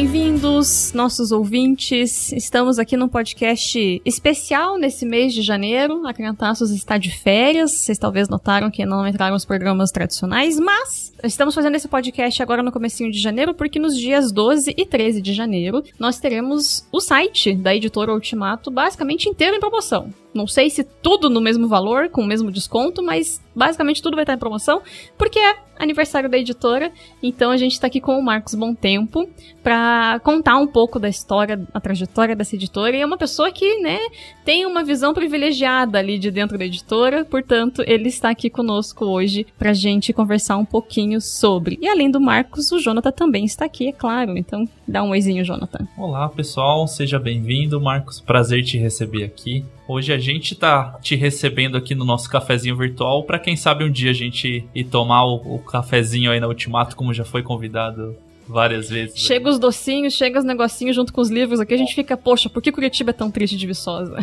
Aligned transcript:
bem-vindos, 0.00 0.94
nossos 0.94 1.30
ouvintes. 1.30 2.32
Estamos 2.32 2.78
aqui 2.78 2.96
num 2.96 3.06
podcast 3.06 4.00
especial 4.02 4.78
nesse 4.78 5.04
mês 5.04 5.34
de 5.34 5.42
janeiro. 5.42 6.06
A 6.06 6.14
Criantaços 6.14 6.70
está 6.70 6.96
de 6.96 7.10
férias. 7.10 7.72
Vocês 7.72 7.98
talvez 7.98 8.26
notaram 8.26 8.70
que 8.70 8.86
não 8.86 9.06
entraram 9.06 9.36
os 9.36 9.44
programas 9.44 9.90
tradicionais, 9.90 10.58
mas 10.58 11.09
estamos 11.24 11.54
fazendo 11.54 11.74
esse 11.74 11.88
podcast 11.88 12.42
agora 12.42 12.62
no 12.62 12.72
comecinho 12.72 13.10
de 13.10 13.18
janeiro 13.18 13.54
porque 13.54 13.78
nos 13.78 13.96
dias 13.96 14.32
12 14.32 14.74
e 14.76 14.86
13 14.86 15.20
de 15.20 15.32
janeiro 15.32 15.82
nós 15.98 16.18
teremos 16.18 16.86
o 16.92 17.00
site 17.00 17.54
da 17.54 17.74
editora 17.74 18.12
Ultimato 18.12 18.70
basicamente 18.70 19.28
inteiro 19.28 19.56
em 19.56 19.60
promoção. 19.60 20.12
Não 20.32 20.46
sei 20.46 20.70
se 20.70 20.84
tudo 20.84 21.28
no 21.28 21.40
mesmo 21.40 21.66
valor, 21.66 22.08
com 22.08 22.22
o 22.22 22.26
mesmo 22.26 22.52
desconto, 22.52 23.02
mas 23.02 23.42
basicamente 23.54 24.00
tudo 24.00 24.14
vai 24.14 24.22
estar 24.22 24.34
em 24.34 24.38
promoção, 24.38 24.80
porque 25.18 25.38
é 25.40 25.56
aniversário 25.76 26.28
da 26.28 26.38
editora. 26.38 26.92
Então 27.22 27.50
a 27.50 27.56
gente 27.56 27.72
está 27.72 27.88
aqui 27.88 28.00
com 28.00 28.16
o 28.16 28.22
Marcos 28.22 28.54
Bom 28.54 28.74
Tempo 28.74 29.28
para 29.62 30.20
contar 30.22 30.56
um 30.56 30.66
pouco 30.66 31.00
da 31.00 31.08
história, 31.08 31.66
a 31.74 31.80
trajetória 31.80 32.36
dessa 32.36 32.54
editora. 32.54 32.96
E 32.96 33.00
é 33.00 33.06
uma 33.06 33.16
pessoa 33.16 33.50
que, 33.50 33.80
né, 33.80 33.98
tem 34.44 34.66
uma 34.66 34.84
visão 34.84 35.12
privilegiada 35.12 35.98
ali 35.98 36.18
de 36.18 36.30
dentro 36.30 36.56
da 36.56 36.64
editora, 36.64 37.24
portanto, 37.24 37.82
ele 37.86 38.08
está 38.08 38.30
aqui 38.30 38.48
conosco 38.48 39.06
hoje 39.06 39.46
para 39.58 39.72
gente 39.72 40.12
conversar 40.12 40.58
um 40.58 40.64
pouquinho 40.64 41.09
sobre. 41.18 41.78
E 41.80 41.88
além 41.88 42.10
do 42.10 42.20
Marcos, 42.20 42.70
o 42.70 42.78
Jonathan 42.78 43.10
também 43.10 43.46
está 43.46 43.64
aqui, 43.64 43.88
é 43.88 43.92
claro. 43.92 44.36
Então, 44.36 44.68
dá 44.86 45.02
um 45.02 45.08
oizinho, 45.10 45.42
Jonathan. 45.42 45.88
Olá, 45.96 46.28
pessoal, 46.28 46.86
seja 46.86 47.18
bem-vindo, 47.18 47.80
Marcos. 47.80 48.20
Prazer 48.20 48.62
te 48.62 48.76
receber 48.76 49.24
aqui. 49.24 49.64
Hoje 49.88 50.12
a 50.12 50.18
gente 50.18 50.54
tá 50.54 50.98
te 51.00 51.16
recebendo 51.16 51.78
aqui 51.78 51.94
no 51.94 52.04
nosso 52.04 52.28
cafezinho 52.28 52.76
virtual 52.76 53.24
para 53.24 53.38
quem 53.38 53.56
sabe 53.56 53.82
um 53.82 53.90
dia 53.90 54.10
a 54.10 54.14
gente 54.14 54.68
ir 54.74 54.84
tomar 54.84 55.24
o, 55.24 55.56
o 55.56 55.58
cafezinho 55.60 56.30
aí 56.30 56.38
na 56.38 56.46
Ultimato, 56.46 56.94
como 56.94 57.14
já 57.14 57.24
foi 57.24 57.42
convidado 57.42 58.14
várias 58.50 58.90
vezes. 58.90 59.16
Chega 59.18 59.48
os 59.48 59.58
docinhos, 59.58 60.14
chega 60.14 60.38
os 60.38 60.44
negocinhos 60.44 60.96
junto 60.96 61.12
com 61.12 61.20
os 61.20 61.30
livros 61.30 61.60
aqui, 61.60 61.74
a 61.74 61.78
gente 61.78 61.94
fica, 61.94 62.16
poxa, 62.16 62.48
por 62.48 62.62
que 62.62 62.72
Curitiba 62.72 63.10
é 63.10 63.14
tão 63.14 63.30
triste 63.30 63.56
de 63.56 63.66
Viçosa? 63.66 64.16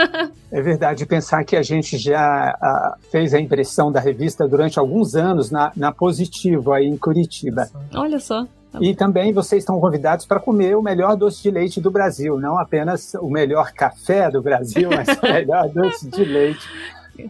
é 0.50 0.62
verdade, 0.62 1.06
pensar 1.06 1.44
que 1.44 1.56
a 1.56 1.62
gente 1.62 1.96
já 1.98 2.56
uh, 2.60 3.10
fez 3.10 3.34
a 3.34 3.40
impressão 3.40 3.92
da 3.92 4.00
revista 4.00 4.48
durante 4.48 4.78
alguns 4.78 5.14
anos 5.14 5.50
na, 5.50 5.72
na 5.76 5.92
Positivo 5.92 6.72
aí 6.72 6.86
em 6.86 6.96
Curitiba. 6.96 7.68
Olha 7.94 8.18
só. 8.18 8.46
E 8.80 8.94
também 8.94 9.32
vocês 9.32 9.62
estão 9.62 9.78
convidados 9.78 10.26
para 10.26 10.40
comer 10.40 10.76
o 10.76 10.82
melhor 10.82 11.16
doce 11.16 11.42
de 11.42 11.50
leite 11.50 11.80
do 11.80 11.90
Brasil, 11.90 12.40
não 12.40 12.58
apenas 12.58 13.14
o 13.14 13.30
melhor 13.30 13.72
café 13.72 14.30
do 14.30 14.42
Brasil, 14.42 14.90
mas 14.90 15.06
o 15.16 15.22
melhor 15.32 15.68
doce 15.68 16.08
de 16.08 16.24
leite 16.24 16.66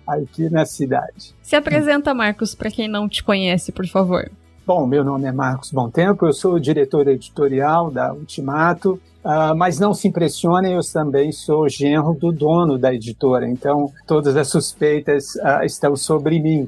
aqui 0.07 0.49
na 0.49 0.65
cidade. 0.65 1.35
Se 1.43 1.55
apresenta, 1.55 2.15
Marcos, 2.15 2.55
para 2.55 2.71
quem 2.71 2.89
não 2.89 3.09
te 3.09 3.23
conhece, 3.23 3.73
por 3.73 3.87
favor. 3.87 4.31
Bom, 4.67 4.87
meu 4.87 5.05
nome 5.05 5.27
é 5.27 5.33
Marcos 5.33 5.71
Bom 5.71 5.91
Tempo, 5.91 6.25
eu 6.25 6.33
sou 6.33 6.59
diretor 6.59 7.07
editorial 7.07 7.91
da 7.91 8.15
Ultimato, 8.15 8.99
uh, 9.23 9.55
mas 9.55 9.79
não 9.79 9.93
se 9.93 10.09
impressionem, 10.09 10.73
eu 10.73 10.81
também 10.91 11.31
sou 11.33 11.69
genro 11.69 12.15
do 12.15 12.33
dono 12.33 12.79
da 12.79 12.95
editora, 12.95 13.47
então 13.47 13.93
todas 14.07 14.35
as 14.37 14.49
suspeitas 14.49 15.35
uh, 15.35 15.63
estão 15.65 15.95
sobre 15.95 16.41
mim. 16.41 16.63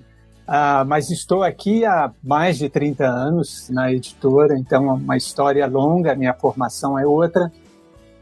Uh, 0.47 0.85
mas 0.87 1.11
estou 1.11 1.43
aqui 1.43 1.87
há 1.87 2.13
mais 2.23 2.59
de 2.59 2.69
30 2.69 3.07
anos 3.07 3.71
na 3.71 3.91
editora, 3.91 4.59
então 4.59 4.91
é 4.91 4.93
uma 4.93 5.17
história 5.17 5.67
longa, 5.67 6.15
minha 6.15 6.35
formação 6.35 6.99
é 6.99 7.07
outra, 7.07 7.51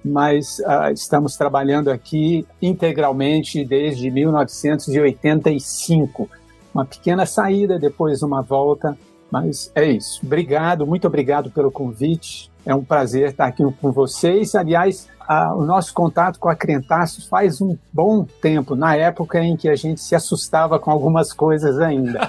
mas 0.04 0.62
estamos 0.92 1.36
trabalhando 1.36 1.90
aqui 1.90 2.46
integralmente 2.62 3.64
desde 3.64 4.08
1985. 4.08 6.30
Uma 6.72 6.84
pequena 6.84 7.26
saída, 7.26 7.76
depois 7.76 8.22
uma 8.22 8.40
volta, 8.40 8.96
mas 9.34 9.72
é 9.74 9.84
isso. 9.84 10.20
Obrigado, 10.24 10.86
muito 10.86 11.08
obrigado 11.08 11.50
pelo 11.50 11.68
convite. 11.68 12.52
É 12.64 12.72
um 12.72 12.84
prazer 12.84 13.30
estar 13.30 13.46
aqui 13.46 13.64
com 13.80 13.90
vocês. 13.90 14.54
Aliás, 14.54 15.08
a, 15.18 15.52
o 15.52 15.64
nosso 15.64 15.92
contato 15.92 16.38
com 16.38 16.48
a 16.48 16.54
Crentaços 16.54 17.26
faz 17.26 17.60
um 17.60 17.76
bom 17.92 18.24
tempo, 18.40 18.76
na 18.76 18.94
época 18.94 19.40
em 19.40 19.56
que 19.56 19.68
a 19.68 19.74
gente 19.74 20.00
se 20.00 20.14
assustava 20.14 20.78
com 20.78 20.88
algumas 20.88 21.32
coisas 21.32 21.80
ainda. 21.80 22.20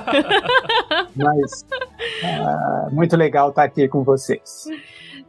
Mas 1.15 1.63
uh, 2.23 2.95
muito 2.95 3.15
legal 3.15 3.49
estar 3.49 3.65
aqui 3.65 3.87
com 3.87 4.03
vocês. 4.03 4.65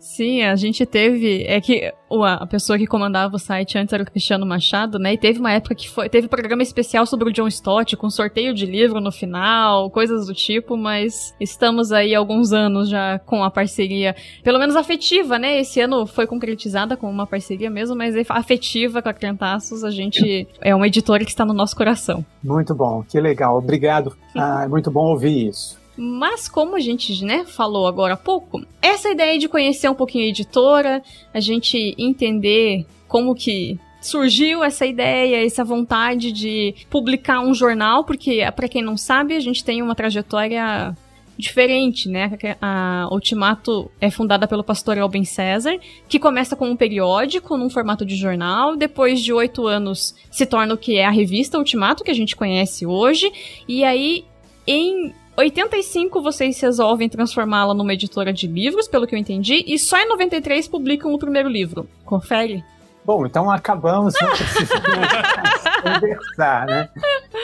Sim, 0.07 0.43
a 0.43 0.55
gente 0.55 0.87
teve. 0.87 1.45
É 1.49 1.61
que 1.61 1.93
a 2.09 2.47
pessoa 2.47 2.79
que 2.79 2.87
comandava 2.87 3.35
o 3.35 3.41
site 3.41 3.77
antes 3.77 3.93
era 3.93 4.05
o 4.05 4.07
Cristiano 4.07 4.47
Machado, 4.47 5.01
né? 5.01 5.15
E 5.15 5.19
teve 5.19 5.41
uma 5.41 5.51
época 5.51 5.75
que 5.75 5.91
foi. 5.91 6.09
Teve 6.09 6.29
programa 6.29 6.63
especial 6.63 7.05
sobre 7.05 7.29
o 7.29 7.33
John 7.33 7.49
Stott, 7.49 7.97
com 7.97 8.09
sorteio 8.09 8.55
de 8.55 8.65
livro 8.65 9.01
no 9.01 9.11
final, 9.11 9.91
coisas 9.91 10.29
do 10.29 10.33
tipo, 10.33 10.77
mas 10.77 11.35
estamos 11.41 11.91
aí 11.91 12.15
alguns 12.15 12.53
anos 12.53 12.89
já 12.89 13.19
com 13.19 13.43
a 13.43 13.51
parceria, 13.51 14.15
pelo 14.45 14.61
menos 14.61 14.77
afetiva, 14.77 15.41
né? 15.41 15.59
Esse 15.59 15.81
ano 15.81 16.07
foi 16.07 16.25
concretizada 16.25 16.97
com 16.97 17.11
uma 17.11 17.27
parceria 17.27 17.69
mesmo, 17.69 17.97
mas 17.97 18.15
afetiva 18.29 19.03
com 19.03 19.09
a 19.09 19.13
Crentaços, 19.13 19.83
a 19.83 19.91
gente 19.91 20.47
é 20.61 20.73
uma 20.73 20.87
editora 20.87 21.25
que 21.25 21.31
está 21.31 21.45
no 21.45 21.53
nosso 21.53 21.75
coração. 21.75 22.25
Muito 22.45 22.77
bom, 22.77 23.03
que 23.03 23.19
legal. 23.19 23.59
Obrigado. 23.59 24.17
Ah, 24.39 24.65
é 24.65 24.69
muito 24.69 24.91
bom 24.91 25.07
ouvir 25.07 25.49
isso. 25.49 25.79
Mas 25.97 26.49
como 26.49 26.77
a 26.77 26.81
gente, 26.81 27.25
né, 27.25 27.45
falou 27.45 27.87
agora 27.87 28.15
há 28.15 28.17
pouco, 28.17 28.63
essa 28.83 29.09
ideia 29.09 29.39
de 29.39 29.49
conhecer 29.49 29.89
um 29.89 29.95
pouquinho 29.95 30.27
a 30.27 30.29
editora, 30.29 31.03
a 31.33 31.41
gente 31.41 31.95
entender 31.99 32.85
como 33.09 33.35
que 33.35 33.79
surgiu 34.01 34.63
essa 34.63 34.87
ideia, 34.87 35.45
essa 35.45 35.65
vontade 35.65 36.31
de 36.31 36.75
publicar 36.91 37.41
um 37.41 37.55
jornal, 37.55 38.05
porque 38.05 38.41
para 38.55 38.69
quem 38.69 38.83
não 38.83 38.97
sabe, 38.97 39.35
a 39.35 39.41
gente 39.41 39.65
tem 39.65 39.83
uma 39.83 39.95
trajetória 39.95 40.95
diferente, 41.39 42.09
né? 42.09 42.33
A 42.61 43.09
Ultimato 43.11 43.91
é 44.01 44.11
fundada 44.11 44.49
pelo 44.49 44.65
pastor 44.65 44.99
Albin 44.99 45.25
César, 45.25 45.79
que 46.09 46.19
começa 46.19 46.57
com 46.57 46.71
um 46.71 46.77
periódico 46.77 47.57
num 47.57 47.69
formato 47.69 48.07
de 48.07 48.17
jornal, 48.17 48.77
depois 48.77 49.21
de 49.21 49.33
oito 49.33 49.67
anos 49.67 50.15
se 50.31 50.47
torna 50.47 50.75
o 50.75 50.79
que 50.79 50.97
é 50.97 51.05
a 51.05 51.11
revista 51.11 51.59
Ultimato, 51.59 52.05
que 52.05 52.11
a 52.11 52.15
gente 52.15 52.35
conhece 52.35 52.87
hoje, 52.87 53.31
e 53.69 53.85
aí 53.85 54.25
em 54.67 55.13
85 55.37 56.23
vocês 56.23 56.59
resolvem 56.61 57.09
transformá-la 57.09 57.75
numa 57.75 57.93
editora 57.93 58.33
de 58.33 58.47
livros, 58.47 58.89
pelo 58.89 59.07
que 59.07 59.15
eu 59.15 59.19
entendi, 59.19 59.63
e 59.67 59.79
só 59.79 59.99
em 59.99 60.09
93 60.09 60.67
publicam 60.67 61.13
o 61.13 61.19
primeiro 61.19 61.49
livro. 61.49 61.87
Confere? 62.05 62.65
Bom, 63.05 63.25
então 63.25 63.49
acabamos, 63.49 64.15
conversar, 65.81 66.67
né? 66.67 66.89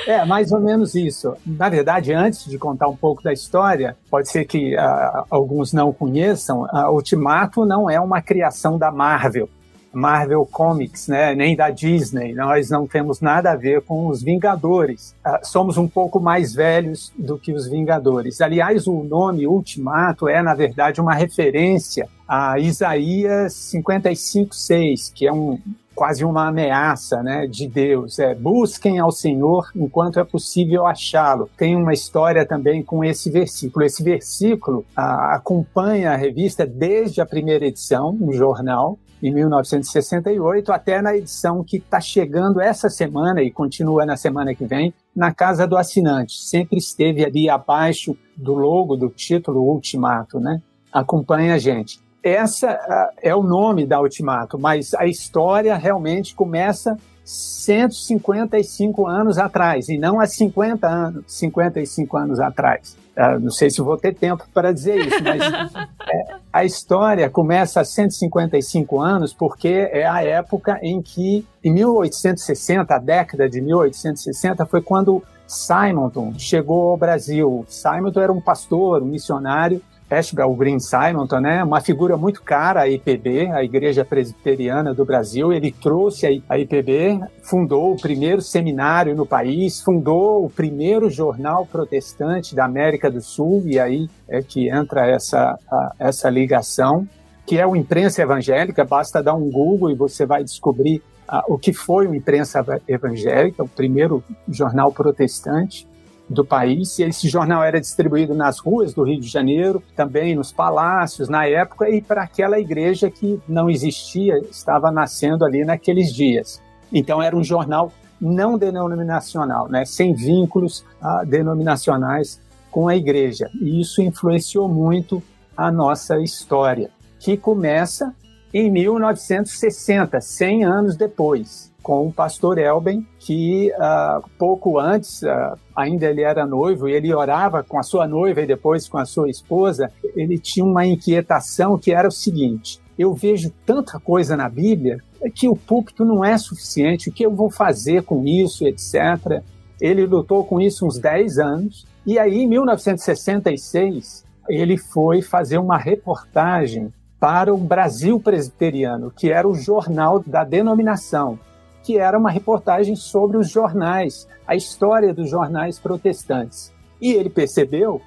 É, 0.09 0.25
mais 0.25 0.51
ou 0.51 0.59
menos 0.59 0.97
isso. 0.97 1.37
Na 1.47 1.69
verdade, 1.69 2.13
antes 2.13 2.47
de 2.47 2.59
contar 2.59 2.89
um 2.89 2.97
pouco 2.97 3.23
da 3.23 3.33
história, 3.33 3.97
pode 4.11 4.29
ser 4.29 4.45
que 4.45 4.75
uh, 4.75 5.25
alguns 5.31 5.73
não 5.73 5.93
conheçam, 5.93 6.63
uh, 6.63 6.91
Ultimato 6.91 7.65
não 7.65 7.89
é 7.89 8.01
uma 8.01 8.21
criação 8.21 8.77
da 8.77 8.91
Marvel. 8.91 9.49
Marvel 9.93 10.47
Comics, 10.47 11.09
né, 11.09 11.35
nem 11.35 11.55
da 11.55 11.71
Disney. 11.71 12.35
Nós 12.35 12.71
não 12.71 12.87
temos 12.87 13.21
nada 13.21 13.53
a 13.53 13.57
ver 13.57 13.83
com 13.83 14.07
os 14.09 14.23
Vingadores. 14.23 15.15
Uh, 15.25 15.39
somos 15.43 15.77
um 15.77 15.89
pouco 15.89 16.19
mais 16.21 16.55
velhos 16.55 17.13
do 17.19 17.39
que 17.39 17.53
os 17.53 17.67
Vingadores. 17.67 18.41
Aliás, 18.41 18.87
o 18.87 19.03
nome 19.03 19.47
Ultimato 19.47 20.29
é, 20.29 20.43
na 20.43 20.55
verdade, 20.55 21.01
uma 21.01 21.15
referência 21.15 22.09
a 22.27 22.59
Isaías 22.59 23.53
55:6, 23.53 25.13
que 25.15 25.27
é 25.27 25.33
um 25.33 25.59
quase 26.03 26.25
uma 26.25 26.49
ameaça 26.49 27.23
né, 27.23 27.47
de 27.47 27.69
Deus. 27.69 28.19
É, 28.19 28.35
busquem 28.35 28.99
ao 28.99 29.13
Senhor 29.13 29.71
enquanto 29.73 30.19
é 30.19 30.25
possível 30.25 30.85
achá-lo. 30.85 31.49
Tem 31.57 31.77
uma 31.77 31.93
história 31.93 32.45
também 32.45 32.83
com 32.83 33.05
esse 33.05 33.31
versículo. 33.31 33.85
Esse 33.85 34.03
versículo 34.03 34.85
ah, 34.97 35.37
acompanha 35.37 36.11
a 36.11 36.17
revista 36.17 36.67
desde 36.67 37.21
a 37.21 37.25
primeira 37.25 37.67
edição, 37.67 38.12
no 38.12 38.33
jornal, 38.33 38.99
em 39.23 39.33
1968, 39.33 40.73
até 40.73 41.01
na 41.01 41.17
edição 41.17 41.62
que 41.62 41.76
está 41.76 42.00
chegando 42.00 42.61
essa 42.61 42.91
semana 42.91 43.41
e 43.41 43.49
continua 43.49 44.05
na 44.05 44.17
semana 44.17 44.56
que 44.56 44.67
vem, 44.67 44.93
na 45.15 45.32
Casa 45.32 45.69
do 45.69 45.76
Assinante. 45.76 46.32
Sempre 46.32 46.79
esteve 46.79 47.25
ali 47.25 47.49
abaixo 47.49 48.17
do 48.37 48.55
logo, 48.55 48.97
do 48.97 49.09
título 49.09 49.62
Ultimato, 49.62 50.41
né? 50.41 50.61
Acompanha 50.93 51.55
a 51.55 51.59
gente. 51.59 52.00
Essa 52.23 52.73
uh, 52.73 53.19
é 53.21 53.35
o 53.35 53.43
nome 53.43 53.85
da 53.85 54.01
Ultimato, 54.01 54.59
mas 54.59 54.95
a 54.95 55.07
história 55.07 55.77
realmente 55.77 56.35
começa 56.35 56.97
155 57.25 59.07
anos 59.07 59.39
atrás, 59.39 59.89
e 59.89 59.97
não 59.99 60.21
há 60.21 60.27
50 60.27 60.87
anos, 60.87 61.25
55 61.27 62.17
anos 62.17 62.41
atrás. 62.41 62.97
Uh, 63.17 63.39
não 63.41 63.51
sei 63.51 63.71
se 63.71 63.81
vou 63.81 63.97
ter 63.97 64.15
tempo 64.15 64.45
para 64.55 64.73
dizer 64.73 64.97
isso, 65.07 65.23
mas 65.23 65.43
é, 66.09 66.37
a 66.53 66.65
história 66.65 67.29
começa 67.29 67.81
há 67.81 67.85
155 67.85 69.01
anos 69.01 69.35
porque 69.35 69.89
é 69.93 70.07
a 70.07 70.23
época 70.23 70.79
em 70.83 71.03
que, 71.03 71.47
em 71.63 71.73
1860, 71.73 72.95
a 72.95 72.99
década 72.99 73.49
de 73.49 73.61
1860, 73.61 74.65
foi 74.67 74.81
quando 74.81 75.23
Simonton 75.47 76.33
chegou 76.39 76.91
ao 76.91 76.97
Brasil. 76.97 77.65
Simonton 77.69 78.21
era 78.21 78.33
um 78.33 78.41
pastor, 78.41 79.03
um 79.03 79.07
missionário, 79.07 79.83
Ashbel 80.12 80.55
Green 80.55 80.79
Simonton, 80.79 81.41
né, 81.41 81.64
uma 81.64 81.81
figura 81.81 82.17
muito 82.17 82.43
cara 82.43 82.82
à 82.82 82.88
IPB, 82.88 83.50
a 83.50 83.64
Igreja 83.64 84.05
Presbiteriana 84.05 84.93
do 84.93 85.05
Brasil. 85.05 85.53
Ele 85.53 85.73
trouxe 85.73 86.43
a 86.49 86.59
IPB, 86.59 87.20
fundou 87.43 87.93
o 87.93 87.97
primeiro 87.97 88.43
seminário 88.43 89.14
no 89.17 89.25
país, 89.25 89.81
fundou 89.81 90.44
o 90.44 90.50
primeiro 90.50 91.09
jornal 91.09 91.67
protestante 91.67 92.55
da 92.55 92.64
América 92.64 93.11
do 93.11 93.20
Sul, 93.20 93.62
e 93.67 93.79
aí 93.81 94.09
é 94.29 94.43
que 94.43 94.69
entra 94.69 95.06
essa, 95.06 95.59
a, 95.70 95.93
essa 95.99 96.29
ligação. 96.29 97.06
que 97.44 97.59
é 97.59 97.67
o 97.67 97.75
Imprensa 97.75 98.23
Evangélica. 98.23 98.85
Basta 98.85 99.23
dar 99.23 99.35
um 99.35 99.50
Google 99.50 99.91
e 99.91 99.94
você 99.94 100.25
vai 100.25 100.44
descobrir 100.44 101.03
uh, 101.29 101.43
o 101.53 101.59
que 101.59 101.73
foi 101.73 102.06
o 102.06 102.14
Imprensa 102.14 102.64
Evangélica, 102.87 103.64
o 103.64 103.69
primeiro 103.69 104.23
jornal 104.49 104.93
protestante 104.93 105.91
do 106.29 106.45
país. 106.45 106.99
E 106.99 107.05
esse 107.05 107.29
jornal 107.29 107.63
era 107.63 107.81
distribuído 107.81 108.35
nas 108.35 108.59
ruas 108.59 108.95
do 108.95 109.03
Rio 109.03 109.21
de 109.21 109.29
Janeiro, 109.29 109.83
também 109.95 110.35
nos 110.35 110.53
palácios 110.53 111.29
na 111.29 111.47
época, 111.47 111.89
e 111.91 112.01
para 112.01 112.23
aquela 112.23 112.59
igreja 112.59 113.11
que 113.11 113.41
não 113.49 113.69
existia, 113.69 114.39
estava 114.51 114.91
nascendo 114.91 115.45
ali 115.45 115.65
naqueles 115.65 116.13
dias. 116.13 116.63
Então 116.93 117.23
era 117.23 117.37
um 117.37 117.45
jornal 117.45 117.93
não 118.21 118.57
denominacional, 118.57 119.69
né, 119.69 119.85
sem 119.85 120.15
vínculos 120.15 120.85
uh, 121.03 121.27
denominacionais 121.27 122.41
com 122.71 122.87
a 122.87 122.97
igreja. 122.97 123.51
E 123.61 123.81
isso 123.81 124.01
influenciou 124.01 124.69
muito 124.69 125.23
a 125.57 125.71
nossa 125.73 126.19
história, 126.21 126.91
que 127.19 127.37
começa 127.37 128.15
em 128.55 128.71
1960, 128.71 130.21
100 130.21 130.65
anos 130.65 130.97
depois 130.97 131.72
com 131.82 132.06
o 132.06 132.12
pastor 132.12 132.58
Elben, 132.58 133.06
que 133.19 133.73
uh, 133.73 134.23
pouco 134.38 134.79
antes, 134.79 135.23
uh, 135.23 135.58
ainda 135.75 136.06
ele 136.06 136.23
era 136.23 136.46
noivo, 136.46 136.88
e 136.88 136.93
ele 136.93 137.12
orava 137.12 137.62
com 137.62 137.79
a 137.79 137.82
sua 137.82 138.06
noiva 138.06 138.40
e 138.40 138.46
depois 138.46 138.88
com 138.88 138.99
a 138.99 139.05
sua 139.05 139.29
esposa, 139.29 139.90
ele 140.14 140.38
tinha 140.38 140.64
uma 140.64 140.87
inquietação 140.87 141.76
que 141.76 141.93
era 141.93 142.08
o 142.08 142.12
seguinte: 142.12 142.81
eu 142.99 143.12
vejo 143.12 143.52
tanta 143.67 143.99
coisa 143.99 144.37
na 144.37 144.49
Bíblia 144.49 144.99
que 145.34 145.49
o 145.49 145.56
púlpito 145.56 146.05
não 146.05 146.25
é 146.25 146.37
suficiente, 146.38 147.08
o 147.08 147.12
que 147.12 147.25
eu 147.25 147.34
vou 147.34 147.50
fazer 147.50 148.02
com 148.05 148.26
isso, 148.26 148.67
etc. 148.67 149.43
Ele 149.81 150.06
lutou 150.06 150.44
com 150.44 150.61
isso 150.61 150.87
uns 150.87 150.99
10 150.99 151.38
anos, 151.38 151.87
e 152.06 152.19
aí 152.19 152.43
em 152.43 152.49
1966 152.49 154.25
ele 154.49 154.76
foi 154.76 155.23
fazer 155.23 155.58
uma 155.58 155.78
reportagem 155.78 156.93
para 157.20 157.55
o 157.55 157.56
Brasil 157.56 158.19
Presbiteriano, 158.19 159.12
que 159.12 159.31
era 159.31 159.49
o 159.49 159.55
jornal 159.55 160.19
da 160.19 160.43
denominação 160.43 161.38
que 161.82 161.99
era 161.99 162.19
uma 162.19 162.31
reportagem 162.31 162.94
sobre 162.96 163.37
os 163.37 163.50
jornais, 163.50 164.29
a 164.46 164.55
história 164.55 165.12
dos 165.12 165.29
jornais 165.29 165.79
protestantes. 165.79 166.73
E 167.00 167.12
ele 167.12 167.29
percebeu 167.29 168.00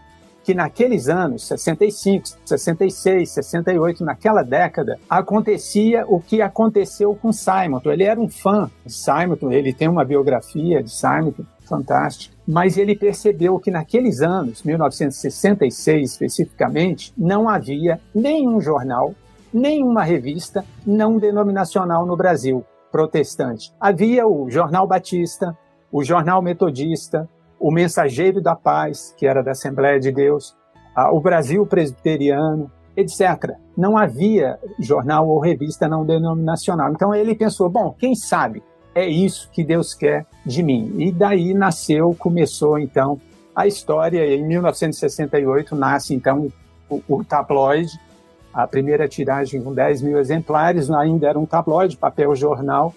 que 0.45 0.53
naqueles 0.53 1.09
anos, 1.09 1.47
65, 1.47 2.27
66, 2.45 3.31
68, 3.31 4.05
naquela 4.05 4.43
década, 4.43 4.99
acontecia 5.09 6.05
o 6.07 6.19
que 6.21 6.39
aconteceu 6.39 7.15
com 7.15 7.33
Simonton. 7.33 7.91
Ele 7.91 8.03
era 8.03 8.19
um 8.19 8.29
fã 8.29 8.69
de 8.85 8.93
Simonton, 8.93 9.51
ele 9.51 9.73
tem 9.73 9.87
uma 9.87 10.05
biografia 10.05 10.83
de 10.83 10.91
Simonton 10.91 11.43
fantástica, 11.67 12.35
mas 12.47 12.77
ele 12.77 12.95
percebeu 12.95 13.59
que 13.59 13.71
naqueles 13.71 14.21
anos, 14.21 14.61
1966 14.61 16.11
especificamente, 16.11 17.11
não 17.17 17.49
havia 17.49 17.99
nenhum 18.13 18.61
jornal, 18.61 19.15
nenhuma 19.51 20.03
revista 20.03 20.63
não 20.85 21.17
denominacional 21.17 22.05
no 22.05 22.15
Brasil 22.15 22.63
protestante. 22.95 23.73
Havia 23.77 24.25
o 24.25 24.49
Jornal 24.49 24.87
Batista, 24.87 25.53
o 25.91 26.01
Jornal 26.01 26.41
Metodista, 26.41 27.27
o 27.59 27.69
Mensageiro 27.69 28.41
da 28.41 28.55
Paz, 28.55 29.13
que 29.17 29.27
era 29.27 29.43
da 29.43 29.51
Assembleia 29.51 29.99
de 29.99 30.13
Deus, 30.13 30.55
o 31.11 31.19
Brasil 31.19 31.65
Presbiteriano, 31.65 32.71
etc. 32.95 33.51
Não 33.75 33.97
havia 33.97 34.57
jornal 34.79 35.27
ou 35.27 35.41
revista 35.41 35.89
não 35.89 36.05
denominacional. 36.05 36.93
Então 36.93 37.13
ele 37.13 37.35
pensou: 37.35 37.69
bom, 37.69 37.93
quem 37.99 38.15
sabe 38.15 38.63
é 38.93 39.05
isso 39.05 39.49
que 39.51 39.61
Deus 39.61 39.93
quer 39.93 40.25
de 40.45 40.63
mim. 40.63 40.95
E 40.97 41.11
daí 41.11 41.53
nasceu, 41.53 42.15
começou 42.17 42.79
então 42.79 43.19
a 43.53 43.67
história. 43.67 44.25
Em 44.25 44.47
1968 44.47 45.75
nasce 45.75 46.15
então 46.15 46.49
o, 46.89 47.01
o 47.09 47.25
tabloide, 47.25 47.91
a 48.55 48.65
primeira 48.65 49.05
tiragem 49.05 49.61
com 49.61 49.73
10 49.73 50.01
mil 50.01 50.17
exemplares, 50.17 50.89
ainda 50.89 51.27
era 51.27 51.37
um 51.37 51.45
tabloide, 51.45 51.97
papel 51.97 52.33
jornal, 52.33 52.95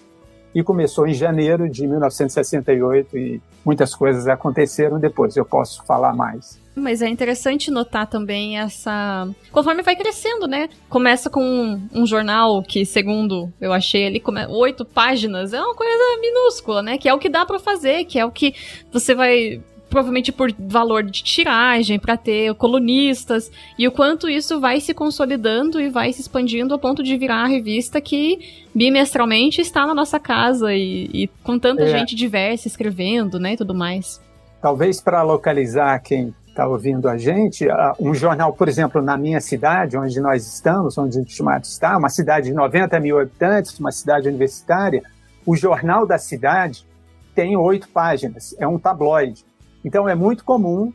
e 0.55 0.63
começou 0.63 1.05
em 1.05 1.13
janeiro 1.13 1.69
de 1.69 1.85
1968 1.85 3.17
e 3.17 3.41
muitas 3.65 3.93
coisas 3.93 4.25
aconteceram 4.27 4.97
depois, 4.99 5.35
eu 5.35 5.43
posso 5.43 5.83
falar 5.85 6.15
mais. 6.15 6.57
Mas 6.73 7.01
é 7.01 7.09
interessante 7.09 7.69
notar 7.69 8.07
também 8.07 8.57
essa. 8.57 9.27
Conforme 9.51 9.83
vai 9.83 9.97
crescendo, 9.97 10.47
né? 10.47 10.69
Começa 10.87 11.29
com 11.29 11.43
um, 11.43 11.89
um 11.93 12.05
jornal 12.05 12.63
que, 12.63 12.85
segundo 12.85 13.51
eu 13.59 13.73
achei 13.73 14.07
ali, 14.07 14.19
come... 14.21 14.45
oito 14.47 14.85
páginas. 14.85 15.53
É 15.53 15.59
uma 15.59 15.75
coisa 15.75 16.21
minúscula, 16.21 16.81
né? 16.81 16.97
Que 16.97 17.09
é 17.09 17.13
o 17.13 17.19
que 17.19 17.27
dá 17.27 17.45
para 17.45 17.59
fazer, 17.59 18.05
que 18.05 18.17
é 18.17 18.25
o 18.25 18.31
que 18.31 18.55
você 18.93 19.13
vai 19.13 19.61
provavelmente 19.89 20.31
por 20.31 20.51
valor 20.57 21.03
de 21.03 21.23
tiragem, 21.23 21.99
para 21.99 22.15
ter 22.15 22.53
colunistas, 22.55 23.51
e 23.77 23.87
o 23.87 23.91
quanto 23.91 24.29
isso 24.29 24.59
vai 24.59 24.79
se 24.79 24.93
consolidando 24.93 25.81
e 25.81 25.89
vai 25.89 26.13
se 26.13 26.21
expandindo 26.21 26.73
a 26.73 26.77
ponto 26.77 27.01
de 27.01 27.17
virar 27.17 27.43
a 27.43 27.47
revista 27.47 27.99
que 27.99 28.65
bimestralmente 28.73 29.61
está 29.61 29.85
na 29.85 29.95
nossa 29.95 30.19
casa 30.19 30.73
e, 30.73 31.09
e 31.13 31.27
com 31.43 31.57
tanta 31.57 31.83
é. 31.83 31.87
gente 31.87 32.15
diversa 32.15 32.67
escrevendo, 32.67 33.39
né, 33.39 33.53
e 33.53 33.57
tudo 33.57 33.73
mais. 33.73 34.21
Talvez 34.61 35.01
para 35.01 35.21
localizar 35.23 35.97
quem 35.99 36.33
está 36.59 36.67
ouvindo 36.67 37.07
a 37.07 37.17
gente, 37.17 37.65
um 37.99 38.13
jornal, 38.13 38.51
por 38.51 38.67
exemplo, 38.67 39.01
na 39.01 39.17
minha 39.17 39.39
cidade, 39.39 39.97
onde 39.97 40.19
nós 40.19 40.45
estamos, 40.45 40.97
onde 40.97 41.17
o 41.17 41.21
Ultimato 41.21 41.67
está, 41.67 41.97
uma 41.97 42.09
cidade 42.09 42.47
de 42.47 42.53
90 42.53 42.99
mil 42.99 43.17
habitantes, 43.17 43.79
uma 43.79 43.91
cidade 43.91 44.27
universitária, 44.27 45.01
o 45.45 45.55
jornal 45.55 46.05
da 46.05 46.17
cidade 46.17 46.85
tem 47.33 47.55
oito 47.55 47.87
páginas, 47.87 48.53
é 48.59 48.67
um 48.67 48.77
tabloide. 48.77 49.45
Então, 49.83 50.09
é 50.09 50.15
muito 50.15 50.43
comum 50.43 50.91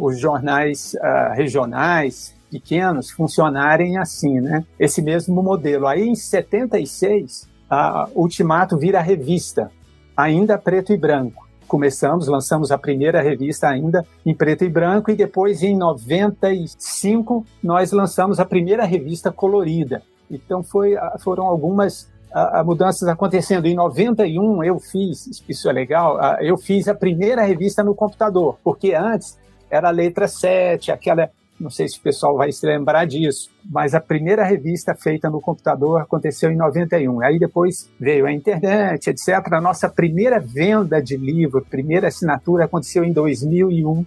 os 0.00 0.18
jornais 0.18 0.94
regionais, 1.32 2.34
pequenos, 2.50 3.10
funcionarem 3.10 3.98
assim, 3.98 4.40
né? 4.40 4.64
Esse 4.78 5.02
mesmo 5.02 5.42
modelo. 5.42 5.86
Aí, 5.86 6.06
em 6.06 6.14
76, 6.14 7.48
a 7.68 8.08
Ultimato 8.14 8.78
vira 8.78 9.00
revista, 9.00 9.70
ainda 10.16 10.56
preto 10.56 10.92
e 10.92 10.96
branco. 10.96 11.42
Começamos, 11.66 12.28
lançamos 12.28 12.70
a 12.70 12.78
primeira 12.78 13.22
revista 13.22 13.68
ainda 13.68 14.06
em 14.24 14.34
preto 14.34 14.64
e 14.64 14.68
branco 14.68 15.10
e 15.10 15.16
depois, 15.16 15.62
em 15.62 15.76
95, 15.76 17.44
nós 17.62 17.90
lançamos 17.90 18.38
a 18.38 18.44
primeira 18.44 18.84
revista 18.84 19.32
colorida. 19.32 20.02
Então, 20.30 20.62
foi, 20.62 20.94
foram 21.20 21.44
algumas 21.44 22.12
a, 22.34 22.60
a 22.60 22.64
mudanças 22.64 23.08
acontecendo. 23.08 23.66
Em 23.66 23.76
91 23.76 24.64
eu 24.64 24.80
fiz, 24.80 25.42
isso 25.48 25.70
é 25.70 25.72
legal, 25.72 26.18
eu 26.40 26.58
fiz 26.58 26.88
a 26.88 26.94
primeira 26.94 27.42
revista 27.42 27.84
no 27.84 27.94
computador, 27.94 28.58
porque 28.64 28.92
antes 28.92 29.38
era 29.70 29.88
a 29.88 29.92
letra 29.92 30.26
7, 30.26 30.90
aquela 30.90 31.30
não 31.58 31.70
sei 31.70 31.88
se 31.88 31.98
o 31.98 32.02
pessoal 32.02 32.36
vai 32.36 32.50
se 32.50 32.66
lembrar 32.66 33.06
disso, 33.06 33.48
mas 33.64 33.94
a 33.94 34.00
primeira 34.00 34.44
revista 34.44 34.92
feita 34.92 35.30
no 35.30 35.40
computador 35.40 36.00
aconteceu 36.00 36.50
em 36.50 36.56
91. 36.56 37.22
Aí 37.22 37.38
depois 37.38 37.88
veio 37.98 38.26
a 38.26 38.32
internet, 38.32 39.08
etc. 39.08 39.52
A 39.52 39.60
nossa 39.60 39.88
primeira 39.88 40.40
venda 40.40 41.00
de 41.00 41.16
livro, 41.16 41.64
primeira 41.64 42.08
assinatura 42.08 42.64
aconteceu 42.64 43.04
em 43.04 43.12
2001. 43.12 44.04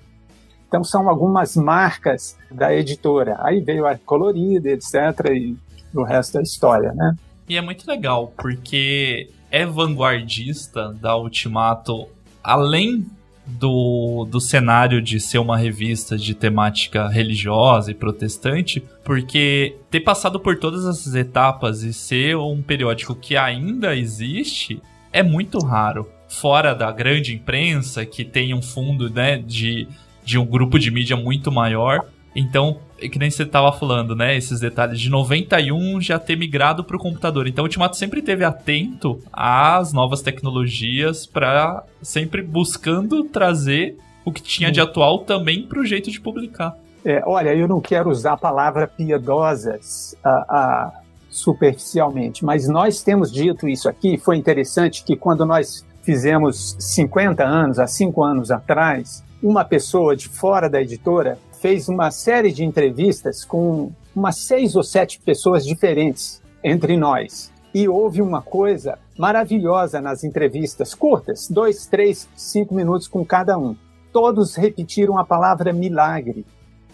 Então 0.68 0.84
são 0.84 1.08
algumas 1.08 1.56
marcas 1.56 2.38
da 2.52 2.76
editora. 2.76 3.38
Aí 3.40 3.62
veio 3.62 3.88
a 3.88 3.98
colorida, 3.98 4.70
etc. 4.70 4.94
E 5.32 5.58
o 5.96 6.04
resto 6.04 6.40
é 6.40 6.42
história, 6.42 6.92
né? 6.94 7.16
E 7.48 7.56
é 7.56 7.62
muito 7.62 7.88
legal, 7.88 8.34
porque 8.38 9.30
é 9.50 9.66
vanguardista 9.66 10.94
da 10.94 11.16
Ultimato, 11.18 12.08
além 12.44 13.06
do, 13.48 14.28
do 14.30 14.42
cenário 14.42 15.02
de 15.02 15.20
ser 15.20 15.38
uma 15.38 15.58
revista 15.58 16.18
de 16.18 16.34
temática 16.34 17.08
religiosa 17.08 17.92
e 17.92 17.94
protestante, 17.94 18.84
porque 19.04 19.78
ter 19.90 20.02
passado 20.02 20.40
por 20.40 20.58
todas 20.58 20.86
essas 20.86 21.16
etapas 21.16 21.82
e 21.84 21.94
ser 21.94 22.36
um 22.36 22.62
periódico 22.62 23.16
que 23.16 23.38
ainda 23.38 23.96
existe 23.96 24.82
é 25.14 25.24
muito 25.24 25.60
raro. 25.60 26.10
Fora 26.28 26.76
da 26.76 26.92
grande 26.92 27.34
imprensa, 27.34 28.06
que 28.06 28.26
tem 28.26 28.54
um 28.54 28.62
fundo 28.62 29.10
né, 29.10 29.38
de, 29.38 29.88
de 30.26 30.38
um 30.38 30.46
grupo 30.46 30.78
de 30.78 30.92
mídia 30.92 31.16
muito 31.16 31.50
maior. 31.50 32.06
Então, 32.36 32.82
que 32.98 33.20
nem 33.20 33.30
você 33.30 33.46
tava 33.46 33.72
falando, 33.72 34.16
né? 34.16 34.36
Esses 34.36 34.60
detalhes 34.60 35.00
de 35.00 35.10
91 35.10 36.02
já 36.02 36.18
ter 36.18 36.36
migrado 36.36 36.84
para 36.84 36.96
o 36.96 37.00
computador. 37.00 37.48
Então 37.48 37.64
o 37.64 37.68
Ultimato 37.68 37.96
sempre 37.96 38.22
teve 38.22 38.44
atento 38.44 39.20
às 39.32 39.94
novas 39.94 40.22
tecnologias 40.22 41.26
para 41.26 41.84
sempre 42.02 42.42
buscando 42.42 43.24
trazer 43.26 43.98
o 44.26 44.32
que 44.32 44.42
tinha 44.42 44.72
de 44.72 44.82
atual 44.82 45.20
também 45.20 45.64
para 45.64 45.80
o 45.80 45.86
jeito 45.86 46.12
de 46.12 46.20
publicar. 46.20 46.76
É, 47.06 47.22
olha, 47.26 47.56
eu 47.56 47.68
não 47.68 47.80
quero 47.80 48.10
usar 48.10 48.34
a 48.34 48.38
palavra 48.38 48.88
piedosas 48.88 50.16
superficialmente, 51.30 52.44
mas 52.44 52.68
nós 52.68 53.02
temos 53.04 53.32
dito 53.32 53.68
isso 53.70 53.88
aqui. 53.88 54.18
Foi 54.18 54.36
interessante 54.36 55.04
que 55.04 55.16
quando 55.16 55.46
nós 55.46 55.86
fizemos 56.02 56.76
50 56.80 57.44
anos, 57.44 57.80
há 57.80 57.88
5 57.88 58.24
anos 58.24 58.52
atrás, 58.52 59.24
uma 59.42 59.64
pessoa 59.64 60.16
de 60.16 60.28
fora 60.28 60.70
da 60.70 60.82
editora 60.82 61.38
fez 61.60 61.90
uma 61.90 62.12
série 62.12 62.52
de 62.52 62.64
entrevistas 62.64 63.44
com 63.44 63.92
umas 64.16 64.38
seis 64.38 64.76
ou 64.76 64.84
sete 64.84 65.20
pessoas 65.20 65.66
diferentes 65.66 66.42
entre 66.64 66.98
nós. 66.98 67.52
E 67.74 67.88
houve 67.88 68.22
uma 68.22 68.42
coisa 68.42 68.98
maravilhosa 69.18 70.02
nas 70.02 70.24
entrevistas, 70.24 70.94
curtas, 70.94 71.48
dois, 71.50 71.86
três, 71.86 72.28
cinco 72.36 72.74
minutos 72.74 73.08
com 73.08 73.26
cada 73.26 73.58
um. 73.58 73.76
Todos 74.12 74.56
repetiram 74.56 75.18
a 75.18 75.26
palavra 75.26 75.74
milagre. 75.74 76.46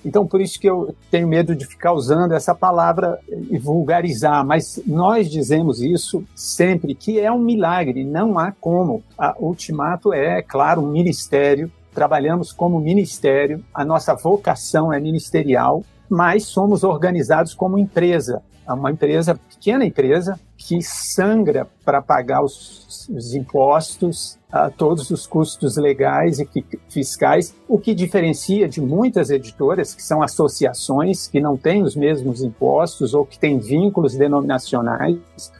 Então, 0.05 0.27
por 0.27 0.41
isso 0.41 0.59
que 0.59 0.69
eu 0.69 0.93
tenho 1.09 1.27
medo 1.27 1.55
de 1.55 1.65
ficar 1.65 1.93
usando 1.93 2.33
essa 2.33 2.53
palavra 2.53 3.17
e 3.29 3.57
vulgarizar, 3.57 4.45
mas 4.45 4.81
nós 4.85 5.31
dizemos 5.31 5.81
isso 5.81 6.25
sempre, 6.35 6.93
que 6.93 7.19
é 7.19 7.31
um 7.31 7.39
milagre, 7.39 8.03
não 8.03 8.37
há 8.37 8.51
como. 8.51 9.01
A 9.17 9.33
Ultimato 9.39 10.11
é, 10.11 10.41
claro, 10.41 10.81
um 10.81 10.91
ministério, 10.91 11.71
trabalhamos 11.93 12.51
como 12.51 12.79
ministério, 12.79 13.63
a 13.73 13.85
nossa 13.85 14.13
vocação 14.15 14.91
é 14.91 14.99
ministerial, 14.99 15.83
mas 16.09 16.45
somos 16.45 16.83
organizados 16.83 17.53
como 17.53 17.77
empresa, 17.77 18.41
uma 18.67 18.91
empresa, 18.91 19.35
pequena 19.35 19.85
empresa, 19.85 20.39
que 20.57 20.81
sangra 20.81 21.67
para 21.83 22.01
pagar 22.01 22.41
os, 22.41 23.09
os 23.09 23.33
impostos, 23.33 24.39
uh, 24.53 24.71
todos 24.77 25.09
os 25.09 25.27
custos 25.27 25.75
legais 25.75 26.39
e 26.39 26.47
fiscais, 26.87 27.53
o 27.67 27.77
que 27.77 27.93
diferencia 27.93 28.69
de 28.69 28.79
muitas 28.79 29.29
editoras, 29.29 29.93
que 29.93 30.01
são 30.01 30.21
associações 30.21 31.27
que 31.27 31.41
não 31.41 31.57
têm 31.57 31.83
os 31.83 31.95
mesmos 31.95 32.41
impostos 32.41 33.13
ou 33.13 33.25
que 33.25 33.37
têm 33.37 33.59
vínculos 33.59 34.15
denominacionais 34.15 35.17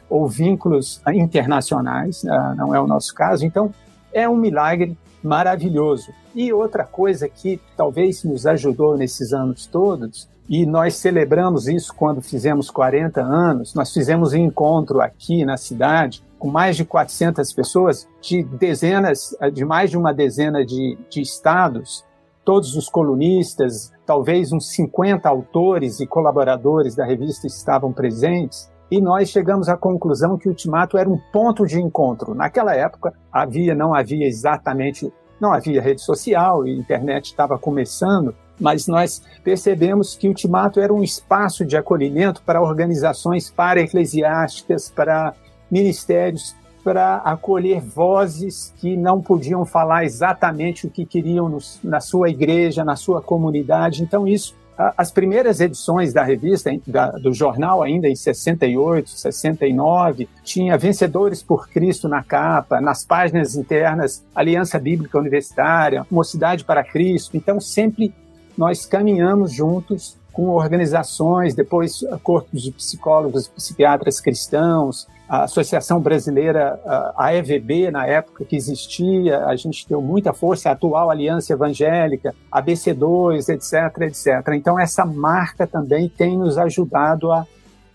ou 0.08 0.26
vínculos 0.26 1.02
internacionais, 1.12 2.24
uh, 2.24 2.54
não 2.56 2.74
é 2.74 2.80
o 2.80 2.86
nosso 2.86 3.14
caso. 3.14 3.44
Então, 3.44 3.70
é 4.12 4.26
um 4.28 4.36
milagre 4.36 4.96
maravilhoso. 5.24 6.12
E 6.34 6.52
outra 6.52 6.84
coisa 6.84 7.28
que 7.28 7.60
talvez 7.76 8.22
nos 8.22 8.46
ajudou 8.46 8.96
nesses 8.96 9.32
anos 9.32 9.66
todos 9.66 10.28
e 10.48 10.66
nós 10.66 10.96
celebramos 10.96 11.66
isso 11.66 11.94
quando 11.94 12.20
fizemos 12.20 12.70
40 12.70 13.22
anos. 13.22 13.74
Nós 13.74 13.92
fizemos 13.92 14.34
um 14.34 14.36
encontro 14.36 15.00
aqui 15.00 15.44
na 15.44 15.56
cidade 15.56 16.22
com 16.38 16.50
mais 16.50 16.76
de 16.76 16.84
400 16.84 17.50
pessoas 17.54 18.06
de 18.20 18.42
dezenas, 18.42 19.34
de 19.52 19.64
mais 19.64 19.90
de 19.90 19.96
uma 19.96 20.12
dezena 20.12 20.64
de, 20.64 20.98
de 21.08 21.22
estados, 21.22 22.04
todos 22.44 22.76
os 22.76 22.90
colunistas, 22.90 23.90
talvez 24.04 24.52
uns 24.52 24.68
50 24.72 25.26
autores 25.26 26.00
e 26.00 26.06
colaboradores 26.06 26.94
da 26.94 27.06
revista 27.06 27.46
estavam 27.46 27.90
presentes. 27.90 28.70
E 28.90 29.00
nós 29.00 29.30
chegamos 29.30 29.68
à 29.68 29.76
conclusão 29.76 30.36
que 30.36 30.46
o 30.46 30.50
Ultimato 30.50 30.98
era 30.98 31.08
um 31.08 31.18
ponto 31.32 31.66
de 31.66 31.80
encontro. 31.80 32.34
Naquela 32.34 32.74
época 32.74 33.12
havia, 33.32 33.74
não 33.74 33.94
havia 33.94 34.26
exatamente, 34.26 35.12
não 35.40 35.52
havia 35.52 35.80
rede 35.80 36.02
social, 36.02 36.66
e 36.66 36.70
a 36.70 36.78
internet 36.78 37.26
estava 37.26 37.58
começando, 37.58 38.34
mas 38.60 38.86
nós 38.86 39.22
percebemos 39.42 40.16
que 40.16 40.26
o 40.26 40.30
Ultimato 40.30 40.78
era 40.80 40.92
um 40.92 41.02
espaço 41.02 41.64
de 41.64 41.76
acolhimento 41.76 42.42
para 42.42 42.62
organizações 42.62 43.50
para-eclesiásticas, 43.50 44.90
para 44.90 45.34
ministérios, 45.70 46.54
para 46.84 47.16
acolher 47.16 47.80
vozes 47.80 48.72
que 48.76 48.94
não 48.96 49.20
podiam 49.20 49.64
falar 49.64 50.04
exatamente 50.04 50.86
o 50.86 50.90
que 50.90 51.06
queriam 51.06 51.58
na 51.82 51.98
sua 51.98 52.28
igreja, 52.28 52.84
na 52.84 52.94
sua 52.94 53.22
comunidade. 53.22 54.02
Então, 54.02 54.28
isso 54.28 54.54
as 54.76 55.10
primeiras 55.10 55.60
edições 55.60 56.12
da 56.12 56.24
revista, 56.24 56.70
da, 56.86 57.10
do 57.12 57.32
jornal, 57.32 57.82
ainda 57.82 58.08
em 58.08 58.16
68, 58.16 59.08
69, 59.10 60.28
tinha 60.42 60.76
Vencedores 60.76 61.42
por 61.42 61.68
Cristo 61.68 62.08
na 62.08 62.22
capa, 62.22 62.80
nas 62.80 63.04
páginas 63.04 63.54
internas, 63.54 64.24
Aliança 64.34 64.78
Bíblica 64.78 65.18
Universitária, 65.18 66.04
Mocidade 66.10 66.64
para 66.64 66.82
Cristo. 66.82 67.36
Então, 67.36 67.60
sempre 67.60 68.12
nós 68.58 68.84
caminhamos 68.84 69.52
juntos 69.52 70.16
com 70.32 70.48
organizações, 70.48 71.54
depois 71.54 72.04
corpos 72.22 72.62
de 72.62 72.72
psicólogos, 72.72 73.46
psiquiatras 73.46 74.20
cristãos, 74.20 75.06
a 75.28 75.44
Associação 75.44 76.00
Brasileira, 76.00 76.80
a 77.16 77.34
EVB, 77.34 77.90
na 77.90 78.06
época 78.06 78.44
que 78.44 78.56
existia, 78.56 79.46
a 79.46 79.56
gente 79.56 79.88
deu 79.88 80.00
muita 80.00 80.32
força, 80.32 80.68
a 80.68 80.72
atual 80.72 81.10
Aliança 81.10 81.52
Evangélica, 81.52 82.34
a 82.50 82.62
BC2, 82.62 83.48
etc, 83.48 84.02
etc. 84.02 84.54
Então, 84.54 84.78
essa 84.78 85.04
marca 85.04 85.66
também 85.66 86.08
tem 86.08 86.36
nos 86.36 86.58
ajudado 86.58 87.32
a, 87.32 87.46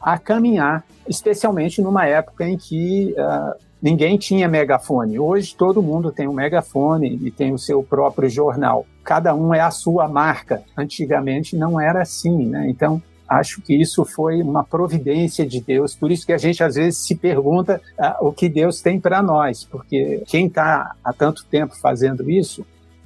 a 0.02 0.18
caminhar, 0.18 0.84
especialmente 1.08 1.82
numa 1.82 2.06
época 2.06 2.48
em 2.48 2.58
que 2.58 3.14
uh, 3.18 3.60
ninguém 3.82 4.18
tinha 4.18 4.48
megafone. 4.48 5.20
Hoje, 5.20 5.56
todo 5.56 5.84
mundo 5.84 6.12
tem 6.12 6.28
um 6.28 6.34
megafone 6.34 7.20
e 7.22 7.30
tem 7.30 7.54
o 7.54 7.60
seu 7.60 7.84
próprio 7.84 8.28
jornal 8.28 8.86
cada 9.10 9.34
um 9.34 9.56
é 9.56 9.60
a 9.60 9.72
sua 9.72 10.08
marca. 10.08 10.62
Antigamente 10.78 11.58
não 11.58 11.82
era 11.82 12.04
assim, 12.04 12.46
né? 12.46 12.68
Então, 12.70 13.02
acho 13.30 13.62
que 13.62 13.80
isso 13.80 14.04
foi 14.04 14.42
uma 14.42 14.64
providência 14.64 15.46
de 15.46 15.62
Deus. 15.62 15.96
Por 15.96 16.12
isso 16.12 16.26
que 16.26 16.34
a 16.34 16.38
gente 16.38 16.64
às 16.64 16.76
vezes 16.76 17.06
se 17.06 17.16
pergunta 17.16 17.82
ah, 17.98 18.18
o 18.22 18.34
que 18.34 18.50
Deus 18.50 18.82
tem 18.82 19.00
para 19.00 19.22
nós, 19.22 19.64
porque 19.64 20.24
quem 20.28 20.48
está 20.48 20.96
há 21.04 21.14
tanto 21.14 21.46
tempo 21.46 21.76
fazendo 21.80 22.30
isso, 22.30 22.66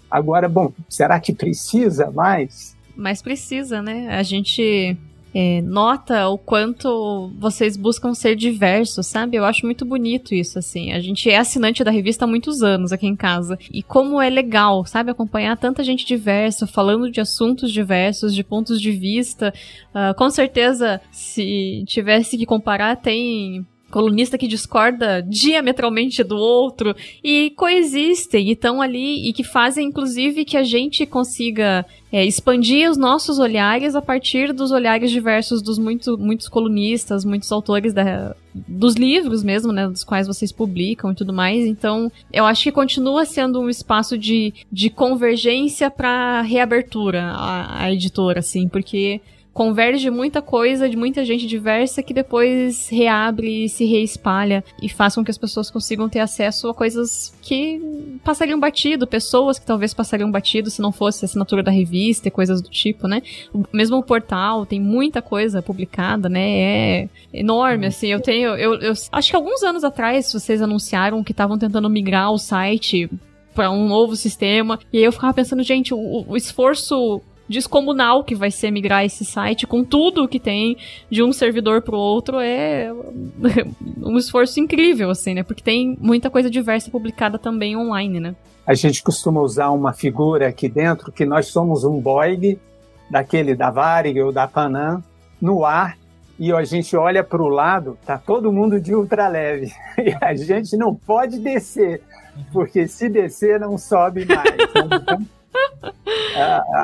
agora, 0.10 0.48
bom, 0.48 0.72
será 0.88 1.20
que 1.20 1.34
precisa 1.34 2.10
mais? 2.10 2.75
Mas 2.96 3.22
precisa, 3.22 3.82
né? 3.82 4.15
A 4.15 4.24
gente 4.24 4.98
é, 5.34 5.62
nota 5.62 6.28
o 6.28 6.38
quanto 6.38 7.32
vocês 7.40 7.75
buscam 7.75 8.13
ser 8.13 8.36
diversos, 8.36 9.08
sabe? 9.08 9.38
Eu 9.38 9.46
acho 9.46 9.66
muito 9.66 9.84
bonito 9.84 10.36
isso, 10.36 10.60
assim. 10.60 10.92
A 10.92 11.00
gente 11.00 11.30
é 11.30 11.38
assinante 11.38 11.84
da 11.84 11.92
revista 11.92 12.25
há 12.25 12.28
muitos 12.28 12.62
anos 12.62 12.92
aqui 12.92 13.08
em 13.08 13.16
casa. 13.16 13.58
E 13.72 13.82
como 13.82 14.22
é 14.22 14.30
legal, 14.30 14.86
sabe? 14.86 15.12
Acompanhar 15.12 15.58
tanta 15.58 15.84
gente 15.84 16.06
diversa, 16.06 16.68
falando 16.68 17.10
de 17.10 17.20
assuntos 17.20 17.72
diversos, 17.72 18.34
de 18.36 18.44
pontos 18.44 18.80
de 18.80 18.92
vista. 18.92 19.54
Uh, 19.90 20.13
com 20.16 20.30
certeza, 20.30 21.02
se 21.12 21.84
tivesse 21.88 22.38
que 22.38 22.46
comparar, 22.46 22.96
tem 22.98 23.66
colunista 23.94 24.40
que 24.40 24.48
discorda 24.48 25.22
diametralmente 25.22 26.24
do 26.24 26.36
outro 26.36 26.96
e 27.24 27.52
coexistem 27.56 28.48
e 28.48 28.54
estão 28.54 28.82
ali 28.82 29.30
e 29.30 29.32
que 29.32 29.44
fazem 29.44 29.86
inclusive 29.86 30.44
que 30.44 30.58
a 30.58 30.64
gente 30.64 31.06
consiga 31.06 31.86
é, 32.12 32.26
expandir 32.26 32.90
os 32.90 32.98
nossos 32.98 33.38
olhares 33.38 33.96
a 33.96 34.02
partir 34.02 34.52
dos 34.52 34.72
olhares 34.72 35.12
diversos 35.12 35.62
dos 35.62 35.78
muito, 35.78 36.18
muitos 36.18 36.50
colunistas, 36.50 37.24
muitos 37.24 37.52
autores 37.52 37.94
da, 37.94 38.36
dos 38.54 38.96
livros 38.96 39.44
mesmo, 39.44 39.72
né, 39.72 39.88
dos 39.88 40.04
quais 40.04 40.26
vocês 40.26 40.52
publicam 40.52 41.12
e 41.12 41.16
tudo 41.16 41.32
mais. 41.32 41.64
Então, 41.64 42.12
eu 42.32 42.46
acho 42.46 42.64
que 42.64 42.72
continua 42.72 43.26
sendo 43.26 43.60
um 43.60 43.70
espaço 43.70 44.18
de, 44.18 44.54
de 44.72 44.90
convergência 44.90 45.92
para 45.92 46.42
reabertura 46.42 47.24
a, 47.24 47.84
a 47.84 47.94
editora, 47.94 48.40
assim, 48.40 48.68
porque 48.68 49.22
converge 49.53 50.10
muita 50.10 50.41
coisa 50.41 50.89
de 50.89 50.98
muita 50.98 51.24
gente 51.24 51.45
diversa 51.45 52.01
que 52.01 52.13
depois 52.13 52.89
reabre 52.89 53.65
e 53.65 53.69
se 53.69 53.86
reespalha 53.86 54.63
e 54.81 54.89
faz 54.89 55.13
com 55.13 55.24
que 55.24 55.29
as 55.29 55.38
pessoas 55.38 55.69
consigam 55.69 56.10
ter 56.10 56.19
acesso 56.19 56.67
a 56.67 56.74
coisas 56.74 57.33
que 57.41 57.79
passariam 58.24 58.60
batido, 58.60 59.05
pessoas 59.05 59.60
que 59.60 59.65
talvez 59.65 59.93
passariam 59.93 60.31
batido 60.31 60.72
se 60.72 60.81
não 60.81 60.91
fosse 60.91 61.24
a 61.24 61.27
assinatura 61.27 61.62
da 61.62 61.72
revista 61.72 62.27
e 62.27 62.31
coisas 62.31 62.62
do 62.62 62.69
tipo, 62.69 63.07
né? 63.07 63.22
O, 63.53 63.63
mesmo 63.72 63.98
o 63.98 64.03
portal 64.03 64.65
tem 64.65 64.79
muita 64.79 65.22
coisa 65.22 65.62
publicada, 65.62 66.27
né? 66.27 67.03
É 67.03 67.10
enorme, 67.31 67.88
assim. 67.88 68.07
Eu 68.07 68.19
tenho. 68.19 68.55
Eu, 68.55 68.75
eu 68.79 68.93
acho 69.12 69.29
que 69.29 69.36
alguns 69.36 69.62
anos 69.62 69.83
atrás 69.83 70.31
vocês 70.33 70.62
anunciaram 70.62 71.24
que 71.24 71.31
estavam 71.31 71.57
tentando 71.57 71.89
migrar 71.89 72.31
o 72.31 72.39
site 72.39 73.10
para 73.53 73.69
um 73.69 73.88
novo 73.88 74.15
sistema. 74.15 74.79
E 74.91 74.98
aí 74.98 75.03
eu 75.03 75.12
ficava 75.12 75.33
pensando, 75.33 75.62
gente, 75.62 75.93
o, 75.93 76.25
o 76.27 76.36
esforço 76.36 77.22
descomunal 77.53 78.24
que 78.24 78.36
vai 78.36 78.51
ser 78.51 78.72
migrar 78.72 79.05
esse 79.05 79.24
site 79.24 79.67
com 79.67 79.83
tudo 79.83 80.27
que 80.27 80.39
tem 80.39 80.75
de 81.10 81.24
um 81.24 81.31
servidor 81.31 81.81
pro 81.81 81.95
outro 81.95 82.39
é 82.39 82.91
um 84.01 84.17
esforço 84.17 84.60
incrível, 84.60 85.10
assim, 85.10 85.33
né? 85.36 85.43
Porque 85.43 85.63
tem 85.63 85.98
muita 86.01 86.29
coisa 86.29 86.50
diversa 86.50 86.91
publicada 86.91 87.38
também 87.38 87.77
online, 87.77 88.19
né? 88.19 88.36
A 88.65 88.74
gente 88.74 89.03
costuma 89.03 89.41
usar 89.41 89.69
uma 89.72 89.93
figura 89.93 90.48
aqui 90.48 90.67
dentro 90.67 91.12
que 91.12 91.25
nós 91.25 91.48
somos 91.48 91.83
um 91.83 92.00
Boeing, 92.00 92.57
daquele 93.10 93.55
da 93.55 93.69
Varig 93.69 94.19
ou 94.22 94.31
da 94.31 94.48
Panam, 94.48 95.03
no 95.41 95.65
ar, 95.65 95.98
e 96.39 96.51
a 96.51 96.63
gente 96.63 96.95
olha 96.95 97.24
para 97.24 97.41
o 97.41 97.48
lado, 97.48 97.98
tá 98.05 98.17
todo 98.17 98.51
mundo 98.51 98.79
de 98.79 98.95
ultraleve. 98.95 99.72
E 99.98 100.13
a 100.19 100.33
gente 100.36 100.75
não 100.75 100.95
pode 100.95 101.39
descer, 101.39 102.01
porque 102.51 102.88
se 102.88 103.07
descer 103.07 103.60
não 103.60 103.77
sobe 103.77 104.25
mais. 104.25 104.50
Então, 104.50 105.19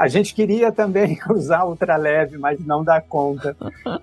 a, 0.02 0.08
gente 0.08 0.34
queria 0.34 0.72
também 0.72 1.20
usar 1.30 1.66
ultraleve, 1.66 2.38
mas 2.38 2.60
não 2.66 2.84
dá 2.84 3.02
conta. 3.02 3.56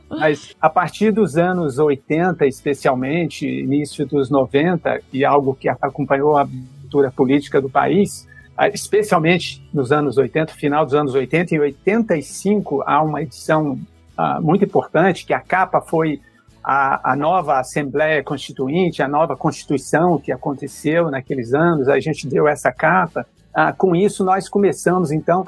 Mas 0.09 0.55
a 0.61 0.69
partir 0.69 1.11
dos 1.11 1.37
anos 1.37 1.79
80, 1.79 2.47
especialmente, 2.47 3.47
início 3.47 4.07
dos 4.07 4.31
90, 4.31 5.01
e 5.13 5.25
algo 5.25 5.55
que 5.55 5.69
acompanhou 5.69 6.37
a 6.37 6.47
cultura 6.83 7.11
política 7.11 7.61
do 7.61 7.69
país, 7.69 8.27
especialmente 8.73 9.63
nos 9.73 9.93
anos 9.93 10.17
80, 10.17 10.53
final 10.55 10.85
dos 10.85 10.95
anos 10.95 11.15
80, 11.15 11.55
em 11.55 11.59
85 11.59 12.83
há 12.87 13.03
uma 13.03 13.23
edição 13.23 13.79
uh, 14.19 14.43
muito 14.43 14.65
importante, 14.65 15.27
que 15.27 15.35
a 15.35 15.41
capa 15.41 15.81
foi 15.81 16.21
a, 16.65 17.13
a, 17.13 17.17
nova 17.17 17.61
Assembleia 17.61 18.23
Constituinte, 18.25 19.03
a 19.03 19.09
nova 19.09 19.37
Constituição 19.37 20.19
que 20.19 20.33
aconteceu 20.33 21.11
naqueles 21.11 21.53
anos, 21.55 21.89
a 21.89 22.01
gente 22.01 22.27
deu 22.27 22.49
essa 22.49 22.73
capa, 22.73 23.27
ah, 23.59 23.73
com 23.73 23.97
isso, 23.97 24.23
nós 24.23 24.51
começamos, 24.51 25.11
então, 25.11 25.47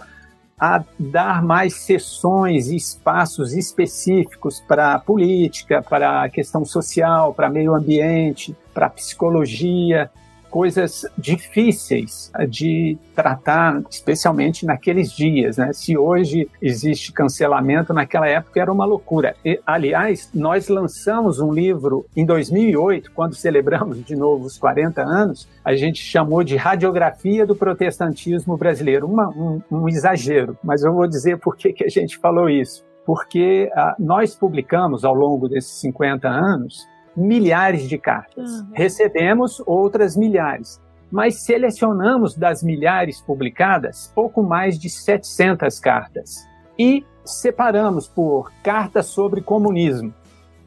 a 0.59 0.83
dar 0.99 1.43
mais 1.43 1.75
sessões 1.75 2.69
e 2.69 2.77
espaços 2.77 3.53
específicos 3.53 4.61
para 4.67 4.99
política, 4.99 5.83
para 5.83 6.23
a 6.23 6.29
questão 6.31 6.65
social, 6.65 7.35
para 7.35 7.50
meio 7.50 7.75
ambiente, 7.75 8.57
para 8.73 8.88
psicologia. 8.88 10.11
Coisas 10.50 11.07
difíceis 11.17 12.31
de 12.49 12.99
tratar, 13.14 13.83
especialmente 13.90 14.64
naqueles 14.64 15.12
dias, 15.12 15.57
né? 15.57 15.73
Se 15.73 15.97
hoje 15.97 16.49
existe 16.61 17.12
cancelamento, 17.12 17.93
naquela 17.93 18.28
época 18.28 18.61
era 18.61 18.73
uma 18.73 18.85
loucura. 18.85 19.35
E, 19.45 19.61
aliás, 19.67 20.31
nós 20.35 20.69
lançamos 20.69 21.40
um 21.40 21.52
livro 21.52 22.07
em 22.17 22.25
2008, 22.25 23.12
quando 23.12 23.35
celebramos 23.35 24.05
de 24.05 24.14
novo 24.17 24.47
os 24.47 24.59
40 24.59 25.02
anos, 25.02 25.49
a 25.64 25.75
gente 25.75 26.02
chamou 26.02 26.43
de 26.43 26.57
Radiografia 26.57 27.47
do 27.47 27.55
Protestantismo 27.55 28.57
Brasileiro. 28.57 29.07
Uma, 29.07 29.28
um, 29.28 29.61
um 29.71 29.88
exagero, 29.88 30.57
mas 30.62 30.83
eu 30.83 30.93
vou 30.93 31.07
dizer 31.07 31.38
por 31.38 31.57
que, 31.57 31.75
a 31.85 31.88
gente 31.88 32.19
falou 32.19 32.49
isso. 32.49 32.85
Porque 33.05 33.71
ah, 33.75 33.95
nós 33.99 34.35
publicamos 34.35 35.05
ao 35.05 35.14
longo 35.14 35.49
desses 35.49 35.81
50 35.81 36.28
anos 36.28 36.87
milhares 37.18 37.88
de 37.88 37.98
cartas. 37.98 38.60
Uhum. 38.60 38.70
Recebemos 38.72 39.62
outras 39.66 40.16
milhares, 40.16 40.80
mas 41.10 41.42
selecionamos 41.42 42.34
das 42.34 42.62
milhares 42.62 43.20
publicadas 43.20 44.12
pouco 44.14 44.42
mais 44.42 44.78
de 44.78 44.88
700 44.88 45.80
cartas 45.80 46.46
e 46.78 47.04
separamos 47.25 48.06
por 48.06 48.52
cartas 48.62 49.06
sobre 49.06 49.40
comunismo, 49.40 50.14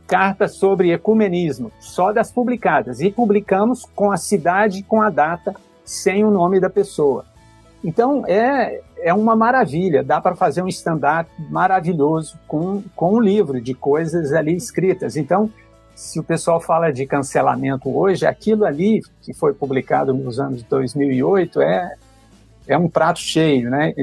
cartas 0.05 0.55
sobre 0.55 0.91
ecumenismo, 0.91 1.72
só 1.79 2.12
das 2.12 2.31
publicadas, 2.31 3.00
e 3.00 3.10
publicamos 3.10 3.86
com 3.96 4.12
a 4.12 4.17
cidade, 4.17 4.84
com 4.84 5.01
a 5.01 5.10
data, 5.10 5.55
sem 5.86 6.25
o 6.25 6.29
nome 6.29 6.60
da 6.60 6.70
pessoa. 6.70 7.25
Então 7.84 8.24
é, 8.27 8.81
é 9.00 9.13
uma 9.13 9.36
maravilha, 9.36 10.03
dá 10.03 10.22
para 10.22 10.36
fazer 10.36 10.62
um 10.62 10.67
stand-up 10.67 11.29
maravilhoso 11.50 12.38
com, 12.48 12.84
com 12.96 13.15
um 13.15 13.20
livro 13.20 13.60
de 13.60 13.74
coisas 13.74 14.34
ali 14.34 14.55
escritas. 14.55 15.17
Então 15.17 15.50
se 16.01 16.20
o 16.20 16.24
pessoal 16.24 16.60
fala 16.60 16.91
de 16.91 17.05
cancelamento 17.05 17.96
hoje, 17.96 18.25
aquilo 18.25 18.65
ali 18.65 19.03
que 19.22 19.36
foi 19.36 19.53
publicado 19.53 20.12
nos 20.15 20.39
anos 20.39 20.63
2008 20.63 21.62
é, 21.62 21.96
é 22.67 22.75
um 22.75 22.89
prato 22.89 23.20
cheio 23.20 23.70
né, 23.70 23.93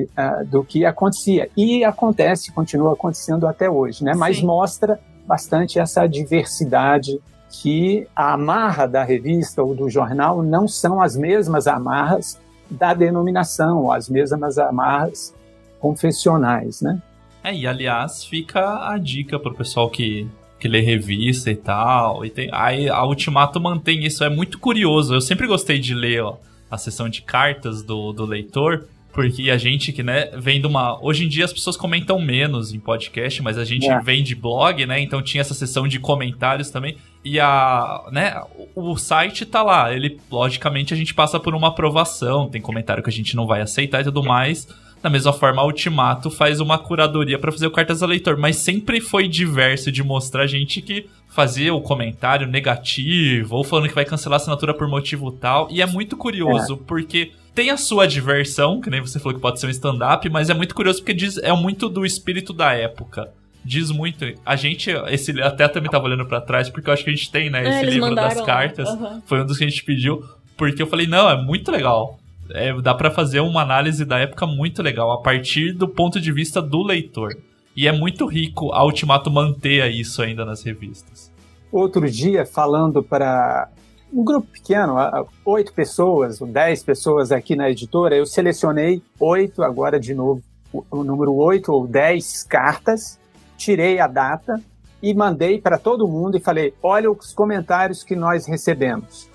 do 0.46 0.62
que 0.62 0.84
acontecia. 0.84 1.50
E 1.56 1.82
acontece, 1.82 2.52
continua 2.52 2.92
acontecendo 2.92 3.48
até 3.48 3.68
hoje, 3.68 4.04
né, 4.04 4.12
mas 4.14 4.40
mostra 4.40 5.00
bastante 5.26 5.80
essa 5.80 6.06
diversidade 6.06 7.20
que 7.50 8.06
a 8.14 8.34
amarra 8.34 8.86
da 8.86 9.02
revista 9.02 9.60
ou 9.60 9.74
do 9.74 9.90
jornal 9.90 10.40
não 10.40 10.68
são 10.68 11.02
as 11.02 11.16
mesmas 11.16 11.66
amarras 11.66 12.38
da 12.70 12.94
denominação, 12.94 13.90
as 13.90 14.08
mesmas 14.08 14.56
amarras 14.56 15.34
confessionais, 15.80 16.80
né? 16.80 17.02
É, 17.42 17.52
e 17.52 17.66
aliás, 17.66 18.24
fica 18.24 18.88
a 18.88 18.96
dica 18.98 19.38
para 19.38 19.50
o 19.50 19.54
pessoal 19.54 19.90
que 19.90 20.28
que 20.58 20.68
lê 20.68 20.80
revista 20.80 21.50
e 21.50 21.56
tal. 21.56 22.24
E 22.24 22.30
tem, 22.30 22.48
aí 22.52 22.88
a 22.88 23.04
Ultimato 23.04 23.60
mantém 23.60 24.04
isso, 24.04 24.24
é 24.24 24.28
muito 24.28 24.58
curioso. 24.58 25.14
Eu 25.14 25.20
sempre 25.20 25.46
gostei 25.46 25.78
de 25.78 25.94
ler 25.94 26.22
ó, 26.22 26.36
a 26.70 26.76
sessão 26.76 27.08
de 27.08 27.22
cartas 27.22 27.82
do, 27.82 28.12
do 28.12 28.24
leitor. 28.24 28.86
Porque 29.12 29.50
a 29.50 29.56
gente 29.56 29.90
que, 29.90 30.02
né, 30.02 30.30
vem 30.36 30.60
de 30.60 30.66
uma. 30.68 31.02
Hoje 31.02 31.24
em 31.24 31.28
dia 31.28 31.44
as 31.44 31.52
pessoas 31.52 31.76
comentam 31.76 32.20
menos 32.20 32.72
em 32.72 32.78
podcast, 32.78 33.42
mas 33.42 33.58
a 33.58 33.64
gente 33.64 33.88
é. 33.88 33.98
vem 34.00 34.22
de 34.22 34.34
blog, 34.34 34.86
né? 34.86 35.00
Então 35.00 35.20
tinha 35.20 35.40
essa 35.40 35.54
sessão 35.54 35.88
de 35.88 35.98
comentários 35.98 36.70
também. 36.70 36.96
E 37.24 37.40
a. 37.40 38.04
né, 38.12 38.40
o 38.76 38.96
site 38.96 39.44
tá 39.44 39.62
lá. 39.62 39.92
Ele, 39.92 40.20
logicamente, 40.30 40.94
a 40.94 40.96
gente 40.96 41.14
passa 41.14 41.40
por 41.40 41.54
uma 41.54 41.68
aprovação. 41.68 42.48
Tem 42.48 42.60
comentário 42.60 43.02
que 43.02 43.10
a 43.10 43.12
gente 43.12 43.34
não 43.34 43.44
vai 43.44 43.60
aceitar 43.60 44.02
e 44.02 44.04
tudo 44.04 44.22
mais. 44.22 44.68
Da 45.02 45.08
mesma 45.08 45.32
forma, 45.32 45.62
a 45.62 45.64
Ultimato 45.64 46.30
faz 46.30 46.60
uma 46.60 46.78
curadoria 46.78 47.38
para 47.38 47.52
fazer 47.52 47.66
o 47.66 47.70
Cartas 47.70 48.02
a 48.02 48.06
Leitor, 48.06 48.36
mas 48.36 48.56
sempre 48.56 49.00
foi 49.00 49.28
diverso 49.28 49.92
de 49.92 50.02
mostrar 50.02 50.46
gente 50.46 50.82
que 50.82 51.08
fazia 51.28 51.72
o 51.72 51.80
comentário 51.80 52.48
negativo 52.48 53.56
ou 53.56 53.64
falando 53.64 53.88
que 53.88 53.94
vai 53.94 54.04
cancelar 54.04 54.38
a 54.38 54.40
assinatura 54.40 54.74
por 54.74 54.88
motivo 54.88 55.30
tal. 55.30 55.68
E 55.70 55.80
é 55.80 55.86
muito 55.86 56.16
curioso, 56.16 56.74
é. 56.74 56.86
porque 56.86 57.32
tem 57.54 57.70
a 57.70 57.76
sua 57.76 58.06
diversão, 58.06 58.80
que 58.80 58.90
nem 58.90 59.00
você 59.00 59.20
falou 59.20 59.34
que 59.34 59.40
pode 59.40 59.61
ser 59.61 59.66
um 59.66 59.70
stand-up, 59.70 60.28
mas 60.30 60.50
é 60.50 60.54
muito 60.54 60.74
curioso 60.74 60.98
porque 60.98 61.14
diz, 61.14 61.38
é 61.38 61.52
muito 61.52 61.88
do 61.88 62.04
espírito 62.04 62.52
da 62.52 62.72
época. 62.72 63.30
Diz 63.64 63.90
muito. 63.90 64.24
A 64.46 64.56
gente, 64.56 64.90
esse 65.08 65.40
até 65.42 65.68
também 65.68 65.90
tava 65.90 66.06
olhando 66.06 66.24
para 66.24 66.40
trás, 66.40 66.70
porque 66.70 66.88
eu 66.88 66.94
acho 66.94 67.04
que 67.04 67.11
a 67.11 67.14
gente 67.14 67.30
tem, 67.30 67.50
né? 67.50 67.64
É, 67.64 67.82
esse 67.82 67.90
livro 67.90 68.14
das 68.14 68.40
cartas. 68.40 68.88
Uhum. 68.88 69.20
Foi 69.26 69.42
um 69.42 69.46
dos 69.46 69.58
que 69.58 69.64
a 69.64 69.68
gente 69.68 69.84
pediu. 69.84 70.24
Porque 70.56 70.82
eu 70.82 70.87
falei, 70.87 71.06
não, 71.06 71.28
é 71.28 71.37
muito 71.37 71.70
legal 71.70 72.17
é, 72.50 72.72
dá 72.80 72.94
para 72.94 73.11
fazer 73.11 73.40
uma 73.40 73.62
análise 73.62 74.04
da 74.04 74.18
época 74.18 74.46
muito 74.46 74.82
legal, 74.82 75.12
a 75.12 75.22
partir 75.22 75.72
do 75.72 75.88
ponto 75.88 76.20
de 76.20 76.32
vista 76.32 76.61
do 76.62 76.82
leitor. 76.82 77.37
E 77.76 77.87
é 77.87 77.92
muito 77.92 78.26
rico 78.26 78.72
a 78.72 78.84
Ultimato 78.84 79.30
manter 79.30 79.88
isso 79.90 80.20
ainda 80.20 80.44
nas 80.44 80.62
revistas. 80.62 81.30
Outro 81.70 82.11
dia, 82.11 82.44
falando 82.44 83.02
para 83.02 83.68
um 84.12 84.24
grupo 84.24 84.48
pequeno, 84.50 84.96
oito 85.44 85.72
pessoas, 85.72 86.38
dez 86.40 86.82
pessoas 86.82 87.30
aqui 87.30 87.54
na 87.54 87.70
editora, 87.70 88.16
eu 88.16 88.26
selecionei 88.26 89.02
oito, 89.20 89.62
agora 89.62 90.00
de 90.00 90.14
novo, 90.14 90.42
o 90.72 91.04
número 91.04 91.34
oito 91.34 91.72
ou 91.72 91.87
dez 91.87 92.42
cartas, 92.42 93.18
tirei 93.56 94.00
a 94.00 94.06
data 94.06 94.61
e 95.02 95.14
mandei 95.14 95.61
para 95.61 95.78
todo 95.78 96.08
mundo 96.08 96.37
e 96.37 96.40
falei: 96.40 96.74
olha 96.82 97.11
os 97.11 97.32
comentários 97.32 98.02
que 98.02 98.16
nós 98.16 98.46
recebemos. 98.46 99.28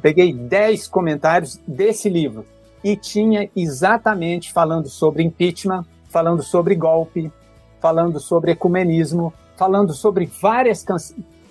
Peguei 0.00 0.32
dez 0.32 0.86
comentários 0.86 1.60
desse 1.66 2.08
livro 2.08 2.44
e 2.82 2.96
tinha 2.96 3.48
exatamente 3.54 4.52
falando 4.52 4.88
sobre 4.88 5.22
impeachment, 5.22 5.84
falando 6.08 6.42
sobre 6.42 6.74
golpe, 6.74 7.32
falando 7.80 8.18
sobre 8.18 8.52
ecumenismo, 8.52 9.32
falando 9.56 9.92
sobre 9.92 10.26
várias 10.26 10.84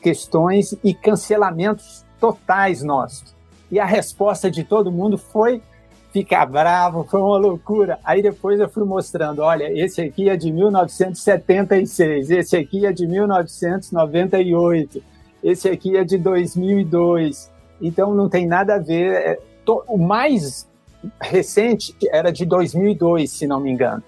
questões 0.01 0.75
e 0.83 0.93
cancelamentos 0.93 2.05
totais 2.19 2.83
nossos. 2.83 3.33
E 3.71 3.79
a 3.79 3.85
resposta 3.85 4.51
de 4.51 4.63
todo 4.63 4.91
mundo 4.91 5.17
foi 5.17 5.61
ficar 6.11 6.45
bravo, 6.45 7.05
foi 7.09 7.21
uma 7.21 7.37
loucura. 7.37 7.99
Aí 8.03 8.21
depois 8.21 8.59
eu 8.59 8.69
fui 8.69 8.83
mostrando, 8.83 9.41
olha, 9.41 9.71
esse 9.71 10.01
aqui 10.01 10.29
é 10.29 10.35
de 10.35 10.51
1976, 10.51 12.29
esse 12.29 12.57
aqui 12.57 12.85
é 12.85 12.91
de 12.91 13.07
1998, 13.07 15.01
esse 15.43 15.69
aqui 15.69 15.95
é 15.97 16.03
de 16.03 16.17
2002. 16.17 17.49
Então 17.81 18.13
não 18.13 18.29
tem 18.29 18.45
nada 18.45 18.75
a 18.75 18.79
ver. 18.79 19.13
É, 19.13 19.39
o 19.87 19.97
mais 19.97 20.67
recente 21.19 21.95
era 22.11 22.31
de 22.31 22.45
2002, 22.45 23.29
se 23.31 23.47
não 23.47 23.59
me 23.59 23.71
engano. 23.71 24.03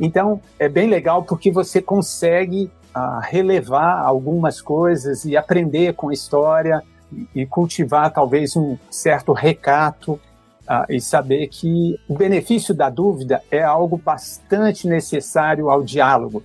Então, 0.00 0.40
é 0.58 0.68
bem 0.68 0.88
legal 0.88 1.24
porque 1.24 1.50
você 1.50 1.82
consegue 1.82 2.70
uh, 2.94 3.20
relevar 3.22 4.00
algumas 4.00 4.60
coisas 4.60 5.24
e 5.24 5.36
aprender 5.36 5.94
com 5.94 6.10
a 6.10 6.12
história 6.12 6.82
e, 7.34 7.44
cultivar 7.46 8.12
talvez 8.12 8.54
um 8.54 8.76
certo 8.90 9.32
recato 9.32 10.12
uh, 10.12 10.84
e 10.88 11.00
saber 11.00 11.48
que 11.48 11.98
o 12.08 12.14
benefício 12.14 12.74
da 12.74 12.88
dúvida 12.88 13.42
é 13.50 13.62
algo 13.62 13.96
bastante 13.96 14.86
necessário 14.86 15.70
ao 15.70 15.82
diálogo. 15.82 16.42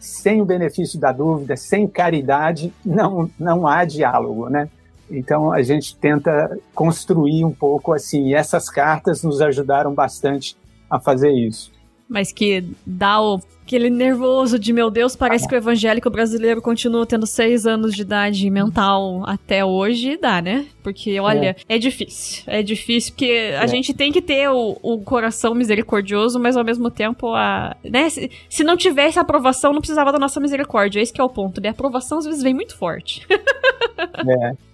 Sem 0.00 0.40
o 0.40 0.44
benefício 0.44 0.98
da 0.98 1.12
dúvida, 1.12 1.56
sem 1.56 1.86
caridade, 1.86 2.72
não, 2.84 3.30
não 3.38 3.66
há 3.66 3.84
diálogo, 3.84 4.48
né? 4.48 4.68
Então 5.10 5.52
a 5.52 5.62
gente 5.62 5.96
tenta 5.96 6.58
construir 6.74 7.44
um 7.44 7.52
pouco 7.52 7.92
assim, 7.92 8.28
e 8.28 8.34
essas 8.34 8.68
cartas 8.68 9.22
nos 9.22 9.40
ajudaram 9.40 9.94
bastante 9.94 10.56
a 10.90 10.98
fazer 10.98 11.30
isso. 11.30 11.72
Mas 12.08 12.32
que 12.32 12.64
dá 12.86 13.20
o, 13.20 13.38
aquele 13.68 13.90
nervoso 13.90 14.58
de 14.58 14.72
meu 14.72 14.90
Deus, 14.90 15.14
parece 15.14 15.46
que 15.46 15.54
o 15.54 15.58
evangélico 15.58 16.08
brasileiro 16.08 16.62
continua 16.62 17.04
tendo 17.04 17.26
seis 17.26 17.66
anos 17.66 17.92
de 17.94 18.00
idade 18.00 18.48
mental 18.48 19.22
até 19.26 19.62
hoje, 19.62 20.16
dá, 20.16 20.40
né? 20.40 20.66
Porque, 20.82 21.20
olha, 21.20 21.54
é, 21.68 21.76
é 21.76 21.78
difícil. 21.78 22.44
É 22.46 22.62
difícil, 22.62 23.12
porque 23.12 23.52
a 23.60 23.64
é. 23.64 23.68
gente 23.68 23.92
tem 23.92 24.10
que 24.10 24.22
ter 24.22 24.48
o, 24.48 24.78
o, 24.82 24.98
coração 25.02 25.54
misericordioso, 25.54 26.40
mas 26.40 26.56
ao 26.56 26.64
mesmo 26.64 26.90
tempo, 26.90 27.34
a, 27.34 27.76
né? 27.84 28.08
Se, 28.08 28.30
se, 28.48 28.64
não 28.64 28.74
tivesse 28.74 29.18
aprovação, 29.18 29.74
não 29.74 29.80
precisava 29.80 30.10
da 30.10 30.18
nossa 30.18 30.40
misericórdia. 30.40 31.00
Esse 31.00 31.20
é 31.20 31.22
o 31.22 31.28
ponto, 31.28 31.60
né? 31.60 31.68
A 31.68 31.72
aprovação 31.72 32.18
às 32.18 32.24
vezes 32.24 32.42
vem 32.42 32.54
muito 32.54 32.74
forte. 32.74 33.26
é. 33.30 34.67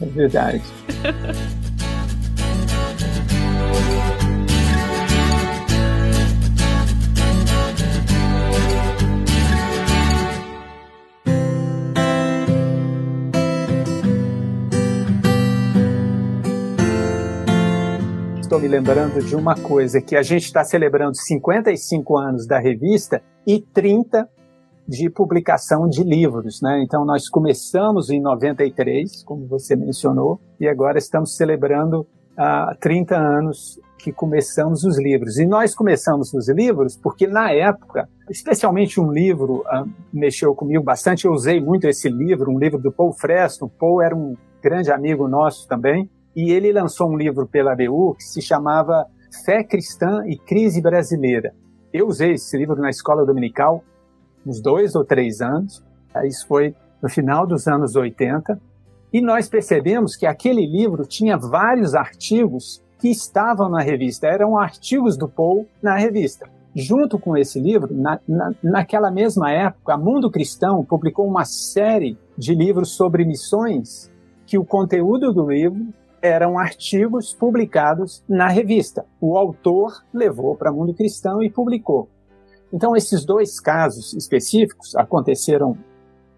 É 0.00 0.06
verdade. 0.06 0.62
Estou 18.40 18.58
me 18.58 18.66
lembrando 18.66 19.22
de 19.22 19.36
uma 19.36 19.54
coisa 19.54 20.00
que 20.00 20.16
a 20.16 20.22
gente 20.22 20.44
está 20.44 20.64
celebrando 20.64 21.14
55 21.14 22.18
anos 22.18 22.46
da 22.46 22.58
revista 22.58 23.22
e 23.46 23.60
30 23.60 24.28
de 24.86 25.08
publicação 25.08 25.88
de 25.88 26.02
livros, 26.02 26.60
né? 26.60 26.82
Então 26.82 27.04
nós 27.04 27.28
começamos 27.28 28.10
em 28.10 28.20
93, 28.20 29.22
como 29.24 29.46
você 29.46 29.76
mencionou, 29.76 30.40
e 30.58 30.68
agora 30.68 30.98
estamos 30.98 31.36
celebrando 31.36 32.06
há 32.36 32.72
uh, 32.72 32.78
30 32.80 33.16
anos 33.16 33.78
que 33.98 34.12
começamos 34.12 34.82
os 34.82 34.98
livros. 34.98 35.38
E 35.38 35.46
nós 35.46 35.74
começamos 35.74 36.32
os 36.32 36.48
livros 36.48 36.96
porque 36.96 37.26
na 37.26 37.52
época, 37.52 38.08
especialmente 38.28 39.00
um 39.00 39.12
livro 39.12 39.60
uh, 39.60 39.88
mexeu 40.12 40.54
comigo 40.54 40.82
bastante, 40.82 41.26
eu 41.26 41.32
usei 41.32 41.60
muito 41.60 41.86
esse 41.86 42.08
livro, 42.08 42.50
um 42.50 42.58
livro 42.58 42.78
do 42.78 42.90
Paul 42.90 43.12
Freston. 43.12 43.68
Paul 43.68 44.02
era 44.02 44.16
um 44.16 44.36
grande 44.62 44.90
amigo 44.90 45.28
nosso 45.28 45.66
também, 45.68 46.10
e 46.34 46.50
ele 46.50 46.72
lançou 46.72 47.10
um 47.10 47.16
livro 47.16 47.46
pela 47.46 47.72
ABU 47.72 48.14
que 48.14 48.24
se 48.24 48.42
chamava 48.42 49.06
Fé 49.44 49.62
Cristã 49.62 50.22
e 50.26 50.36
Crise 50.36 50.80
Brasileira. 50.80 51.52
Eu 51.92 52.06
usei 52.06 52.32
esse 52.32 52.56
livro 52.56 52.76
na 52.76 52.90
escola 52.90 53.24
dominical 53.24 53.82
uns 54.50 54.60
dois 54.60 54.96
ou 54.96 55.04
três 55.04 55.40
anos, 55.40 55.82
isso 56.24 56.46
foi 56.48 56.74
no 57.00 57.08
final 57.08 57.46
dos 57.46 57.68
anos 57.68 57.94
80, 57.94 58.60
e 59.12 59.20
nós 59.20 59.48
percebemos 59.48 60.16
que 60.16 60.26
aquele 60.26 60.66
livro 60.66 61.06
tinha 61.06 61.36
vários 61.36 61.94
artigos 61.94 62.82
que 62.98 63.08
estavam 63.08 63.68
na 63.68 63.80
revista, 63.80 64.26
eram 64.26 64.58
artigos 64.58 65.16
do 65.16 65.28
Paul 65.28 65.66
na 65.80 65.96
revista. 65.96 66.48
Junto 66.74 67.18
com 67.18 67.36
esse 67.36 67.58
livro, 67.58 67.92
na, 67.92 68.20
na, 68.28 68.52
naquela 68.62 69.10
mesma 69.10 69.50
época, 69.50 69.94
a 69.94 69.98
Mundo 69.98 70.30
Cristão 70.30 70.84
publicou 70.84 71.26
uma 71.26 71.44
série 71.44 72.18
de 72.36 72.54
livros 72.54 72.90
sobre 72.90 73.24
missões 73.24 74.10
que 74.46 74.58
o 74.58 74.64
conteúdo 74.64 75.32
do 75.32 75.50
livro 75.50 75.88
eram 76.22 76.58
artigos 76.58 77.32
publicados 77.32 78.22
na 78.28 78.48
revista. 78.48 79.04
O 79.20 79.36
autor 79.36 80.04
levou 80.12 80.54
para 80.54 80.72
Mundo 80.72 80.94
Cristão 80.94 81.42
e 81.42 81.50
publicou. 81.50 82.08
Então, 82.72 82.94
esses 82.94 83.24
dois 83.24 83.58
casos 83.58 84.14
específicos 84.14 84.94
aconteceram 84.94 85.76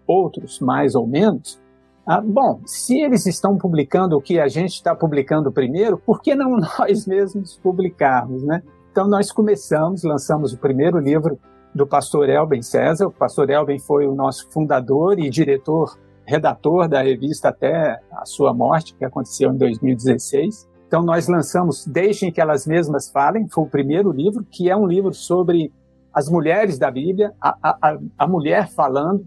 outros 0.07 0.59
mais 0.59 0.95
ou 0.95 1.07
menos. 1.07 1.61
Ah, 2.05 2.21
bom, 2.21 2.59
se 2.65 2.99
eles 2.99 3.25
estão 3.25 3.57
publicando 3.57 4.17
o 4.17 4.21
que 4.21 4.39
a 4.39 4.47
gente 4.47 4.73
está 4.73 4.93
publicando 4.93 5.51
primeiro, 5.51 5.97
por 5.97 6.21
que 6.21 6.35
não 6.35 6.57
nós 6.79 7.07
mesmos 7.07 7.57
publicarmos, 7.57 8.43
né? 8.43 8.61
Então 8.91 9.07
nós 9.07 9.31
começamos, 9.31 10.03
lançamos 10.03 10.53
o 10.53 10.57
primeiro 10.59 10.99
livro 10.99 11.39
do 11.73 11.87
pastor 11.87 12.29
Elben 12.29 12.61
César. 12.61 13.07
O 13.07 13.11
pastor 13.11 13.49
Elben 13.49 13.79
foi 13.79 14.05
o 14.05 14.13
nosso 14.13 14.51
fundador 14.51 15.17
e 15.17 15.29
diretor, 15.29 15.97
redator 16.25 16.87
da 16.87 17.01
revista 17.01 17.49
até 17.49 17.99
a 18.11 18.25
sua 18.25 18.53
morte, 18.53 18.95
que 18.95 19.05
aconteceu 19.05 19.51
em 19.51 19.57
2016. 19.57 20.69
Então 20.87 21.01
nós 21.01 21.27
lançamos 21.27 21.87
Deixem 21.87 22.31
que 22.31 22.39
elas 22.39 22.67
mesmas 22.67 23.09
falem, 23.09 23.47
foi 23.49 23.63
o 23.63 23.69
primeiro 23.69 24.11
livro, 24.11 24.45
que 24.51 24.69
é 24.69 24.75
um 24.75 24.85
livro 24.85 25.13
sobre 25.13 25.71
as 26.13 26.29
mulheres 26.29 26.77
da 26.77 26.91
Bíblia, 26.91 27.33
a, 27.41 27.57
a, 27.61 27.97
a 28.17 28.27
mulher 28.27 28.69
falando, 28.69 29.25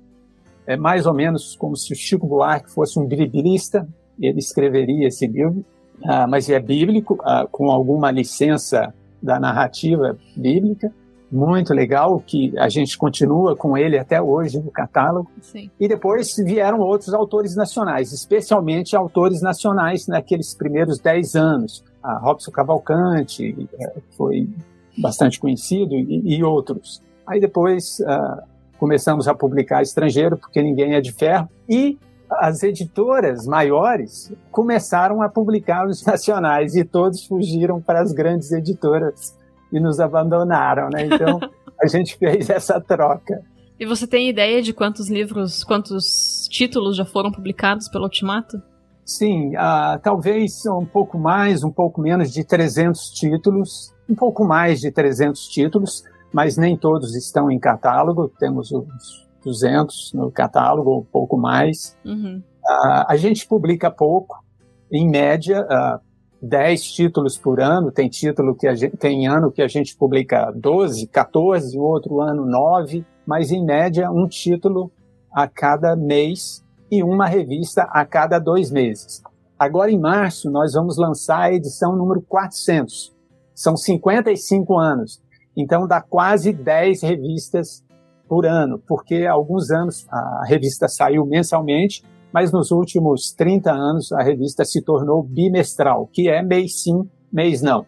é 0.67 0.77
mais 0.77 1.07
ou 1.07 1.15
menos 1.15 1.57
como 1.57 1.77
se 1.77 1.93
o 1.93 1.97
Chico 1.97 2.27
Buarque 2.27 2.71
fosse 2.71 2.99
um 2.99 3.07
biblista, 3.07 3.89
ele 4.21 4.39
escreveria 4.39 5.09
esse 5.09 5.27
livro, 5.27 5.65
ah, 6.05 6.27
mas 6.27 6.49
é 6.49 6.61
bíblico, 6.61 7.19
ah, 7.23 7.47
com 7.51 7.71
alguma 7.71 8.11
licença 8.11 8.93
da 9.23 9.41
narrativa 9.41 10.17
bíblica, 10.37 10.93
muito 11.31 11.75
legal, 11.75 12.23
que 12.25 12.57
a 12.57 12.69
gente 12.69 12.97
continua 12.97 13.57
com 13.57 13.77
ele 13.77 13.99
até 13.99 14.23
hoje 14.23 14.61
no 14.61 14.71
catálogo. 14.71 15.29
Sim. 15.41 15.69
E 15.79 15.89
depois 15.89 16.37
vieram 16.37 16.79
outros 16.81 17.13
autores 17.13 17.57
nacionais, 17.57 18.13
especialmente 18.13 18.95
autores 18.95 19.43
nacionais 19.43 20.07
naqueles 20.07 20.55
primeiros 20.55 21.01
dez 21.01 21.35
anos. 21.35 21.85
A 22.01 22.19
Robson 22.19 22.53
Cavalcante 22.53 23.69
é, 23.81 23.95
foi 24.17 24.49
bastante 24.97 25.39
conhecido 25.39 25.95
e, 25.95 26.37
e 26.37 26.45
outros. 26.45 27.03
Aí 27.27 27.41
depois 27.41 27.99
uh, 28.01 28.43
começamos 28.79 29.29
a 29.29 29.35
publicar 29.35 29.83
estrangeiro, 29.83 30.37
porque 30.37 30.63
ninguém 30.63 30.95
é 30.95 31.01
de 31.01 31.13
ferro, 31.13 31.49
e 31.69 31.99
as 32.31 32.63
editoras 32.63 33.47
maiores 33.47 34.33
começaram 34.51 35.23
a 35.23 35.29
publicar 35.29 35.87
os 35.87 36.03
nacionais 36.07 36.75
e 36.75 36.85
todos 36.85 37.25
fugiram 37.25 37.81
para 37.81 38.01
as 38.01 38.13
grandes 38.13 38.53
editoras 38.53 39.37
e 39.73 39.81
nos 39.81 40.01
abandonaram, 40.01 40.89
né? 40.91 41.07
Então 41.07 41.41
a 41.81 41.87
gente 41.87 42.17
fez 42.17 42.49
essa 42.51 42.81
troca. 42.81 43.43
E 43.79 43.85
você 43.85 44.07
tem 44.07 44.29
ideia 44.29 44.63
de 44.63 44.73
quantos 44.73 45.11
livros, 45.11 45.63
quantos 45.63 46.49
títulos 46.51 46.97
já 46.97 47.05
foram 47.05 47.31
publicados 47.31 47.89
pelo 47.89 48.05
Ultimato? 48.05 48.61
Sim, 49.05 49.55
uh, 49.55 50.01
talvez 50.03 50.65
um 50.67 50.87
pouco 50.87 51.19
mais, 51.19 51.63
um 51.63 51.71
pouco 51.71 52.01
menos 52.01 52.33
de 52.33 52.43
300 52.43 53.11
títulos, 53.11 53.95
um 54.09 54.15
pouco 54.15 54.45
mais 54.45 54.81
de 54.81 54.91
300 54.91 55.49
títulos, 55.49 56.05
mas 56.33 56.57
nem 56.57 56.77
todos 56.77 57.15
estão 57.15 57.51
em 57.51 57.59
catálogo, 57.59 58.29
temos 58.39 58.73
uns 58.73 59.27
200 59.45 60.13
no 60.13 60.31
catálogo, 60.31 60.99
um 60.99 61.05
pouco 61.05 61.37
mais. 61.37 61.97
Uhum. 62.05 62.43
Uh, 62.65 63.05
a 63.09 63.17
gente 63.17 63.47
publica 63.47 63.91
pouco, 63.91 64.45
em 64.91 65.09
média, 65.09 65.63
uh, 65.63 65.73
ah, 65.73 66.01
10 66.43 66.83
títulos 66.93 67.39
por 67.39 67.61
ano. 67.61 67.91
Tem 67.91 68.09
título 68.09 68.55
que 68.55 68.67
a 68.67 68.75
gente, 68.75 68.97
tem 68.97 69.27
ano 69.27 69.51
que 69.51 69.63
a 69.63 69.69
gente 69.69 69.97
publica 69.97 70.53
12, 70.55 71.07
14, 71.07 71.79
outro 71.79 72.21
ano 72.21 72.45
9, 72.45 73.05
mas 73.27 73.51
em 73.51 73.65
média 73.65 74.11
um 74.11 74.29
título 74.29 74.91
a 75.33 75.49
cada 75.49 75.97
mês 75.97 76.65
e 76.91 77.03
uma 77.03 77.27
revista 77.27 77.83
a 77.83 78.05
cada 78.05 78.39
dois 78.39 78.71
meses. 78.71 79.23
Agora 79.59 79.91
em 79.91 79.99
março 79.99 80.51
nós 80.51 80.75
vamos 80.75 80.97
lançar 80.97 81.41
a 81.41 81.53
edição 81.53 81.97
número 81.97 82.21
400. 82.23 83.16
São 83.57 83.77
55 83.77 84.79
anos. 84.79 85.23
Então 85.57 85.89
dá 85.89 86.03
quase 86.03 86.53
10 86.53 87.03
revistas 87.03 87.83
por 88.29 88.45
ano, 88.45 88.79
porque 88.87 89.25
há 89.25 89.33
alguns 89.33 89.71
anos 89.71 90.07
a 90.11 90.45
revista 90.47 90.87
saiu 90.87 91.25
mensalmente, 91.25 92.05
mas 92.31 92.53
nos 92.53 92.71
últimos 92.71 93.33
30 93.33 93.73
anos 93.73 94.13
a 94.13 94.23
revista 94.23 94.63
se 94.63 94.83
tornou 94.83 95.23
bimestral, 95.23 96.07
que 96.13 96.29
é 96.29 96.43
mês 96.43 96.83
sim, 96.83 97.09
mês 97.33 97.63
não. 97.63 97.87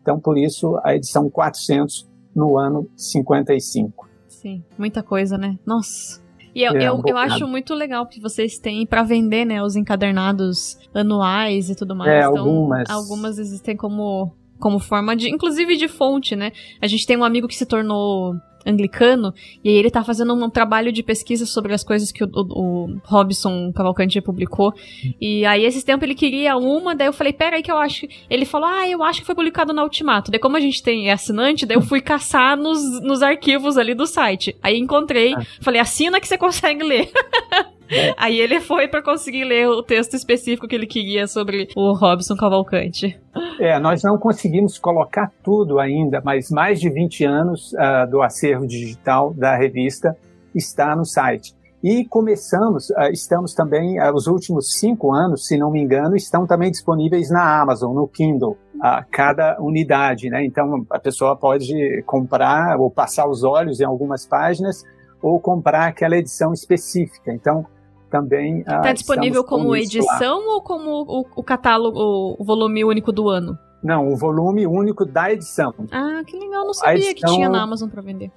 Então, 0.00 0.18
por 0.18 0.38
isso, 0.38 0.80
a 0.82 0.94
edição 0.96 1.28
400 1.28 2.08
no 2.34 2.56
ano 2.56 2.88
55. 2.96 4.08
Sim, 4.26 4.64
muita 4.78 5.02
coisa, 5.02 5.36
né? 5.36 5.58
Nossa. 5.66 6.22
E 6.54 6.62
eu, 6.62 6.72
é, 6.72 6.88
eu, 6.88 7.02
eu, 7.06 7.16
acho 7.16 7.46
muito 7.46 7.74
legal 7.74 8.06
que 8.06 8.20
vocês 8.20 8.58
têm 8.58 8.86
para 8.86 9.02
vender, 9.02 9.44
né, 9.44 9.62
os 9.62 9.76
encadernados 9.76 10.78
anuais 10.92 11.70
e 11.70 11.76
tudo 11.76 11.94
mais. 11.94 12.10
É, 12.10 12.20
então, 12.20 12.38
algumas. 12.38 12.90
Algumas 12.90 13.38
existem 13.38 13.76
como, 13.76 14.32
como 14.60 14.78
forma 14.78 15.16
de, 15.16 15.28
inclusive 15.28 15.76
de 15.76 15.88
fonte, 15.88 16.36
né? 16.36 16.52
A 16.80 16.86
gente 16.86 17.06
tem 17.06 17.16
um 17.16 17.24
amigo 17.24 17.48
que 17.48 17.56
se 17.56 17.66
tornou 17.66 18.34
anglicano, 18.66 19.32
e 19.64 19.70
aí 19.70 19.74
ele 19.74 19.90
tá 19.90 20.04
fazendo 20.04 20.34
um 20.34 20.50
trabalho 20.50 20.92
de 20.92 21.02
pesquisa 21.02 21.46
sobre 21.46 21.72
as 21.72 21.82
coisas 21.82 22.12
que 22.12 22.22
o, 22.24 22.28
o, 22.32 22.84
o 22.84 23.00
Robson 23.04 23.72
Cavalcante 23.72 24.20
publicou. 24.20 24.72
E 25.20 25.44
aí, 25.46 25.64
esses 25.64 25.84
tempos, 25.84 26.04
ele 26.04 26.14
queria 26.14 26.56
uma, 26.56 26.94
daí 26.94 27.08
eu 27.08 27.12
falei, 27.12 27.32
pera 27.32 27.56
aí 27.56 27.62
que 27.62 27.72
eu 27.72 27.78
acho. 27.78 28.06
Ele 28.28 28.44
falou, 28.44 28.68
ah, 28.68 28.88
eu 28.88 29.02
acho 29.02 29.20
que 29.20 29.26
foi 29.26 29.34
publicado 29.34 29.72
na 29.72 29.82
Ultimato. 29.82 30.30
Daí, 30.30 30.40
como 30.40 30.56
a 30.56 30.60
gente 30.60 30.82
tem 30.82 31.10
assinante, 31.10 31.66
daí 31.66 31.76
eu 31.76 31.82
fui 31.82 32.00
caçar 32.00 32.56
nos, 32.56 33.00
nos 33.02 33.22
arquivos 33.22 33.76
ali 33.76 33.94
do 33.94 34.06
site. 34.06 34.56
Aí 34.62 34.78
encontrei, 34.78 35.34
ah. 35.34 35.42
falei, 35.60 35.80
assina 35.80 36.20
que 36.20 36.28
você 36.28 36.38
consegue 36.38 36.82
ler. 36.82 37.10
Aí 38.16 38.38
ele 38.38 38.60
foi 38.60 38.88
para 38.88 39.02
conseguir 39.02 39.44
ler 39.44 39.68
o 39.68 39.82
texto 39.82 40.14
específico 40.14 40.68
que 40.68 40.74
ele 40.74 40.86
queria 40.86 41.26
sobre 41.26 41.68
o 41.76 41.92
Robson 41.92 42.36
Cavalcante. 42.36 43.18
É, 43.58 43.78
nós 43.78 44.02
não 44.02 44.18
conseguimos 44.18 44.78
colocar 44.78 45.30
tudo 45.42 45.78
ainda, 45.78 46.20
mas 46.24 46.50
mais 46.50 46.80
de 46.80 46.88
20 46.88 47.24
anos 47.24 47.72
uh, 47.72 48.10
do 48.10 48.22
acervo 48.22 48.66
digital 48.66 49.32
da 49.34 49.56
revista 49.56 50.16
está 50.54 50.94
no 50.96 51.04
site. 51.04 51.54
E 51.82 52.04
começamos, 52.04 52.90
uh, 52.90 53.10
estamos 53.10 53.54
também, 53.54 53.98
uh, 53.98 54.12
os 54.14 54.26
últimos 54.26 54.78
cinco 54.78 55.14
anos, 55.14 55.46
se 55.46 55.56
não 55.56 55.70
me 55.70 55.80
engano, 55.80 56.14
estão 56.14 56.46
também 56.46 56.70
disponíveis 56.70 57.30
na 57.30 57.60
Amazon, 57.62 57.94
no 57.94 58.06
Kindle, 58.06 58.58
uh, 58.76 59.04
cada 59.10 59.56
unidade, 59.58 60.28
né? 60.28 60.44
Então 60.44 60.84
a 60.90 60.98
pessoa 60.98 61.34
pode 61.34 62.02
comprar 62.04 62.78
ou 62.78 62.90
passar 62.90 63.26
os 63.26 63.42
olhos 63.42 63.80
em 63.80 63.84
algumas 63.84 64.26
páginas 64.26 64.84
ou 65.22 65.40
comprar 65.40 65.86
aquela 65.86 66.16
edição 66.16 66.52
específica. 66.52 67.32
Então, 67.32 67.64
também. 68.10 68.60
Está 68.60 68.92
disponível 68.92 69.44
como 69.44 69.74
edição 69.74 70.40
lá. 70.40 70.54
ou 70.54 70.60
como 70.62 70.90
o, 70.90 71.26
o, 71.36 71.42
catálogo, 71.42 72.36
o 72.38 72.44
volume 72.44 72.84
único 72.84 73.12
do 73.12 73.28
ano? 73.28 73.58
Não, 73.82 74.08
o 74.08 74.16
volume 74.16 74.66
único 74.66 75.06
da 75.06 75.32
edição. 75.32 75.72
Ah, 75.90 76.20
que 76.26 76.38
legal, 76.38 76.66
não 76.66 76.74
sabia 76.74 77.10
edição, 77.10 77.14
que 77.14 77.34
tinha 77.34 77.48
na 77.48 77.62
Amazon 77.62 77.88
para 77.88 78.02
vender. 78.02 78.30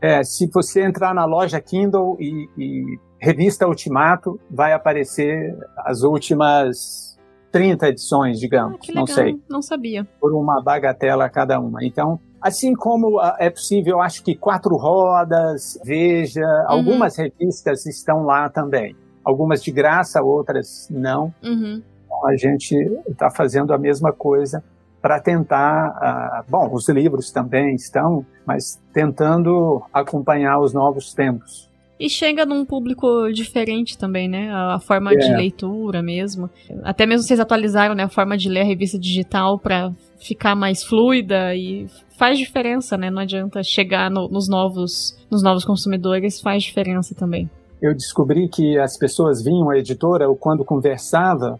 É, 0.00 0.22
se 0.22 0.48
você 0.48 0.82
entrar 0.82 1.12
na 1.12 1.24
loja 1.24 1.60
Kindle 1.60 2.16
e, 2.20 2.48
e 2.56 2.98
revista 3.20 3.66
Ultimato, 3.66 4.40
vai 4.50 4.72
aparecer 4.72 5.54
as 5.78 6.02
últimas 6.02 7.18
30 7.50 7.88
edições, 7.88 8.38
digamos, 8.38 8.78
ah, 8.88 8.92
não 8.94 9.06
sei. 9.06 9.42
Não 9.50 9.60
sabia. 9.60 10.06
Por 10.20 10.32
uma 10.32 10.62
bagatela 10.62 11.28
cada 11.28 11.60
uma. 11.60 11.84
Então, 11.84 12.20
Assim 12.40 12.72
como 12.72 13.18
uh, 13.18 13.34
é 13.38 13.50
possível, 13.50 14.00
acho 14.00 14.22
que 14.22 14.36
Quatro 14.36 14.76
Rodas, 14.76 15.76
Veja, 15.84 16.40
uhum. 16.40 16.64
algumas 16.68 17.16
revistas 17.16 17.84
estão 17.84 18.22
lá 18.22 18.48
também 18.48 18.94
algumas 19.24 19.62
de 19.62 19.70
graça, 19.70 20.22
outras 20.22 20.88
não. 20.90 21.32
Uhum. 21.42 21.82
Então, 22.04 22.26
a 22.26 22.36
gente 22.36 22.74
está 23.08 23.30
fazendo 23.30 23.72
a 23.72 23.78
mesma 23.78 24.12
coisa 24.12 24.62
para 25.00 25.20
tentar. 25.20 26.44
Uh, 26.46 26.50
bom, 26.50 26.70
os 26.72 26.88
livros 26.88 27.30
também 27.30 27.74
estão, 27.74 28.24
mas 28.46 28.80
tentando 28.92 29.82
acompanhar 29.92 30.58
os 30.60 30.72
novos 30.72 31.12
tempos. 31.14 31.68
E 32.00 32.08
chega 32.08 32.46
num 32.46 32.64
público 32.64 33.28
diferente 33.32 33.98
também, 33.98 34.28
né? 34.28 34.50
A 34.52 34.78
forma 34.78 35.12
é. 35.12 35.16
de 35.16 35.28
leitura 35.34 36.00
mesmo. 36.00 36.48
Até 36.84 37.04
mesmo 37.04 37.26
vocês 37.26 37.40
atualizaram 37.40 37.94
né, 37.94 38.04
a 38.04 38.08
forma 38.08 38.36
de 38.36 38.48
ler 38.48 38.60
a 38.60 38.64
revista 38.64 38.96
digital 38.96 39.58
para 39.58 39.90
ficar 40.16 40.54
mais 40.54 40.84
fluida 40.84 41.56
e 41.56 41.88
faz 42.16 42.38
diferença, 42.38 42.96
né? 42.96 43.10
Não 43.10 43.20
adianta 43.20 43.64
chegar 43.64 44.10
no, 44.10 44.28
nos 44.28 44.48
novos 44.48 45.18
nos 45.28 45.42
novos 45.42 45.64
consumidores, 45.64 46.40
faz 46.40 46.62
diferença 46.62 47.14
também 47.14 47.50
eu 47.80 47.94
descobri 47.94 48.48
que 48.48 48.78
as 48.78 48.96
pessoas 48.96 49.42
vinham 49.42 49.70
à 49.70 49.78
editora 49.78 50.28
ou 50.28 50.36
quando 50.36 50.64
conversava 50.64 51.58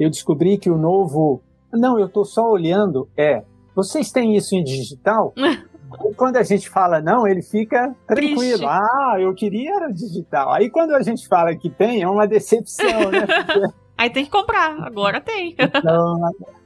eu 0.00 0.08
descobri 0.08 0.56
que 0.56 0.70
o 0.70 0.78
novo. 0.78 1.42
Não, 1.70 1.98
eu 1.98 2.06
estou 2.06 2.24
só 2.24 2.50
olhando. 2.50 3.06
É, 3.16 3.44
vocês 3.76 4.10
têm 4.10 4.34
isso 4.34 4.54
em 4.54 4.64
digital? 4.64 5.34
quando 6.16 6.36
a 6.36 6.42
gente 6.42 6.70
fala 6.70 7.00
não, 7.00 7.26
ele 7.26 7.42
fica 7.42 7.94
tranquilo. 8.06 8.38
Triste. 8.38 8.64
Ah, 8.64 9.16
eu 9.18 9.34
queria 9.34 9.76
era 9.76 9.92
digital. 9.92 10.52
Aí 10.52 10.70
quando 10.70 10.94
a 10.94 11.02
gente 11.02 11.28
fala 11.28 11.54
que 11.54 11.68
tem, 11.68 12.02
é 12.02 12.08
uma 12.08 12.26
decepção, 12.26 13.10
né? 13.10 13.26
Aí 13.98 14.08
tem 14.08 14.24
que 14.24 14.30
comprar, 14.30 14.82
agora 14.82 15.20
tem. 15.20 15.54
então, 15.60 16.16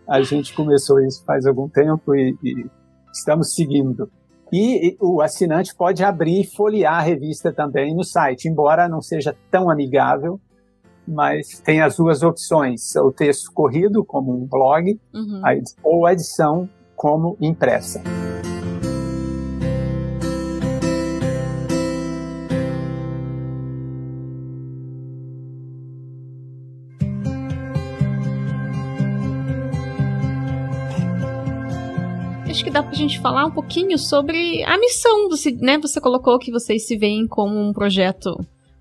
a 0.07 0.23
gente 0.23 0.55
começou 0.55 1.01
isso 1.01 1.25
faz 1.25 1.47
algum 1.47 1.69
tempo 1.69 2.15
e, 2.15 2.37
e 2.45 2.67
estamos 3.13 3.55
seguindo. 3.55 4.09
E, 4.57 4.97
o 5.01 5.21
assinante 5.21 5.75
pode 5.75 6.05
abrir 6.05 6.43
e 6.43 6.47
folhear 6.47 6.95
a 6.95 7.01
revista 7.01 7.53
também 7.53 7.93
no 7.93 8.05
site, 8.05 8.49
embora 8.49 8.89
não 8.89 9.03
seja 9.03 9.35
tão 9.51 9.69
amigável, 9.69 10.41
mas 11.09 11.59
tem 11.59 11.83
as 11.83 11.97
duas 11.97 12.23
opções: 12.23 12.95
o 12.95 13.11
texto 13.11 13.51
corrido, 13.53 14.05
como 14.05 14.33
um 14.33 14.47
blog, 14.47 14.97
uhum. 15.13 15.43
ou 15.83 16.07
a 16.07 16.13
edição 16.13 16.69
como 16.95 17.37
impressa. 17.41 18.01
Acho 32.65 32.71
que 32.71 32.71
dá 32.71 32.83
pra 32.83 32.95
gente 32.95 33.21
falar 33.21 33.45
um 33.45 33.51
pouquinho 33.51 33.99
sobre 33.99 34.63
a 34.65 34.79
missão. 34.79 35.29
Você, 35.29 35.51
né, 35.51 35.77
você 35.79 36.01
colocou 36.01 36.39
que 36.39 36.51
vocês 36.51 36.87
se 36.87 36.97
veem 36.97 37.27
como 37.27 37.61
um 37.61 37.73
projeto 37.75 38.31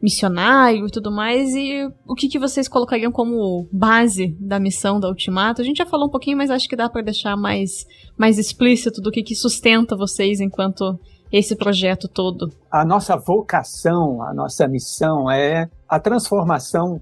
missionário 0.02 0.88
e 0.88 0.92
tudo 0.92 1.12
mais, 1.12 1.56
e 1.56 1.90
o 2.06 2.14
que, 2.14 2.28
que 2.28 2.38
vocês 2.38 2.68
colocariam 2.68 3.12
como 3.12 3.68
base 3.72 4.36
da 4.40 4.60
missão 4.60 5.00
da 5.00 5.08
Ultimato? 5.08 5.62
A 5.62 5.66
gente 5.66 5.78
já 5.78 5.86
falou 5.86 6.08
um 6.08 6.10
pouquinho, 6.10 6.38
mas 6.38 6.50
acho 6.50 6.68
que 6.68 6.76
dá 6.76 6.90
para 6.90 7.02
deixar 7.02 7.38
mais, 7.38 7.86
mais 8.18 8.38
explícito 8.38 9.02
do 9.02 9.12
que, 9.12 9.24
que 9.24 9.36
sustenta 9.36 9.96
vocês 9.96 10.40
enquanto 10.40 11.00
esse 11.32 11.56
projeto 11.56 12.08
todo. 12.08 12.52
A 12.70 12.86
nossa 12.86 13.16
vocação, 13.18 14.22
a 14.22 14.34
nossa 14.34 14.68
missão 14.68 15.32
é 15.32 15.70
a 15.88 16.00
transformação 16.00 17.02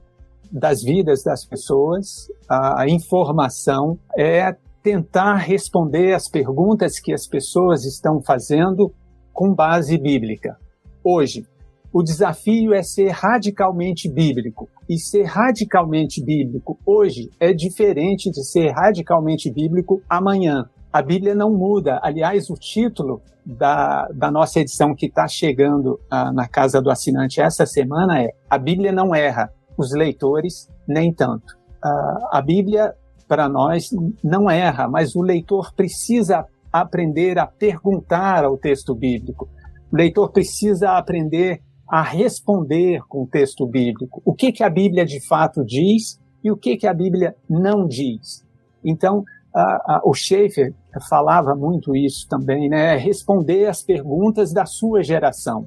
das 0.51 0.83
vidas 0.83 1.23
das 1.23 1.43
pessoas, 1.43 2.27
a 2.49 2.85
informação 2.87 3.97
é 4.17 4.55
tentar 4.83 5.35
responder 5.35 6.13
as 6.13 6.29
perguntas 6.29 6.99
que 6.99 7.13
as 7.13 7.27
pessoas 7.27 7.85
estão 7.85 8.21
fazendo 8.21 8.93
com 9.31 9.53
base 9.53 9.97
bíblica. 9.97 10.57
Hoje, 11.03 11.45
o 11.93 12.01
desafio 12.01 12.73
é 12.73 12.81
ser 12.81 13.09
radicalmente 13.09 14.09
bíblico. 14.09 14.69
E 14.89 14.97
ser 14.97 15.23
radicalmente 15.23 16.23
bíblico 16.23 16.79
hoje 16.85 17.29
é 17.39 17.53
diferente 17.53 18.31
de 18.31 18.43
ser 18.45 18.71
radicalmente 18.71 19.51
bíblico 19.51 20.01
amanhã. 20.09 20.65
A 20.91 21.01
Bíblia 21.01 21.35
não 21.35 21.51
muda. 21.51 21.99
Aliás, 22.01 22.49
o 22.49 22.53
título 22.53 23.21
da, 23.45 24.07
da 24.13 24.31
nossa 24.31 24.59
edição 24.59 24.93
que 24.95 25.07
está 25.07 25.27
chegando 25.27 25.99
ah, 26.09 26.31
na 26.31 26.47
casa 26.47 26.81
do 26.81 26.89
assinante 26.89 27.41
essa 27.41 27.65
semana 27.65 28.21
é 28.21 28.29
A 28.49 28.57
Bíblia 28.57 28.91
não 28.91 29.15
erra, 29.15 29.49
os 29.77 29.93
leitores 29.93 30.69
nem 30.87 31.13
tanto. 31.13 31.57
Ah, 31.83 32.37
a 32.37 32.41
Bíblia 32.41 32.93
para 33.31 33.47
nós 33.47 33.91
não 34.21 34.51
erra, 34.51 34.89
mas 34.89 35.15
o 35.15 35.21
leitor 35.21 35.73
precisa 35.73 36.45
aprender 36.69 37.39
a 37.39 37.47
perguntar 37.47 38.43
ao 38.43 38.57
texto 38.57 38.93
bíblico. 38.93 39.47
O 39.89 39.95
leitor 39.95 40.33
precisa 40.33 40.97
aprender 40.97 41.61
a 41.87 42.01
responder 42.01 42.99
com 43.07 43.23
o 43.23 43.27
texto 43.27 43.65
bíblico. 43.65 44.21
O 44.25 44.33
que, 44.33 44.51
que 44.51 44.65
a 44.65 44.69
Bíblia 44.69 45.05
de 45.05 45.25
fato 45.25 45.63
diz 45.63 46.19
e 46.43 46.51
o 46.51 46.57
que, 46.57 46.75
que 46.75 46.85
a 46.85 46.93
Bíblia 46.93 47.33
não 47.49 47.87
diz. 47.87 48.45
Então, 48.83 49.23
a, 49.55 49.61
a, 49.61 50.01
o 50.03 50.13
Schaeffer 50.13 50.73
falava 51.07 51.55
muito 51.55 51.95
isso 51.95 52.27
também, 52.27 52.67
né? 52.67 52.97
Responder 52.97 53.67
as 53.67 53.81
perguntas 53.81 54.51
da 54.51 54.65
sua 54.65 55.01
geração. 55.03 55.65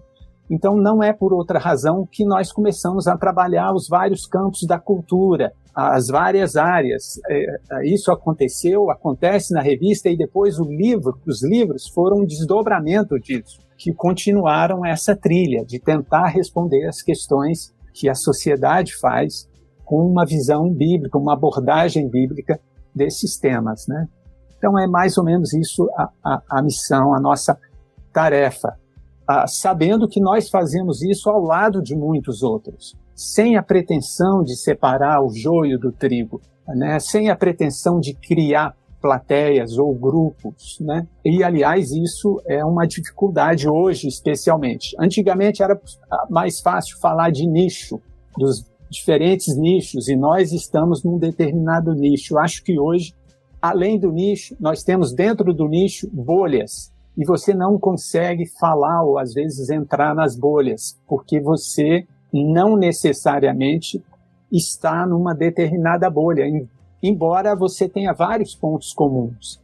Então, 0.50 0.76
não 0.76 1.02
é 1.02 1.14
por 1.14 1.32
outra 1.32 1.58
razão 1.58 2.06
que 2.12 2.26
nós 2.26 2.52
começamos 2.52 3.06
a 3.06 3.16
trabalhar 3.16 3.72
os 3.72 3.88
vários 3.88 4.26
campos 4.26 4.66
da 4.68 4.78
cultura, 4.78 5.54
as 5.74 6.08
várias 6.08 6.56
áreas. 6.56 7.20
É, 7.28 7.44
é, 7.72 7.86
isso 7.86 8.10
aconteceu, 8.12 8.90
acontece 8.90 9.52
na 9.52 9.60
revista 9.60 10.08
e 10.08 10.16
depois 10.16 10.58
o 10.58 10.64
livro, 10.64 11.18
os 11.26 11.42
livros 11.42 11.88
foram 11.88 12.18
um 12.18 12.26
desdobramento 12.26 13.18
disso, 13.18 13.58
que 13.76 13.92
continuaram 13.92 14.84
essa 14.84 15.16
trilha 15.16 15.64
de 15.64 15.78
tentar 15.78 16.28
responder 16.28 16.86
as 16.86 17.02
questões 17.02 17.74
que 17.92 18.08
a 18.08 18.14
sociedade 18.14 18.94
faz 18.96 19.48
com 19.84 20.06
uma 20.06 20.24
visão 20.24 20.70
bíblica, 20.70 21.18
uma 21.18 21.34
abordagem 21.34 22.08
bíblica 22.08 22.60
desses 22.94 23.36
temas, 23.36 23.86
né? 23.86 24.06
Então 24.56 24.78
é 24.78 24.86
mais 24.86 25.18
ou 25.18 25.24
menos 25.24 25.52
isso 25.52 25.88
a, 25.96 26.08
a, 26.24 26.42
a 26.48 26.62
missão, 26.62 27.14
a 27.14 27.20
nossa 27.20 27.58
tarefa 28.12 28.78
ah, 29.26 29.46
sabendo 29.46 30.06
que 30.06 30.20
nós 30.20 30.48
fazemos 30.50 31.02
isso 31.02 31.30
ao 31.30 31.40
lado 31.40 31.82
de 31.82 31.96
muitos 31.96 32.42
outros, 32.42 32.94
sem 33.14 33.56
a 33.56 33.62
pretensão 33.62 34.42
de 34.42 34.56
separar 34.56 35.22
o 35.22 35.30
joio 35.30 35.78
do 35.78 35.92
trigo, 35.92 36.40
né? 36.66 36.98
sem 36.98 37.30
a 37.30 37.36
pretensão 37.36 38.00
de 38.00 38.14
criar 38.14 38.74
plateias 39.00 39.76
ou 39.76 39.94
grupos, 39.94 40.78
né? 40.80 41.06
E 41.22 41.44
aliás, 41.44 41.90
isso 41.90 42.40
é 42.46 42.64
uma 42.64 42.86
dificuldade 42.86 43.68
hoje, 43.68 44.08
especialmente. 44.08 44.96
Antigamente 44.98 45.62
era 45.62 45.78
mais 46.30 46.58
fácil 46.60 46.98
falar 46.98 47.30
de 47.30 47.46
nicho, 47.46 48.00
dos 48.34 48.64
diferentes 48.88 49.58
nichos, 49.58 50.08
e 50.08 50.16
nós 50.16 50.52
estamos 50.52 51.04
num 51.04 51.18
determinado 51.18 51.92
nicho. 51.92 52.38
Acho 52.38 52.64
que 52.64 52.80
hoje, 52.80 53.12
além 53.60 54.00
do 54.00 54.10
nicho, 54.10 54.56
nós 54.58 54.82
temos 54.82 55.12
dentro 55.12 55.52
do 55.52 55.68
nicho 55.68 56.08
bolhas 56.10 56.90
e 57.14 57.26
você 57.26 57.52
não 57.52 57.78
consegue 57.78 58.46
falar 58.58 59.02
ou 59.02 59.18
às 59.18 59.34
vezes 59.34 59.68
entrar 59.68 60.14
nas 60.14 60.34
bolhas, 60.34 60.98
porque 61.06 61.40
você 61.40 62.06
não 62.42 62.76
necessariamente 62.76 64.02
está 64.50 65.06
numa 65.06 65.34
determinada 65.34 66.08
bolha, 66.10 66.44
embora 67.02 67.54
você 67.54 67.88
tenha 67.88 68.12
vários 68.12 68.54
pontos 68.54 68.92
comuns. 68.92 69.60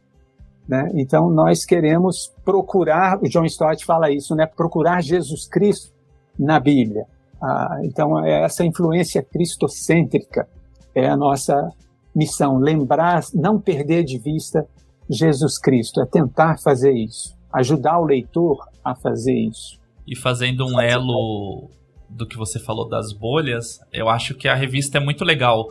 Né? 0.67 0.89
Então 0.95 1.29
nós 1.29 1.65
queremos 1.65 2.33
procurar, 2.45 3.19
o 3.21 3.27
John 3.27 3.45
Stott 3.45 3.85
fala 3.85 4.11
isso, 4.11 4.35
né? 4.35 4.45
procurar 4.45 5.01
Jesus 5.01 5.47
Cristo 5.47 5.91
na 6.37 6.59
Bíblia. 6.59 7.05
Ah, 7.41 7.79
então 7.83 8.23
é 8.23 8.43
essa 8.43 8.63
influência 8.63 9.23
cristocêntrica 9.23 10.47
é 10.93 11.07
a 11.07 11.17
nossa 11.17 11.69
missão, 12.15 12.57
lembrar, 12.57 13.23
não 13.33 13.59
perder 13.59 14.03
de 14.03 14.17
vista 14.17 14.65
Jesus 15.09 15.57
Cristo, 15.57 16.01
é 16.01 16.05
tentar 16.05 16.57
fazer 16.59 16.91
isso 16.91 17.35
ajudar 17.53 17.99
o 17.99 18.05
leitor 18.05 18.57
a 18.83 18.95
fazer 18.95 19.33
isso. 19.33 19.79
E 20.07 20.15
fazendo 20.15 20.65
um 20.65 20.79
elo 20.79 21.69
do 22.11 22.25
que 22.25 22.37
você 22.37 22.59
falou 22.59 22.87
das 22.87 23.13
bolhas, 23.13 23.79
eu 23.91 24.09
acho 24.09 24.35
que 24.35 24.47
a 24.47 24.55
revista 24.55 24.97
é 24.97 25.01
muito 25.01 25.23
legal. 25.23 25.67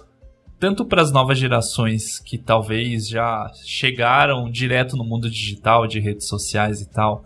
Tanto 0.59 0.85
para 0.85 1.01
as 1.01 1.13
novas 1.13 1.39
gerações 1.39 2.19
que 2.19 2.37
talvez 2.37 3.09
já 3.09 3.51
chegaram 3.65 4.51
direto 4.51 4.97
no 4.97 5.05
mundo 5.05 5.31
digital, 5.31 5.87
de 5.87 6.01
redes 6.01 6.29
sociais 6.29 6.81
e 6.81 6.89
tal, 6.89 7.25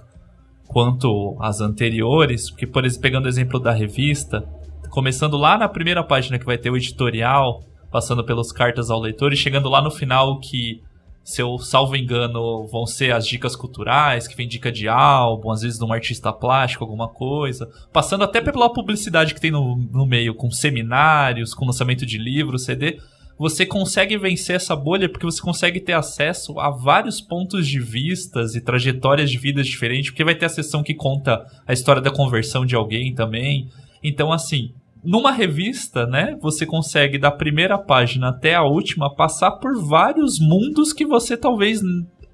quanto 0.69 1.37
as 1.41 1.61
anteriores, 1.61 2.51
porque, 2.51 2.67
por 2.67 2.85
exemplo, 2.85 3.03
pegando 3.03 3.25
o 3.27 3.29
exemplo 3.29 3.59
da 3.59 3.73
revista, 3.73 4.49
começando 4.91 5.37
lá 5.37 5.59
na 5.59 5.69
primeira 5.69 6.05
página 6.05 6.39
que 6.39 6.47
vai 6.47 6.59
ter 6.59 6.71
o 6.71 6.77
editorial, 6.77 7.63
passando 7.91 8.25
pelas 8.25 8.53
cartas 8.53 8.91
ao 8.91 9.01
leitor 9.01 9.33
e 9.33 9.37
chegando 9.37 9.69
lá 9.69 9.83
no 9.83 9.91
final 9.91 10.39
que 10.39 10.83
se 11.25 11.41
eu 11.41 11.59
salvo 11.59 11.97
engano, 11.97 12.67
vão 12.67 12.85
ser 12.85 13.15
as 13.15 13.27
dicas 13.27 13.57
culturais, 13.57 14.29
que 14.29 14.37
vem 14.37 14.47
dica 14.47 14.71
de 14.71 14.87
álbum, 14.87 15.51
às 15.51 15.63
vezes 15.63 15.79
de 15.79 15.85
um 15.85 15.93
artista 15.93 16.31
plástico, 16.31 16.85
alguma 16.85 17.09
coisa. 17.09 17.67
Passando 17.91 18.25
até 18.25 18.43
pela 18.43 18.71
publicidade 18.71 19.33
que 19.33 19.41
tem 19.41 19.51
no, 19.51 19.75
no 19.75 20.05
meio, 20.05 20.35
com 20.35 20.51
seminários, 20.51 21.55
com 21.55 21.65
lançamento 21.65 22.05
de 22.05 22.19
livros, 22.19 22.65
CD. 22.65 23.01
Você 23.39 23.65
consegue 23.67 24.17
vencer 24.19 24.57
essa 24.57 24.77
bolha 24.77 25.09
porque 25.09 25.25
você 25.25 25.41
consegue 25.41 25.81
ter 25.81 25.95
acesso 25.95 26.61
a 26.61 26.71
vários 26.71 27.21
pontos 27.21 27.67
de 27.67 27.81
vistas 27.81 28.55
e 28.55 28.61
trajetórias 28.61 29.31
de 29.31 29.39
vidas 29.39 29.67
diferentes, 29.67 30.11
porque 30.11 30.23
vai 30.23 30.37
ter 30.37 30.45
a 30.45 30.51
sessão 30.51 30.85
que 30.85 30.95
conta 30.95 31.45
a 31.67 31.73
história 31.73 32.03
da 32.03 32.13
conversão 32.13 32.67
de 32.67 32.77
alguém 32.77 33.15
também. 33.15 33.69
Então, 34.03 34.31
assim, 34.31 34.73
numa 35.05 35.31
revista, 35.31 36.07
né, 36.07 36.37
você 36.41 36.65
consegue 36.65 37.19
da 37.19 37.31
primeira 37.31 37.79
página 37.79 38.31
até 38.31 38.55
a 38.55 38.63
última 38.63 39.15
passar 39.15 39.53
por 39.53 39.79
vários 39.85 40.39
mundos 40.41 40.93
que 40.93 41.05
você 41.05 41.37
talvez 41.37 41.81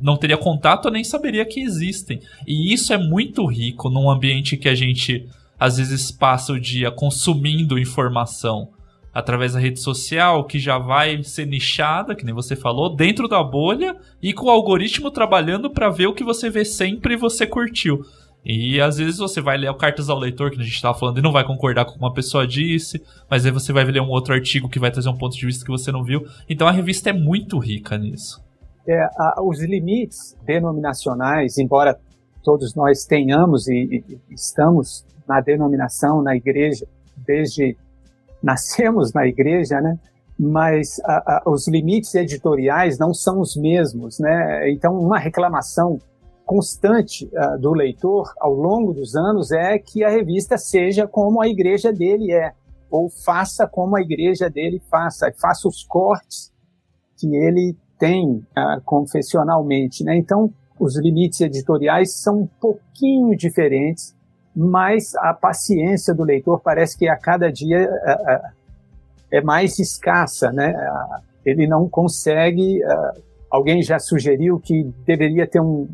não 0.01 0.17
teria 0.17 0.37
contato 0.37 0.87
ou 0.87 0.93
nem 0.93 1.05
saberia 1.05 1.45
que 1.45 1.61
existem. 1.61 2.21
E 2.47 2.73
isso 2.73 2.93
é 2.93 2.99
muito 2.99 3.45
rico 3.45 3.91
num 3.91 4.11
ambiente 4.11 4.57
que 4.57 4.69
a 4.69 4.75
gente 4.75 5.27
às 5.59 5.77
vezes 5.77 6.11
passa 6.11 6.53
o 6.53 6.61
dia 6.61 6.91
consumindo 6.91 7.79
informação 7.79 8.69
através 9.13 9.53
da 9.53 9.61
rede 9.61 9.81
social, 9.81 10.45
que 10.45 10.59
já 10.59 10.79
vai 10.79 11.23
ser 11.23 11.47
nichada, 11.47 12.15
que 12.15 12.25
nem 12.25 12.35
você 12.35 12.55
falou, 12.55 12.95
dentro 12.95 13.29
da 13.29 13.43
bolha 13.43 13.97
e 14.23 14.33
com 14.33 14.47
o 14.47 14.51
algoritmo 14.51 15.11
trabalhando 15.11 15.69
para 15.69 15.91
ver 15.91 16.07
o 16.07 16.15
que 16.15 16.25
você 16.25 16.49
vê 16.49 16.65
sempre 16.65 17.15
e 17.15 17.19
você 17.19 17.47
curtiu. 17.47 18.01
E 18.45 18.81
às 18.81 18.97
vezes 18.97 19.19
você 19.19 19.41
vai 19.41 19.59
ler 19.59 19.75
Cartas 19.77 20.09
ao 20.09 20.19
Leitor, 20.19 20.51
que 20.51 20.61
a 20.61 20.63
gente 20.65 20.75
estava 20.75 20.99
falando, 20.99 21.19
e 21.19 21.23
não 21.23 21.33
vai 21.33 21.45
concordar 21.45 21.85
com 21.85 21.93
o 21.93 21.95
que 21.95 22.01
uma 22.01 22.13
pessoa 22.13 22.47
disse, 22.47 23.03
mas 23.29 23.45
aí 23.45 23.53
você 23.53 23.73
vai 23.73 23.85
ler 23.85 24.01
um 24.01 24.09
outro 24.09 24.33
artigo 24.33 24.69
que 24.69 24.79
vai 24.79 24.91
trazer 24.91 25.09
um 25.11 25.17
ponto 25.17 25.37
de 25.37 25.45
vista 25.45 25.65
que 25.65 25.71
você 25.71 25.93
não 25.93 26.03
viu. 26.03 26.27
Então 26.49 26.67
a 26.67 26.71
revista 26.71 27.11
é 27.11 27.13
muito 27.13 27.59
rica 27.59 27.99
nisso. 27.99 28.43
É, 28.89 28.99
a, 29.03 29.43
os 29.43 29.63
limites 29.63 30.37
denominacionais, 30.45 31.59
embora 31.59 31.99
todos 32.43 32.75
nós 32.75 33.05
tenhamos 33.05 33.69
e, 33.69 34.03
e 34.09 34.19
estamos 34.35 35.05
na 35.29 35.41
denominação, 35.41 36.23
na 36.23 36.35
igreja, 36.35 36.87
desde 37.17 37.77
nascemos 38.43 39.13
na 39.13 39.27
igreja, 39.27 39.81
né? 39.81 39.99
Mas 40.39 40.99
a, 41.05 41.43
a, 41.47 41.51
os 41.51 41.69
limites 41.69 42.15
editoriais 42.15 42.99
não 42.99 43.13
são 43.13 43.41
os 43.41 43.55
mesmos, 43.55 44.19
né? 44.19 44.71
Então, 44.71 44.99
uma 44.99 45.19
reclamação 45.19 45.99
constante 46.51 47.27
uh, 47.27 47.57
do 47.61 47.73
leitor 47.73 48.35
ao 48.41 48.53
longo 48.53 48.93
dos 48.93 49.15
anos 49.15 49.53
é 49.53 49.79
que 49.79 50.03
a 50.03 50.09
revista 50.09 50.59
seja 50.59 51.07
como 51.07 51.41
a 51.41 51.47
igreja 51.47 51.93
dele 51.93 52.33
é, 52.33 52.53
ou 52.91 53.09
faça 53.09 53.69
como 53.69 53.97
a 53.97 54.01
igreja 54.01 54.51
dele 54.51 54.83
faça, 54.91 55.33
faça 55.41 55.69
os 55.69 55.85
cortes 55.85 56.53
que 57.17 57.37
ele 57.37 57.77
tem 58.01 58.45
uh, 58.59 58.81
confessionalmente, 58.85 60.03
né? 60.03 60.17
Então, 60.17 60.53
os 60.77 60.99
limites 60.99 61.41
editoriais 61.41 62.21
são 62.21 62.41
um 62.41 62.49
pouquinho 62.61 63.37
diferentes, 63.37 64.13
mas 64.53 65.15
a 65.19 65.33
paciência 65.33 66.13
do 66.13 66.25
leitor 66.25 66.61
parece 66.61 66.99
que 66.99 67.07
a 67.07 67.17
cada 67.17 67.49
dia 67.53 67.89
uh, 67.89 68.49
é 69.31 69.41
mais 69.41 69.79
escassa, 69.79 70.51
né? 70.51 70.75
ele 71.47 71.69
não 71.69 71.89
consegue. 71.89 72.81
alguém 73.49 73.81
já 73.83 74.01
sugeriu 74.01 74.59
que 74.59 74.83
deveria 75.07 75.47
ter 75.47 75.61
um, 75.61 75.87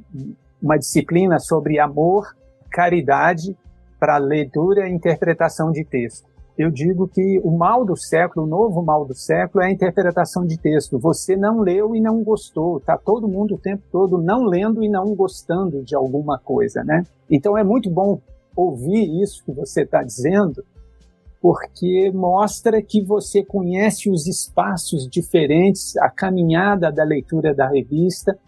uma 0.63 0.79
disciplina 0.79 1.39
sobre 1.39 1.79
amor, 1.79 2.37
caridade 2.71 3.57
para 3.99 4.19
leitura 4.19 4.89
e 4.89 4.93
interpretação 4.93 5.71
de 5.71 5.85
texto. 5.85 6.29
Eu 6.59 6.71
digo 6.71 7.07
que 7.07 7.39
o 7.45 7.51
mal 7.51 7.85
do 7.85 7.95
século, 7.95 8.47
o 8.47 8.49
novo 8.49 8.83
mal 8.83 9.05
do 9.05 9.15
século 9.15 9.63
é 9.63 9.67
a 9.67 9.71
interpretação 9.71 10.47
de 10.47 10.59
texto. 10.59 10.99
Você 10.99 11.37
não 11.37 11.61
leu 11.61 11.95
e 11.95 12.01
não 12.01 12.25
gostou. 12.25 12.81
Tá 12.81 12.97
todo 12.97 13.29
mundo 13.29 13.57
o 13.57 13.59
tempo 13.59 13.83
todo 13.93 14.17
não 14.17 14.45
lendo 14.45 14.83
e 14.83 14.89
não 14.89 15.15
gostando 15.15 15.83
de 15.83 15.95
alguma 15.95 16.39
coisa, 16.39 16.83
né? 16.83 17.03
Então 17.31 17.59
é 17.59 17.63
muito 17.63 17.91
bom 17.91 18.21
ouvir 18.57 19.23
isso 19.23 19.45
que 19.45 19.53
você 19.53 19.83
está 19.83 20.03
dizendo, 20.03 20.65
porque 21.43 22.11
mostra 22.15 22.81
que 22.81 23.05
você 23.05 23.45
conhece 23.45 24.09
os 24.09 24.27
espaços 24.27 25.07
diferentes, 25.07 25.95
a 25.99 26.09
caminhada 26.09 26.91
da 26.91 27.05
leitura 27.05 27.55
da 27.55 27.69
revista 27.69 28.39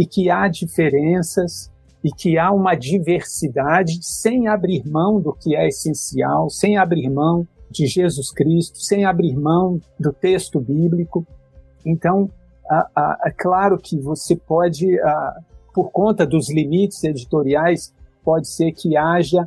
e 0.00 0.06
que 0.06 0.30
há 0.30 0.48
diferenças 0.48 1.70
e 2.02 2.10
que 2.10 2.38
há 2.38 2.50
uma 2.50 2.74
diversidade 2.74 3.98
sem 4.00 4.48
abrir 4.48 4.82
mão 4.88 5.20
do 5.20 5.34
que 5.34 5.54
é 5.54 5.68
essencial, 5.68 6.48
sem 6.48 6.78
abrir 6.78 7.10
mão 7.10 7.46
de 7.70 7.86
Jesus 7.86 8.32
Cristo, 8.32 8.78
sem 8.78 9.04
abrir 9.04 9.36
mão 9.36 9.78
do 9.98 10.10
texto 10.10 10.58
bíblico. 10.58 11.26
Então, 11.84 12.30
é 13.26 13.30
claro 13.36 13.76
que 13.76 13.98
você 13.98 14.34
pode, 14.34 14.86
por 15.74 15.90
conta 15.90 16.26
dos 16.26 16.50
limites 16.50 17.04
editoriais, 17.04 17.92
pode 18.24 18.48
ser 18.48 18.72
que 18.72 18.96
haja 18.96 19.46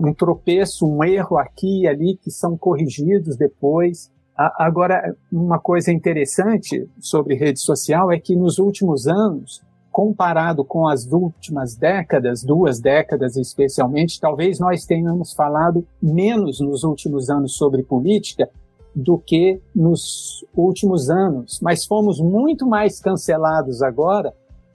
um 0.00 0.14
tropeço, 0.14 0.86
um 0.86 1.02
erro 1.02 1.36
aqui 1.36 1.80
e 1.80 1.88
ali 1.88 2.16
que 2.16 2.30
são 2.30 2.56
corrigidos 2.56 3.36
depois, 3.36 4.08
Agora, 4.56 5.14
uma 5.30 5.58
coisa 5.58 5.92
interessante 5.92 6.88
sobre 6.98 7.34
rede 7.34 7.60
social 7.60 8.10
é 8.10 8.18
que 8.18 8.34
nos 8.34 8.58
últimos 8.58 9.06
anos, 9.06 9.60
comparado 9.92 10.64
com 10.64 10.88
as 10.88 11.04
últimas 11.12 11.76
décadas, 11.76 12.42
duas 12.42 12.80
décadas 12.80 13.36
especialmente, 13.36 14.18
talvez 14.18 14.58
nós 14.58 14.86
tenhamos 14.86 15.34
falado 15.34 15.86
menos 16.02 16.58
nos 16.58 16.84
últimos 16.84 17.28
anos 17.28 17.54
sobre 17.54 17.82
política 17.82 18.48
do 18.96 19.18
que 19.18 19.60
nos 19.76 20.42
últimos 20.56 21.10
anos, 21.10 21.60
mas 21.60 21.84
fomos 21.84 22.18
muito 22.18 22.66
mais 22.66 22.98
cancelados 22.98 23.82
agora 23.82 24.32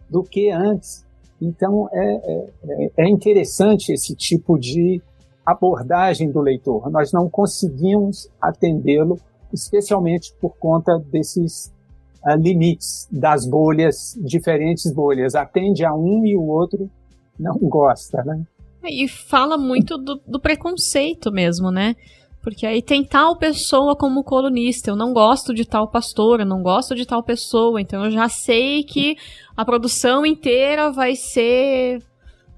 do 0.08 0.22
que 0.22 0.52
antes. 0.52 1.04
Então 1.42 1.90
é, 1.92 2.50
é, 2.68 2.92
é 2.98 3.10
interessante 3.10 3.92
esse 3.94 4.16
tipo 4.16 4.60
de 4.60 5.02
abordagem 5.44 6.30
do 6.30 6.40
leitor. 6.40 6.88
Nós 6.92 7.12
não 7.12 7.28
conseguimos 7.28 8.30
atendê-lo 8.40 9.18
especialmente 9.56 10.34
por 10.40 10.56
conta 10.58 11.00
desses 11.12 11.74
uh, 12.24 12.36
limites 12.38 13.08
das 13.12 13.48
bolhas, 13.48 14.14
diferentes 14.24 14.92
bolhas. 14.94 15.34
Atende 15.36 15.84
a 15.84 15.94
um 15.94 16.26
e 16.26 16.36
o 16.36 16.44
outro 16.44 16.90
não 17.40 17.58
gosta, 17.58 18.24
né? 18.24 18.44
E 18.84 19.08
fala 19.08 19.58
muito 19.58 19.98
do, 19.98 20.22
do 20.28 20.40
preconceito 20.40 21.32
mesmo, 21.32 21.72
né? 21.72 21.96
Porque 22.44 22.68
aí 22.68 22.80
tem 22.80 23.04
tal 23.04 23.36
pessoa 23.38 23.96
como 23.96 24.24
colunista, 24.24 24.92
eu 24.92 24.96
não 24.96 25.12
gosto 25.12 25.52
de 25.52 25.66
tal 25.66 25.90
pastor, 25.90 26.42
eu 26.42 26.46
não 26.46 26.62
gosto 26.62 26.94
de 26.94 27.04
tal 27.04 27.24
pessoa, 27.24 27.82
então 27.82 28.06
eu 28.06 28.12
já 28.12 28.30
sei 28.30 28.84
que 28.84 29.18
a 29.58 29.66
produção 29.66 30.24
inteira 30.24 30.92
vai 30.92 31.16
ser 31.16 32.04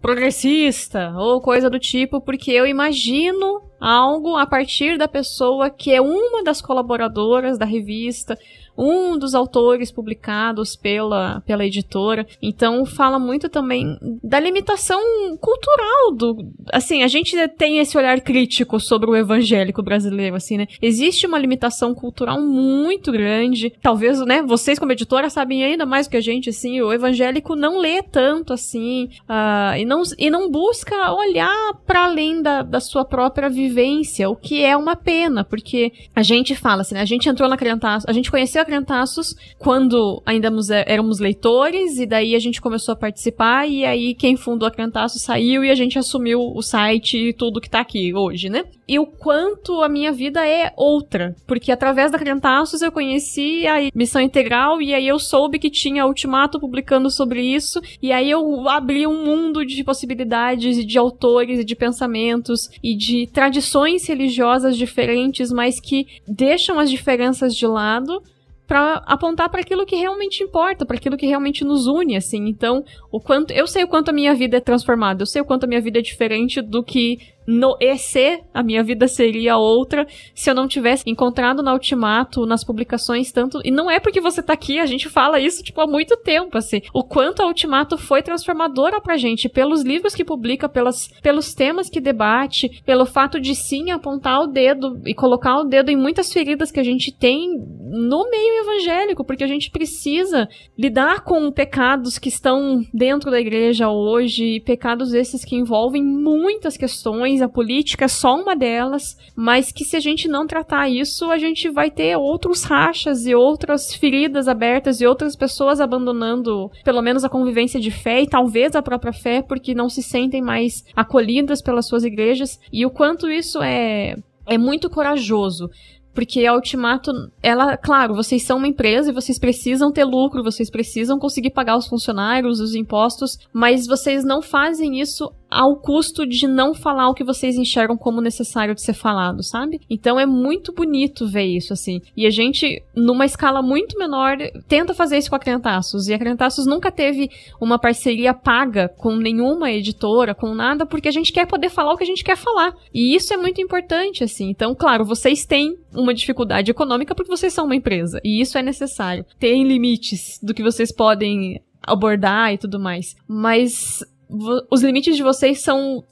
progressista 0.02 1.14
ou 1.18 1.42
coisa 1.42 1.70
do 1.70 1.80
tipo, 1.80 2.22
porque 2.22 2.52
eu 2.52 2.66
imagino 2.66 3.62
algo 3.80 4.36
a 4.36 4.46
partir 4.46 4.98
da 4.98 5.08
pessoa 5.08 5.70
que 5.70 5.94
é 5.94 6.02
uma 6.02 6.44
das 6.44 6.62
colaboradoras 6.62 7.58
da 7.58 7.66
revista, 7.66 8.38
um 8.78 9.18
dos 9.18 9.34
autores 9.34 9.92
publicados 9.92 10.76
pela, 10.76 11.42
pela 11.42 11.66
editora. 11.66 12.28
Então 12.42 12.86
fala 12.86 13.18
muito 13.18 13.50
também 13.50 13.98
da 14.24 14.40
limitação 14.40 15.02
cultural 15.40 16.12
do, 16.14 16.52
assim, 16.72 17.04
a 17.04 17.08
gente 17.08 17.36
tem 17.50 17.80
esse 17.80 17.98
olhar 17.98 18.20
crítico 18.22 18.80
sobre 18.80 19.10
o 19.10 19.16
evangélico 19.16 19.82
brasileiro, 19.82 20.36
assim, 20.36 20.58
né? 20.58 20.68
Existe 20.82 21.26
uma 21.26 21.40
limitação 21.40 21.94
cultural 21.94 22.40
muito 22.42 23.12
grande. 23.12 23.72
Talvez, 23.82 24.20
né, 24.22 24.42
vocês 24.42 24.80
como 24.80 24.92
editora 24.92 25.30
sabem 25.30 25.64
ainda 25.64 25.86
mais 25.86 26.08
que 26.08 26.18
a 26.18 26.22
gente, 26.22 26.50
assim, 26.50 26.82
o 26.82 26.94
evangélico 26.94 27.56
não 27.56 27.80
lê 27.80 28.02
tanto 28.04 28.54
assim, 28.54 29.10
uh, 29.24 29.78
e 29.78 29.86
não 29.86 30.04
e 30.18 30.30
não 30.30 30.50
busca 30.50 31.12
olhar 31.14 31.74
para 31.86 32.06
além 32.06 32.42
da, 32.42 32.62
da 32.62 32.80
sua 32.80 33.06
própria 33.06 33.50
vivência, 33.50 34.30
o 34.30 34.36
que 34.36 34.64
é 34.64 34.76
uma 34.76 34.96
pena, 34.96 35.44
porque 35.44 35.92
a 36.16 36.22
gente 36.22 36.56
fala 36.56 36.82
assim, 36.82 36.96
né, 36.96 37.02
a 37.02 37.06
gente 37.06 37.30
entrou 37.30 37.50
na 37.50 37.58
Criantaço, 37.58 38.06
a 38.10 38.14
gente 38.14 38.30
conheceu 38.32 38.62
a 38.62 38.66
Crentaços 38.68 39.34
quando 39.58 40.22
ainda 40.26 40.52
éramos 40.86 41.20
leitores, 41.20 41.98
e 41.98 42.06
daí 42.06 42.36
a 42.36 42.40
gente 42.40 42.62
começou 42.62 42.94
a 42.94 42.96
participar, 42.96 43.68
e 43.68 43.84
aí 43.84 44.14
quem 44.14 44.38
fundou 44.38 44.68
a 44.68 44.72
Crentaços 44.72 45.24
saiu 45.24 45.64
e 45.64 45.72
a 45.72 45.76
gente 45.76 45.98
assumiu 45.98 46.40
o 46.40 46.62
site 46.62 47.18
e 47.18 47.34
tudo 47.34 47.60
que 47.60 47.70
tá 47.70 47.80
aqui 47.80 48.14
hoje, 48.14 48.50
né? 48.50 48.66
E 48.88 49.00
o 49.00 49.06
quanto 49.06 49.82
a 49.82 49.90
minha 49.90 50.12
vida 50.12 50.48
é 50.48 50.72
outra, 50.78 51.36
porque 51.46 51.72
através 51.72 52.12
da 52.12 52.20
Crentaços 52.20 52.82
eu 52.82 52.92
conheci 52.92 53.66
a 53.66 53.90
missão 53.96 54.22
integral, 54.22 54.82
e 54.82 54.94
aí 54.94 55.08
eu 55.08 55.18
soube 55.18 55.60
que 55.60 55.70
tinha 55.70 56.06
Ultimato 56.06 56.60
publicando 56.60 57.10
sobre 57.10 57.42
isso, 57.42 57.82
e 58.02 58.12
aí 58.12 58.30
eu 58.30 58.68
abri 58.70 59.08
um 59.08 59.26
mundo 59.26 59.66
de 59.66 59.84
possibilidades, 59.84 60.86
de 60.86 60.98
autores, 60.98 61.60
e 61.60 61.64
de 61.64 61.76
pensamentos, 61.76 62.70
e 62.84 62.96
de 62.96 63.28
tradições 63.28 64.08
religiosas 64.08 64.78
diferentes, 64.78 65.52
mas 65.52 65.80
que 65.80 66.08
deixam 66.28 66.80
as 66.80 66.90
diferenças 66.90 67.56
de 67.56 67.66
lado 67.66 68.22
para 68.68 69.02
apontar 69.06 69.50
para 69.50 69.62
aquilo 69.62 69.86
que 69.86 69.96
realmente 69.96 70.44
importa, 70.44 70.86
para 70.86 70.98
aquilo 70.98 71.16
que 71.16 71.26
realmente 71.26 71.64
nos 71.64 71.88
une, 71.88 72.18
assim. 72.18 72.48
Então, 72.48 72.84
o 73.10 73.20
quanto 73.20 73.52
eu 73.52 73.66
sei 73.66 73.86
o 73.86 73.88
quanto 73.88 74.10
a 74.10 74.14
minha 74.14 74.36
vida 74.36 74.58
é 74.58 74.60
transformada, 74.60 75.22
eu 75.22 75.26
sei 75.26 75.42
o 75.42 75.46
quanto 75.46 75.64
a 75.64 75.68
minha 75.68 75.82
vida 75.82 76.00
é 76.00 76.02
diferente 76.02 76.62
do 76.62 76.84
que 76.84 77.18
no 77.48 77.78
EC, 77.80 78.44
a 78.54 78.62
minha 78.62 78.84
vida 78.84 79.08
seria 79.08 79.58
outra 79.58 80.06
se 80.36 80.50
eu 80.50 80.54
não 80.54 80.68
tivesse 80.68 81.04
encontrado 81.08 81.64
na 81.64 81.72
Ultimato, 81.72 82.46
nas 82.46 82.64
publicações, 82.64 83.32
tanto. 83.32 83.62
E 83.64 83.72
não 83.72 83.90
é 83.90 84.00
porque 84.02 84.20
você 84.20 84.44
tá 84.44 84.52
aqui, 84.52 84.80
a 84.80 84.86
gente 84.86 85.08
fala 85.08 85.40
isso, 85.40 85.64
tipo, 85.64 85.80
há 85.80 85.88
muito 85.88 86.18
tempo, 86.18 86.58
assim. 86.58 86.82
O 86.94 87.04
quanto 87.04 87.42
a 87.42 87.48
Ultimato 87.48 87.98
foi 87.98 88.22
transformadora 88.22 89.00
pra 89.00 89.16
gente, 89.16 89.48
pelos 89.48 89.82
livros 89.82 90.14
que 90.14 90.26
publica, 90.26 90.68
pelas, 90.68 91.08
pelos 91.22 91.54
temas 91.54 91.90
que 91.90 92.02
debate, 92.02 92.82
pelo 92.86 93.06
fato 93.06 93.40
de 93.40 93.56
sim 93.56 93.92
apontar 93.92 94.42
o 94.42 94.48
dedo 94.48 95.02
e 95.06 95.14
colocar 95.14 95.60
o 95.60 95.64
dedo 95.64 95.90
em 95.90 95.96
muitas 95.96 96.34
feridas 96.34 96.70
que 96.70 96.80
a 96.80 96.84
gente 96.84 97.12
tem 97.12 97.58
no 97.90 98.30
meio 98.30 98.64
evangélico, 98.64 99.24
porque 99.24 99.44
a 99.44 99.48
gente 99.48 99.72
precisa 99.72 100.50
lidar 100.78 101.24
com 101.24 101.50
pecados 101.52 102.20
que 102.20 102.28
estão 102.28 102.84
dentro 102.94 103.32
da 103.32 103.40
igreja 103.40 103.90
hoje, 103.90 104.60
pecados 104.62 105.14
esses 105.14 105.46
que 105.46 105.56
envolvem 105.56 106.04
muitas 106.04 106.76
questões 106.76 107.37
a 107.42 107.50
política 107.50 108.06
é 108.06 108.08
só 108.08 108.36
uma 108.36 108.56
delas, 108.56 109.18
mas 109.36 109.72
que 109.72 109.84
se 109.84 109.96
a 109.96 110.00
gente 110.00 110.28
não 110.28 110.48
tratar 110.48 110.90
isso, 110.90 111.30
a 111.30 111.38
gente 111.38 111.70
vai 111.70 111.92
ter 111.92 112.16
outros 112.18 112.64
rachas 112.64 113.26
e 113.26 113.36
outras 113.36 113.94
feridas 113.94 114.48
abertas 114.48 115.02
e 115.02 115.06
outras 115.08 115.36
pessoas 115.36 115.80
abandonando 115.80 116.72
pelo 116.84 117.02
menos 117.02 117.24
a 117.24 117.30
convivência 117.30 117.80
de 117.80 117.92
fé 117.92 118.22
e 118.22 118.28
talvez 118.28 118.76
a 118.76 118.82
própria 118.82 119.14
fé 119.14 119.42
porque 119.42 119.74
não 119.74 119.90
se 119.90 120.02
sentem 120.02 120.42
mais 120.42 120.84
acolhidas 120.96 121.62
pelas 121.62 121.88
suas 121.88 122.04
igrejas. 122.04 122.60
E 122.72 122.86
o 122.86 122.90
quanto 122.90 123.30
isso 123.30 123.62
é 123.62 124.16
é 124.48 124.58
muito 124.58 124.90
corajoso 124.90 125.70
Porque 126.14 126.48
a 126.48 126.54
Ultimato, 126.56 127.12
ela, 127.44 127.78
claro, 127.78 128.16
vocês 128.16 128.42
são 128.42 128.58
uma 128.58 128.68
empresa 128.68 129.12
e 129.12 129.14
vocês 129.14 129.38
precisam 129.38 129.92
ter 129.92 130.04
lucro, 130.04 130.42
vocês 130.42 130.68
precisam 130.68 131.20
conseguir 131.20 131.52
pagar 131.52 131.78
os 131.78 131.88
funcionários, 131.88 132.60
os 132.60 132.74
impostos, 132.74 133.38
mas 133.54 133.86
vocês 133.86 134.24
não 134.24 134.42
fazem 134.42 135.00
isso 135.00 135.32
ao 135.50 135.78
custo 135.78 136.26
de 136.26 136.48
não 136.48 136.74
falar 136.74 137.10
o 137.10 137.14
que 137.14 137.24
vocês 137.24 137.56
enxergam 137.56 137.98
como 137.98 138.22
necessário 138.22 138.76
de 138.76 138.82
ser 138.82 138.94
falado, 138.94 139.44
sabe? 139.44 139.80
Então 139.90 140.20
é 140.20 140.26
muito 140.26 140.74
bonito 140.74 141.28
ver 141.28 141.46
isso, 141.46 141.74
assim. 141.74 142.02
E 142.16 142.26
a 142.26 142.30
gente, 142.30 142.84
numa 142.96 143.26
escala 143.26 143.62
muito 143.62 143.98
menor, 143.98 144.38
tenta 144.68 144.94
fazer 144.94 145.18
isso 145.18 145.30
com 145.30 145.36
a 145.36 145.40
Crentaços. 145.40 146.08
E 146.08 146.14
a 146.14 146.20
Crentaços 146.20 146.66
nunca 146.66 146.92
teve 146.92 147.30
uma 147.62 147.80
parceria 147.80 148.34
paga 148.34 148.90
com 148.90 149.16
nenhuma 149.16 149.72
editora, 149.72 150.36
com 150.36 150.54
nada, 150.54 150.86
porque 150.86 151.08
a 151.08 151.12
gente 151.12 151.32
quer 151.32 151.48
poder 151.48 151.70
falar 151.70 151.94
o 151.94 151.98
que 151.98 152.04
a 152.04 152.08
gente 152.08 152.24
quer 152.24 152.38
falar. 152.38 152.74
E 152.94 153.16
isso 153.16 153.34
é 153.34 153.38
muito 153.38 153.62
importante, 153.62 154.24
assim. 154.24 154.50
Então, 154.50 154.76
claro, 154.76 155.06
vocês 155.06 155.46
têm 155.46 155.78
uma 155.94 156.14
dificuldade 156.14 156.72
econômica 156.72 157.16
porque 157.16 157.32
vocês 157.36 157.54
são 157.54 157.66
uma 157.66 157.76
empresa. 157.76 158.20
E 158.24 158.42
isso 158.42 158.58
é 158.58 158.62
necessário. 158.64 159.26
Tem 159.40 159.64
limites 159.64 160.40
do 160.42 160.54
que 160.54 160.64
vocês 160.64 160.94
podem 160.94 161.62
abordar 161.82 162.54
e 162.54 162.58
tudo 162.58 162.80
mais. 162.80 163.16
Mas 163.28 164.04
os 164.30 164.82
limites 164.82 165.16
de 165.16 165.24
vocês 165.24 165.60
são 165.60 166.04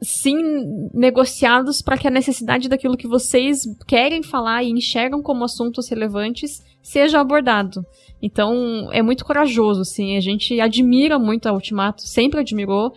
sim 0.00 0.36
negociados 0.92 1.80
para 1.80 1.96
que 1.96 2.08
a 2.08 2.10
necessidade 2.10 2.68
daquilo 2.68 2.96
que 2.96 3.06
vocês 3.06 3.60
querem 3.86 4.22
falar 4.22 4.62
e 4.62 4.70
enxergam 4.70 5.22
como 5.22 5.44
assuntos 5.44 5.88
relevantes 5.88 6.62
seja 6.82 7.20
abordado. 7.20 7.84
Então, 8.20 8.88
é 8.92 9.02
muito 9.02 9.24
corajoso, 9.24 9.82
assim, 9.82 10.16
a 10.16 10.20
gente 10.20 10.60
admira 10.60 11.18
muito 11.18 11.46
a 11.46 11.52
Ultimato, 11.52 12.02
sempre 12.02 12.40
admirou 12.40 12.92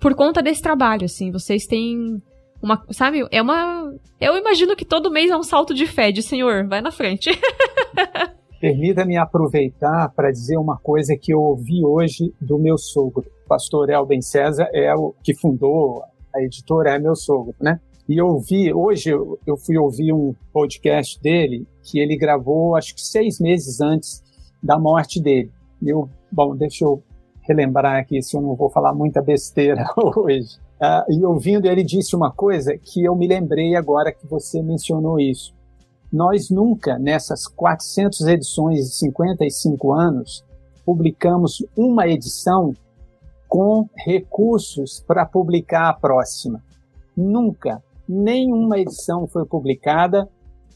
por 0.00 0.14
conta 0.14 0.42
desse 0.42 0.62
trabalho, 0.62 1.04
assim. 1.04 1.30
Vocês 1.30 1.66
têm 1.66 2.22
uma, 2.62 2.82
sabe, 2.90 3.26
é 3.30 3.40
uma 3.40 3.92
eu 4.20 4.36
imagino 4.36 4.74
que 4.74 4.84
todo 4.84 5.10
mês 5.10 5.30
é 5.30 5.36
um 5.36 5.42
salto 5.42 5.74
de 5.74 5.86
fé, 5.86 6.10
de 6.10 6.22
senhor, 6.22 6.66
vai 6.66 6.80
na 6.80 6.90
frente. 6.90 7.30
Permita-me 8.60 9.16
aproveitar 9.16 10.12
para 10.14 10.30
dizer 10.30 10.56
uma 10.56 10.78
coisa 10.78 11.16
que 11.16 11.32
eu 11.32 11.40
ouvi 11.40 11.84
hoje 11.84 12.32
do 12.40 12.58
meu 12.58 12.78
sogro 12.78 13.24
pastor 13.46 13.88
Elben 13.90 14.20
César 14.20 14.68
é 14.72 14.94
o 14.94 15.14
que 15.22 15.34
fundou 15.34 16.02
a 16.34 16.42
editora, 16.42 16.94
é 16.94 16.98
meu 16.98 17.14
sogro, 17.14 17.54
né? 17.60 17.80
E 18.08 18.18
eu 18.18 18.38
vi, 18.38 18.72
hoje 18.72 19.10
eu 19.10 19.56
fui 19.56 19.76
ouvir 19.76 20.12
um 20.12 20.34
podcast 20.52 21.20
dele 21.20 21.66
que 21.82 21.98
ele 21.98 22.16
gravou 22.16 22.76
acho 22.76 22.94
que 22.94 23.00
seis 23.00 23.40
meses 23.40 23.80
antes 23.80 24.22
da 24.62 24.78
morte 24.78 25.20
dele. 25.20 25.50
Eu, 25.82 26.08
bom, 26.30 26.54
deixa 26.54 26.84
eu 26.84 27.02
relembrar 27.42 27.98
aqui 27.98 28.22
se 28.22 28.36
eu 28.36 28.40
não 28.40 28.54
vou 28.54 28.70
falar 28.70 28.94
muita 28.94 29.20
besteira 29.22 29.84
hoje. 29.96 30.56
Uh, 30.76 31.12
e 31.12 31.24
ouvindo, 31.24 31.66
ele 31.66 31.82
disse 31.82 32.14
uma 32.14 32.30
coisa 32.30 32.76
que 32.76 33.02
eu 33.02 33.16
me 33.16 33.26
lembrei 33.26 33.74
agora 33.74 34.12
que 34.12 34.26
você 34.26 34.62
mencionou 34.62 35.18
isso. 35.18 35.55
Nós 36.16 36.48
nunca, 36.48 36.98
nessas 36.98 37.46
400 37.46 38.22
edições 38.22 38.86
de 38.86 38.94
55 38.94 39.92
anos, 39.92 40.42
publicamos 40.82 41.62
uma 41.76 42.08
edição 42.08 42.72
com 43.46 43.86
recursos 43.94 45.04
para 45.06 45.26
publicar 45.26 45.90
a 45.90 45.92
próxima. 45.92 46.64
Nunca, 47.14 47.82
nenhuma 48.08 48.78
edição 48.78 49.26
foi 49.26 49.44
publicada 49.44 50.26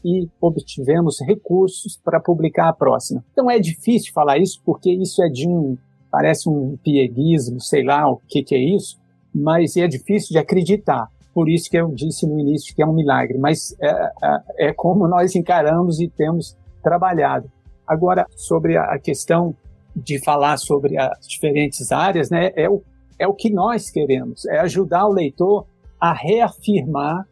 e 0.05 0.29
obtivemos 0.39 1.19
recursos 1.25 1.97
para 1.97 2.19
publicar 2.19 2.69
a 2.69 2.73
próxima. 2.73 3.25
Então 3.31 3.49
é 3.49 3.57
difícil 3.57 4.13
falar 4.13 4.37
isso 4.37 4.61
porque 4.63 4.91
isso 4.91 5.23
é 5.23 5.27
de 5.27 5.49
um, 5.49 5.75
parece 6.11 6.47
um 6.47 6.77
pieguismo, 6.83 7.59
sei 7.59 7.83
lá 7.83 8.07
o 8.07 8.21
que, 8.27 8.43
que 8.43 8.53
é 8.53 8.59
isso, 8.59 8.99
mas 9.33 9.75
é 9.75 9.87
difícil 9.87 10.33
de 10.33 10.37
acreditar. 10.37 11.09
Por 11.33 11.49
isso 11.49 11.69
que 11.69 11.77
eu 11.77 11.89
disse 11.93 12.27
no 12.27 12.39
início 12.39 12.75
que 12.75 12.81
é 12.81 12.85
um 12.85 12.93
milagre, 12.93 13.37
mas 13.37 13.75
é, 13.79 13.89
é, 13.89 14.69
é 14.69 14.73
como 14.73 15.07
nós 15.07 15.35
encaramos 15.35 15.99
e 15.99 16.07
temos 16.07 16.57
trabalhado. 16.83 17.49
Agora, 17.87 18.25
sobre 18.35 18.77
a 18.77 18.97
questão 18.99 19.55
de 19.95 20.19
falar 20.23 20.57
sobre 20.57 20.97
as 20.97 21.27
diferentes 21.27 21.91
áreas, 21.91 22.29
né, 22.29 22.51
é 22.55 22.69
o, 22.69 22.81
é 23.19 23.27
o 23.27 23.33
que 23.33 23.49
nós 23.49 23.89
queremos, 23.89 24.45
é 24.45 24.59
ajudar 24.59 25.05
o 25.05 25.13
leitor 25.13 25.65
a 25.99 26.13
reafirmar 26.13 27.27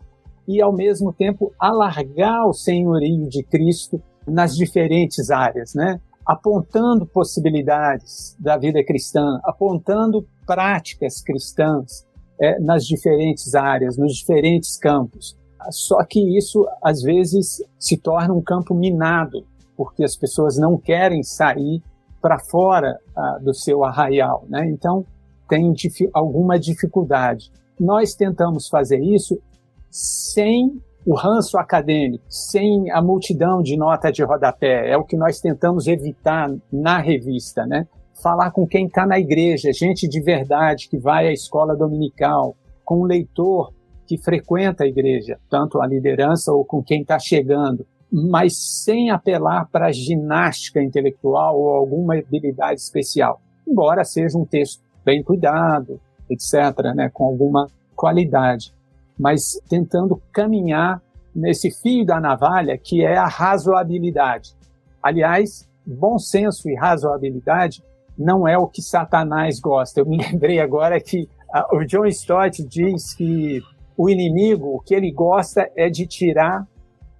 e, 0.47 0.62
ao 0.62 0.74
mesmo 0.74 1.12
tempo, 1.14 1.54
alargar 1.60 2.47
o 2.47 2.54
senhorio 2.54 3.28
de 3.28 3.43
Cristo 3.43 4.02
nas 4.28 4.56
diferentes 4.56 5.30
áreas, 5.30 5.74
né? 5.74 6.00
apontando 6.26 7.08
possibilidades 7.08 8.36
da 8.39 8.56
vida 8.56 8.84
cristã, 8.84 9.39
apontando 9.43 10.28
práticas 10.45 11.22
cristãs 11.22 12.06
é, 12.40 12.60
nas 12.60 12.86
diferentes 12.86 13.56
áreas, 13.56 13.98
nos 13.98 14.16
diferentes 14.16 14.78
campos. 14.78 15.38
Só 15.72 16.04
que 16.06 16.38
isso, 16.38 16.66
às 16.82 17.02
vezes, 17.02 17.62
se 17.78 17.98
torna 17.98 18.34
um 18.34 18.42
campo 18.42 18.74
minado, 18.74 19.46
porque 19.76 20.04
as 20.04 20.16
pessoas 20.16 20.58
não 20.58 20.78
querem 20.78 21.22
sair 21.22 21.82
para 22.22 22.40
fora 22.40 23.00
uh, 23.16 23.44
do 23.44 23.54
seu 23.54 23.84
arraial, 23.84 24.46
né? 24.50 24.70
Então 24.70 25.06
tem 25.48 25.72
dif 25.72 26.10
alguma 26.14 26.60
dificuldade. 26.60 27.52
Nós 27.80 28.14
tentamos 28.14 28.68
fazer 28.68 29.00
isso 29.00 29.42
sem 29.90 30.82
o 31.06 31.16
ranço 31.16 31.58
acadêmico, 31.58 32.24
sem 32.30 32.92
a 32.92 33.02
multidão 33.02 33.62
de 33.62 33.78
nota 33.78 34.12
de 34.12 34.24
rodapé. 34.24 34.92
É 34.92 34.98
o 34.98 35.04
que 35.04 35.18
nós 35.18 35.40
tentamos 35.40 35.88
evitar 35.88 36.54
na 36.72 37.00
revista, 37.00 37.66
né? 37.66 37.88
Falar 38.22 38.51
com 38.51 38.67
quem 38.67 38.88
está 38.88 39.05
na 39.05 39.20
igreja, 39.20 39.72
gente 39.72 40.07
de 40.07 40.22
verdade 40.22 40.89
que 40.89 40.97
vai 40.97 41.28
à 41.28 41.32
escola 41.32 41.76
dominical, 41.76 42.55
com 42.84 43.01
o 43.01 43.05
leitor 43.05 43.74
que 44.07 44.17
frequenta 44.17 44.84
a 44.84 44.88
igreja, 44.88 45.39
tanto 45.49 45.82
a 45.82 45.88
liderança 45.88 46.51
ou 46.51 46.65
com 46.65 46.84
quem 46.84 47.01
está 47.01 47.20
chegando 47.20 47.86
mas 48.11 48.57
sem 48.84 49.11
apelar 49.11 49.67
para 49.72 49.91
ginástica 49.91 50.82
intelectual 50.82 51.59
ou 51.59 51.70
alguma 51.70 52.17
habilidade 52.17 52.82
especial, 52.82 53.39
embora 53.67 54.03
seja 54.03 54.38
um 54.38 54.45
texto 54.45 54.82
bem 55.05 55.24
cuidado, 55.24 56.01
etc., 56.30 56.93
né, 56.95 57.09
com 57.13 57.26
alguma 57.26 57.67
qualidade, 57.95 58.74
mas 59.17 59.59
tentando 59.70 60.22
caminhar 60.32 61.01
nesse 61.36 61.70
fio 61.70 62.05
da 62.05 62.20
navalha 62.20 62.78
que 62.78 63.03
é 63.03 63.15
a 63.15 63.28
razoabilidade. 63.28 64.55
Aliás, 65.01 65.70
bom 65.86 66.17
senso 66.17 66.70
e 66.70 66.76
razoabilidade 66.76 67.84
não 68.20 68.45
é 68.45 68.57
o 68.57 68.67
que 68.67 68.82
Satanás 68.82 69.59
gosta. 69.61 70.01
Eu 70.01 70.05
me 70.05 70.17
lembrei 70.22 70.59
agora 70.59 70.99
que 70.99 71.30
uh, 71.53 71.78
o 71.78 71.86
John 71.86 72.05
Stott 72.07 72.61
diz 72.67 73.13
que 73.15 73.61
o 73.97 74.09
inimigo, 74.09 74.76
o 74.76 74.80
que 74.80 74.93
ele 74.93 75.11
gosta 75.11 75.70
é 75.76 75.89
de 75.89 76.05
tirar 76.05 76.67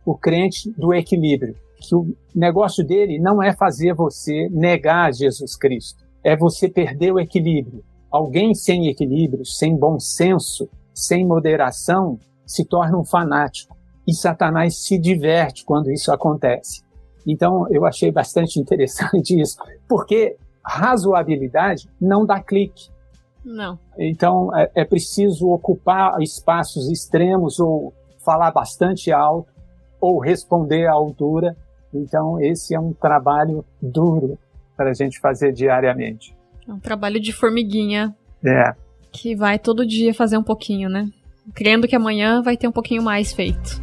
o 0.06 0.16
crente 0.16 0.70
do 0.78 0.94
equilíbrio. 0.94 1.56
Que 1.82 1.96
o 1.96 2.14
negócio 2.36 2.86
dele 2.86 3.20
não 3.20 3.42
é 3.42 3.54
fazer 3.56 3.94
você 3.94 4.50
negar 4.52 5.14
Jesus 5.14 5.56
Cristo, 5.56 6.04
é 6.24 6.36
você 6.36 6.68
perder 6.68 7.14
o 7.14 7.20
equilíbrio. 7.20 7.84
Alguém 8.12 8.54
sem 8.54 8.88
equilíbrio, 8.88 9.46
sem 9.46 9.78
bom 9.78 10.00
senso, 10.00 10.70
sem 10.94 11.26
moderação, 11.26 12.20
se 12.46 12.66
torna 12.66 12.98
um 12.98 13.06
fanático. 13.06 13.78
E 14.08 14.14
Satanás 14.14 14.78
se 14.84 14.98
diverte 14.98 15.64
quando 15.64 15.92
isso 15.92 16.12
acontece. 16.12 16.82
Então, 17.28 17.68
eu 17.70 17.86
achei 17.86 18.12
bastante 18.12 18.58
interessante 18.60 19.40
isso, 19.40 19.58
porque 19.88 20.36
razoabilidade 20.70 21.90
não 22.00 22.26
dá 22.26 22.40
clique. 22.40 22.90
Não. 23.44 23.80
Então, 23.98 24.56
é, 24.56 24.70
é 24.76 24.86
preciso 24.86 25.50
ocupar 25.50 26.22
espaços 26.22 26.90
extremos 26.90 27.60
ou 27.60 27.94
falar 28.24 28.52
bastante 28.52 29.12
alto 29.12 29.52
ou 30.00 30.20
responder 30.20 30.86
à 30.86 30.92
altura. 30.92 31.56
Então, 31.94 32.40
esse 32.40 32.76
é 32.76 32.80
um 32.80 32.94
trabalho 32.94 33.66
duro 33.82 34.38
para 34.78 34.92
a 34.92 34.94
gente 34.94 35.20
fazer 35.20 35.52
diariamente. 35.52 36.36
É 36.68 36.72
um 36.72 36.80
trabalho 36.80 37.20
de 37.20 37.34
formiguinha. 37.34 38.16
É. 38.46 38.74
Que 39.12 39.36
vai 39.36 39.58
todo 39.58 39.86
dia 39.86 40.14
fazer 40.14 40.38
um 40.38 40.44
pouquinho, 40.44 40.88
né? 40.88 41.10
Crendo 41.56 41.88
que 41.88 41.96
amanhã 41.96 42.44
vai 42.44 42.56
ter 42.56 42.68
um 42.68 42.72
pouquinho 42.72 43.02
mais 43.02 43.34
feito. 43.34 43.82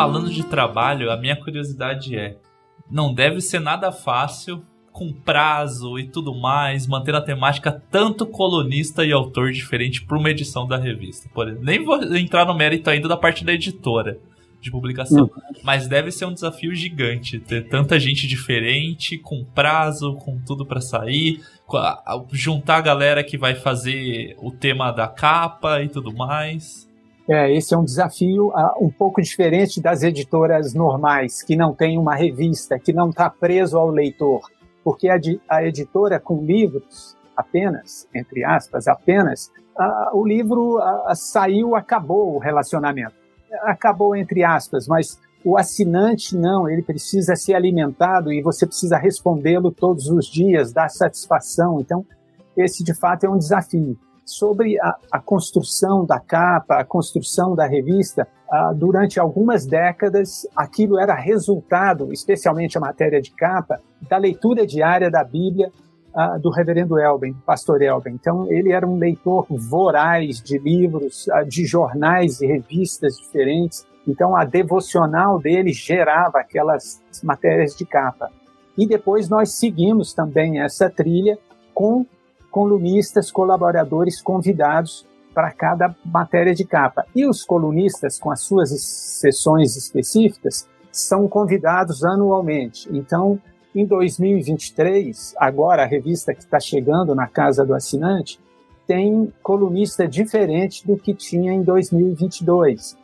Falando 0.00 0.30
de 0.30 0.42
trabalho, 0.44 1.10
a 1.10 1.16
minha 1.16 1.36
curiosidade 1.36 2.16
é: 2.16 2.38
não 2.90 3.12
deve 3.12 3.40
ser 3.40 3.60
nada 3.60 3.92
fácil 3.92 4.64
com 4.90 5.12
prazo 5.12 5.98
e 5.98 6.08
tudo 6.08 6.34
mais, 6.34 6.86
manter 6.86 7.14
a 7.14 7.20
temática 7.20 7.70
tanto 7.90 8.26
colunista 8.26 9.04
e 9.04 9.12
autor 9.12 9.52
diferente 9.52 10.02
para 10.04 10.18
uma 10.18 10.30
edição 10.30 10.66
da 10.66 10.76
revista. 10.76 11.28
Por 11.32 11.46
exemplo, 11.46 11.64
nem 11.64 11.84
vou 11.84 12.02
entrar 12.16 12.44
no 12.46 12.54
mérito 12.54 12.88
ainda 12.90 13.08
da 13.08 13.16
parte 13.16 13.44
da 13.44 13.52
editora 13.52 14.18
de 14.60 14.70
publicação, 14.70 15.24
uhum. 15.24 15.60
mas 15.62 15.86
deve 15.86 16.10
ser 16.10 16.24
um 16.24 16.34
desafio 16.34 16.74
gigante 16.74 17.38
ter 17.38 17.68
tanta 17.68 17.98
gente 17.98 18.26
diferente, 18.26 19.16
com 19.18 19.44
prazo, 19.44 20.14
com 20.16 20.38
tudo 20.38 20.66
para 20.66 20.80
sair, 20.80 21.40
juntar 22.32 22.76
a 22.76 22.82
galera 22.82 23.24
que 23.24 23.38
vai 23.38 23.54
fazer 23.54 24.34
o 24.38 24.50
tema 24.50 24.90
da 24.92 25.08
capa 25.08 25.82
e 25.82 25.88
tudo 25.88 26.12
mais. 26.12 26.89
É, 27.28 27.52
esse 27.54 27.74
é 27.74 27.78
um 27.78 27.84
desafio 27.84 28.48
uh, 28.48 28.84
um 28.84 28.90
pouco 28.90 29.20
diferente 29.20 29.80
das 29.80 30.02
editoras 30.02 30.74
normais, 30.74 31.42
que 31.42 31.54
não 31.54 31.74
tem 31.74 31.98
uma 31.98 32.14
revista, 32.14 32.78
que 32.78 32.92
não 32.92 33.10
está 33.10 33.30
preso 33.30 33.78
ao 33.78 33.88
leitor. 33.88 34.40
Porque 34.82 35.08
a, 35.08 35.18
a, 35.48 35.64
editora 35.64 36.18
com 36.18 36.42
livros, 36.44 37.16
apenas, 37.36 38.08
entre 38.14 38.44
aspas, 38.44 38.88
apenas, 38.88 39.50
uh, 39.78 40.16
o 40.16 40.26
livro 40.26 40.78
uh, 40.78 41.14
saiu, 41.14 41.76
acabou 41.76 42.34
o 42.34 42.38
relacionamento. 42.38 43.14
Acabou 43.62 44.16
entre 44.16 44.42
aspas, 44.42 44.86
mas 44.86 45.18
o 45.44 45.56
assinante 45.56 46.36
não, 46.36 46.68
ele 46.68 46.82
precisa 46.82 47.34
ser 47.34 47.54
alimentado 47.54 48.32
e 48.32 48.42
você 48.42 48.66
precisa 48.66 48.98
respondê-lo 48.98 49.70
todos 49.70 50.08
os 50.08 50.26
dias, 50.26 50.72
dar 50.72 50.88
satisfação. 50.88 51.80
Então, 51.80 52.04
esse 52.56 52.84
de 52.84 52.94
fato 52.94 53.24
é 53.24 53.30
um 53.30 53.38
desafio. 53.38 53.96
Sobre 54.30 54.80
a, 54.80 54.96
a 55.10 55.18
construção 55.18 56.06
da 56.06 56.20
capa, 56.20 56.76
a 56.76 56.84
construção 56.84 57.56
da 57.56 57.66
revista, 57.66 58.28
uh, 58.48 58.72
durante 58.72 59.18
algumas 59.18 59.66
décadas, 59.66 60.46
aquilo 60.54 61.00
era 61.00 61.14
resultado, 61.14 62.12
especialmente 62.12 62.78
a 62.78 62.80
matéria 62.80 63.20
de 63.20 63.32
capa, 63.32 63.80
da 64.08 64.16
leitura 64.16 64.64
diária 64.64 65.10
da 65.10 65.24
Bíblia 65.24 65.72
uh, 66.14 66.38
do 66.38 66.48
reverendo 66.48 66.96
Elben, 66.96 67.34
pastor 67.44 67.82
Elben. 67.82 68.14
Então, 68.14 68.46
ele 68.52 68.70
era 68.70 68.86
um 68.86 68.98
leitor 68.98 69.46
voraz 69.50 70.40
de 70.40 70.58
livros, 70.58 71.26
uh, 71.26 71.44
de 71.44 71.66
jornais 71.66 72.40
e 72.40 72.46
revistas 72.46 73.16
diferentes. 73.16 73.84
Então, 74.06 74.36
a 74.36 74.44
devocional 74.44 75.40
dele 75.40 75.72
gerava 75.72 76.38
aquelas 76.38 77.02
matérias 77.20 77.74
de 77.74 77.84
capa. 77.84 78.30
E 78.78 78.86
depois 78.86 79.28
nós 79.28 79.50
seguimos 79.54 80.14
também 80.14 80.60
essa 80.60 80.88
trilha 80.88 81.36
com 81.74 82.06
colunistas, 82.50 83.30
colaboradores 83.30 84.20
convidados 84.20 85.06
para 85.34 85.52
cada 85.52 85.94
matéria 86.04 86.54
de 86.54 86.64
capa. 86.64 87.06
E 87.14 87.26
os 87.26 87.44
colunistas, 87.44 88.18
com 88.18 88.30
as 88.30 88.40
suas 88.40 88.70
sessões 88.80 89.76
específicas, 89.76 90.68
são 90.90 91.28
convidados 91.28 92.04
anualmente. 92.04 92.88
Então, 92.92 93.40
em 93.74 93.86
2023, 93.86 95.34
agora 95.38 95.84
a 95.84 95.86
revista 95.86 96.34
que 96.34 96.40
está 96.40 96.58
chegando 96.58 97.14
na 97.14 97.28
casa 97.28 97.64
do 97.64 97.74
assinante, 97.74 98.40
tem 98.86 99.32
colunista 99.40 100.08
diferente 100.08 100.84
do 100.84 100.96
que 100.96 101.14
tinha 101.14 101.52
em 101.52 101.62
2022. 101.62 102.96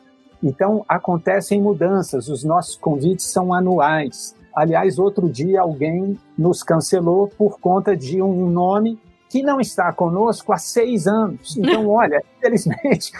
Então, 0.42 0.84
acontecem 0.88 1.62
mudanças, 1.62 2.28
os 2.28 2.42
nossos 2.42 2.76
convites 2.76 3.26
são 3.26 3.54
anuais. 3.54 4.34
Aliás, 4.54 4.98
outro 4.98 5.28
dia 5.28 5.60
alguém 5.60 6.18
nos 6.36 6.62
cancelou 6.62 7.28
por 7.28 7.60
conta 7.60 7.96
de 7.96 8.20
um 8.20 8.50
nome 8.50 8.98
que 9.28 9.42
não 9.42 9.60
está 9.60 9.92
conosco 9.92 10.52
há 10.52 10.58
seis 10.58 11.06
anos. 11.06 11.56
Então, 11.56 11.88
olha, 11.90 12.22
infelizmente, 12.38 13.12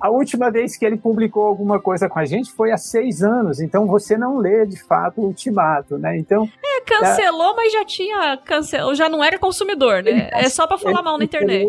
a 0.00 0.10
última 0.10 0.50
vez 0.50 0.76
que 0.76 0.84
ele 0.84 0.96
publicou 0.96 1.44
alguma 1.44 1.80
coisa 1.80 2.08
com 2.08 2.18
a 2.18 2.24
gente 2.24 2.52
foi 2.52 2.72
há 2.72 2.76
seis 2.76 3.22
anos. 3.22 3.60
Então, 3.60 3.86
você 3.86 4.18
não 4.18 4.38
lê 4.38 4.66
de 4.66 4.82
fato 4.82 5.20
o 5.20 5.26
ultimato, 5.26 5.96
né? 5.96 6.18
Então. 6.18 6.48
É, 6.64 6.80
cancelou, 6.80 7.52
é... 7.52 7.56
mas 7.56 7.72
já 7.72 7.84
tinha 7.84 8.36
cancelou, 8.38 8.94
já 8.94 9.08
não 9.08 9.22
era 9.22 9.38
consumidor, 9.38 10.02
né? 10.02 10.28
é 10.32 10.48
só 10.48 10.66
para 10.66 10.76
falar 10.76 11.02
mal 11.02 11.16
na 11.18 11.24
internet. 11.24 11.68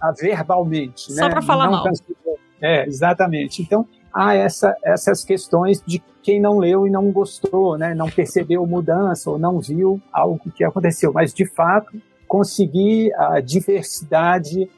A, 0.00 0.08
a 0.08 0.12
verbalmente, 0.12 1.12
só 1.12 1.24
né? 1.24 1.30
para 1.30 1.42
falar 1.42 1.66
não 1.66 1.72
mal. 1.72 1.84
Cancelou. 1.84 2.38
É, 2.60 2.84
exatamente. 2.86 3.62
Então, 3.62 3.86
há 4.12 4.34
essa, 4.34 4.76
essas 4.82 5.24
questões 5.24 5.82
de 5.86 6.02
quem 6.22 6.40
não 6.40 6.58
leu 6.58 6.86
e 6.86 6.90
não 6.90 7.10
gostou, 7.12 7.78
né? 7.78 7.94
Não 7.94 8.10
percebeu 8.10 8.66
mudança 8.66 9.30
ou 9.30 9.38
não 9.38 9.60
viu 9.60 10.00
algo 10.12 10.50
que 10.50 10.64
aconteceu. 10.64 11.12
Mas, 11.12 11.32
de 11.32 11.46
fato, 11.46 12.02
conseguir 12.28 13.12
a 13.14 13.40
diversidade 13.40 14.68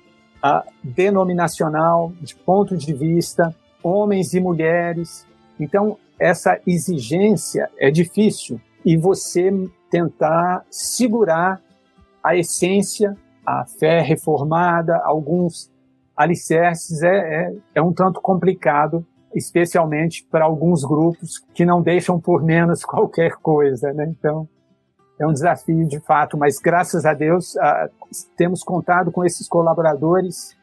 a 0.42 0.64
denominacional, 0.82 2.12
de 2.20 2.34
ponto 2.34 2.76
de 2.76 2.92
vista, 2.94 3.55
homens 3.82 4.32
e 4.32 4.40
mulheres. 4.40 5.26
Então, 5.59 5.98
essa 6.18 6.59
exigência 6.66 7.68
é 7.78 7.90
difícil 7.90 8.61
e 8.84 8.96
você 8.96 9.53
tentar 9.90 10.64
segurar 10.70 11.61
a 12.22 12.36
essência, 12.36 13.16
a 13.44 13.64
fé 13.66 14.01
reformada, 14.01 14.96
alguns 15.05 15.70
alicerces 16.16 17.03
é, 17.03 17.09
é, 17.16 17.55
é 17.76 17.82
um 17.82 17.92
tanto 17.92 18.20
complicado, 18.20 19.07
especialmente 19.34 20.26
para 20.30 20.44
alguns 20.44 20.84
grupos 20.84 21.38
que 21.55 21.64
não 21.64 21.82
deixam 21.82 22.20
por 22.20 22.42
menos 22.42 22.84
qualquer 22.84 23.32
coisa, 23.42 23.92
né? 23.92 24.07
Então, 24.09 24.48
é 25.20 25.26
um 25.26 25.32
desafio 25.32 25.86
de 25.86 26.00
fato, 26.00 26.38
mas 26.38 26.58
graças 26.58 27.04
a 27.04 27.12
Deus 27.12 27.54
uh, 27.54 27.90
temos 28.36 28.62
contado 28.62 29.12
com 29.12 29.22
esses 29.22 29.46
colaboradores 29.46 30.56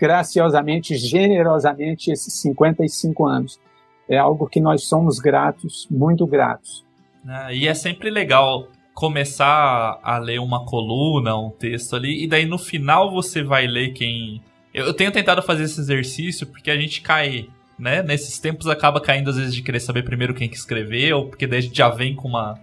graciosamente, 0.00 0.96
generosamente, 0.96 2.10
esses 2.10 2.40
55 2.40 3.26
anos. 3.26 3.60
É 4.08 4.18
algo 4.18 4.48
que 4.48 4.60
nós 4.60 4.88
somos 4.88 5.20
gratos, 5.20 5.86
muito 5.88 6.26
gratos. 6.26 6.84
É, 7.28 7.54
e 7.54 7.68
é 7.68 7.74
sempre 7.74 8.10
legal 8.10 8.66
começar 8.94 10.00
a 10.02 10.18
ler 10.18 10.40
uma 10.40 10.64
coluna, 10.64 11.36
um 11.36 11.50
texto 11.50 11.94
ali, 11.94 12.24
e 12.24 12.26
daí 12.26 12.46
no 12.46 12.58
final 12.58 13.12
você 13.12 13.44
vai 13.44 13.66
ler 13.66 13.92
quem. 13.92 14.42
Eu, 14.74 14.92
tenho 14.92 15.12
tentado 15.12 15.42
fazer 15.42 15.64
esse 15.64 15.80
exercício 15.80 16.46
porque 16.46 16.70
a 16.70 16.76
gente 16.76 17.00
cai, 17.00 17.48
né? 17.78 18.02
Nesses 18.02 18.40
tempos 18.40 18.66
acaba 18.66 19.00
caindo 19.00 19.30
às 19.30 19.36
vezes 19.36 19.54
de 19.54 19.62
querer 19.62 19.80
saber 19.80 20.02
primeiro 20.02 20.34
quem 20.34 20.48
que 20.48 20.56
escreveu, 20.56 21.26
porque 21.26 21.46
daí 21.46 21.58
a 21.60 21.62
gente 21.62 21.76
já 21.76 21.88
vem 21.88 22.16
com 22.16 22.26
uma 22.26 22.58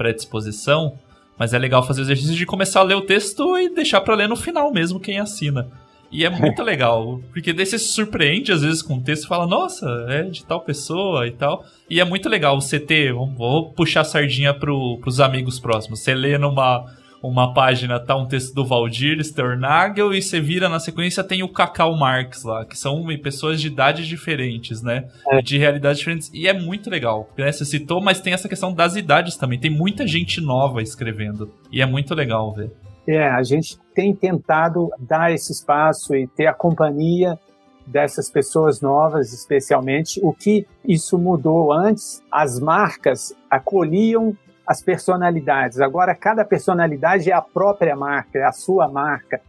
predisposição, 0.00 0.94
mas 1.38 1.52
é 1.52 1.58
legal 1.58 1.86
fazer 1.86 2.00
o 2.00 2.04
exercício 2.04 2.34
de 2.34 2.46
começar 2.46 2.80
a 2.80 2.84
ler 2.84 2.94
o 2.94 3.02
texto 3.02 3.58
e 3.58 3.68
deixar 3.68 4.00
para 4.00 4.14
ler 4.14 4.30
no 4.30 4.34
final 4.34 4.72
mesmo 4.72 4.98
quem 4.98 5.18
assina. 5.18 5.68
E 6.10 6.24
é 6.24 6.30
muito 6.30 6.62
legal, 6.64 7.20
porque 7.30 7.52
daí 7.52 7.66
você 7.66 7.78
se 7.78 7.92
surpreende 7.92 8.50
às 8.50 8.62
vezes 8.62 8.80
com 8.80 8.96
o 8.96 9.02
texto 9.02 9.24
e 9.24 9.28
fala, 9.28 9.46
nossa, 9.46 9.86
é 10.08 10.22
de 10.22 10.42
tal 10.42 10.62
pessoa 10.62 11.26
e 11.26 11.32
tal. 11.32 11.66
E 11.88 12.00
é 12.00 12.04
muito 12.04 12.30
legal 12.30 12.58
você 12.58 12.80
ter, 12.80 13.12
vou 13.12 13.72
puxar 13.72 14.00
a 14.00 14.04
sardinha 14.04 14.54
pro, 14.54 14.96
pros 15.02 15.20
amigos 15.20 15.60
próximos. 15.60 16.00
Você 16.00 16.14
lê 16.14 16.38
numa 16.38 16.86
uma 17.22 17.52
página 17.52 18.00
tá 18.00 18.16
um 18.16 18.26
texto 18.26 18.54
do 18.54 18.64
Valdir 18.64 19.22
Sternagel 19.22 20.14
e 20.14 20.22
você 20.22 20.40
vira 20.40 20.68
na 20.68 20.80
sequência 20.80 21.22
tem 21.22 21.42
o 21.42 21.48
Cacau 21.48 21.96
Marx 21.96 22.44
lá, 22.44 22.64
que 22.64 22.78
são 22.78 23.04
pessoas 23.22 23.60
de 23.60 23.66
idades 23.66 24.06
diferentes, 24.06 24.82
né? 24.82 25.08
É. 25.28 25.42
De 25.42 25.58
realidades 25.58 25.98
diferentes. 25.98 26.30
E 26.32 26.48
é 26.48 26.52
muito 26.52 26.88
legal. 26.88 27.28
Né? 27.36 27.52
Você 27.52 27.64
citou, 27.64 28.00
mas 28.00 28.20
tem 28.20 28.32
essa 28.32 28.48
questão 28.48 28.72
das 28.72 28.96
idades 28.96 29.36
também. 29.36 29.58
Tem 29.58 29.70
muita 29.70 30.06
gente 30.06 30.40
nova 30.40 30.82
escrevendo. 30.82 31.52
E 31.70 31.82
é 31.82 31.86
muito 31.86 32.14
legal 32.14 32.52
ver. 32.52 32.70
É, 33.06 33.28
a 33.28 33.42
gente 33.42 33.78
tem 33.94 34.14
tentado 34.14 34.90
dar 34.98 35.32
esse 35.32 35.52
espaço 35.52 36.14
e 36.14 36.26
ter 36.26 36.46
a 36.46 36.54
companhia 36.54 37.38
dessas 37.86 38.30
pessoas 38.30 38.80
novas, 38.80 39.32
especialmente. 39.32 40.20
O 40.22 40.32
que 40.32 40.66
isso 40.86 41.18
mudou 41.18 41.72
antes, 41.72 42.22
as 42.30 42.58
marcas 42.60 43.34
acolhiam 43.50 44.36
as 44.70 44.80
personalidades. 44.80 45.80
Agora, 45.80 46.14
cada 46.14 46.44
personalidade 46.44 47.28
é 47.28 47.34
a 47.34 47.42
própria 47.42 47.96
marca, 47.96 48.38
é 48.38 48.44
a 48.44 48.52
sua 48.52 48.88
marca. 48.88 49.40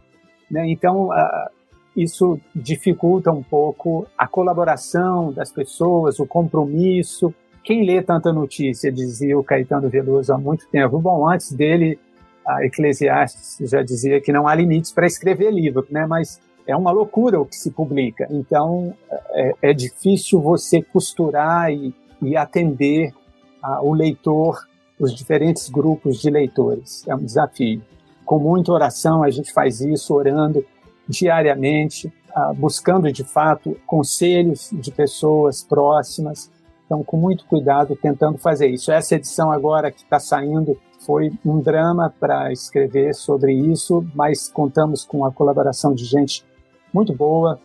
Né? 0.50 0.68
Então, 0.68 1.10
uh, 1.10 1.50
isso 1.96 2.40
dificulta 2.52 3.30
um 3.30 3.40
pouco 3.40 4.04
a 4.18 4.26
colaboração 4.26 5.32
das 5.32 5.52
pessoas, 5.52 6.18
o 6.18 6.26
compromisso. 6.26 7.32
Quem 7.62 7.86
lê 7.86 8.02
tanta 8.02 8.32
notícia, 8.32 8.90
dizia 8.90 9.38
o 9.38 9.44
Caetano 9.44 9.88
Veloso 9.88 10.32
há 10.32 10.38
muito 10.38 10.66
tempo. 10.66 10.98
Bom, 10.98 11.30
antes 11.30 11.52
dele, 11.52 12.00
a 12.44 12.64
Eclesiastes 12.64 13.58
já 13.70 13.80
dizia 13.80 14.20
que 14.20 14.32
não 14.32 14.48
há 14.48 14.56
limites 14.56 14.90
para 14.90 15.06
escrever 15.06 15.52
livro, 15.52 15.86
né? 15.88 16.04
mas 16.04 16.40
é 16.66 16.74
uma 16.74 16.90
loucura 16.90 17.40
o 17.40 17.46
que 17.46 17.54
se 17.54 17.70
publica. 17.70 18.26
Então, 18.28 18.92
é, 19.30 19.70
é 19.70 19.72
difícil 19.72 20.40
você 20.40 20.82
costurar 20.82 21.72
e, 21.72 21.94
e 22.20 22.36
atender 22.36 23.12
uh, 23.62 23.86
o 23.88 23.94
leitor 23.94 24.71
os 25.02 25.12
diferentes 25.12 25.68
grupos 25.68 26.20
de 26.20 26.30
leitores. 26.30 27.04
É 27.08 27.14
um 27.14 27.24
desafio. 27.24 27.82
Com 28.24 28.38
muita 28.38 28.72
oração, 28.72 29.24
a 29.24 29.30
gente 29.30 29.52
faz 29.52 29.80
isso, 29.80 30.14
orando 30.14 30.64
diariamente, 31.08 32.06
uh, 32.36 32.54
buscando 32.54 33.10
de 33.10 33.24
fato 33.24 33.76
conselhos 33.84 34.70
de 34.72 34.92
pessoas 34.92 35.64
próximas. 35.64 36.48
Então, 36.86 37.02
com 37.02 37.16
muito 37.16 37.44
cuidado, 37.46 37.96
tentando 37.96 38.38
fazer 38.38 38.68
isso. 38.68 38.92
Essa 38.92 39.16
edição 39.16 39.50
agora 39.50 39.90
que 39.90 40.04
está 40.04 40.20
saindo 40.20 40.78
foi 41.00 41.32
um 41.44 41.58
drama 41.58 42.14
para 42.20 42.52
escrever 42.52 43.12
sobre 43.12 43.52
isso, 43.52 44.06
mas 44.14 44.48
contamos 44.48 45.04
com 45.04 45.24
a 45.24 45.32
colaboração 45.32 45.92
de 45.92 46.04
gente 46.04 46.44
muito 46.94 47.12
boa. 47.12 47.58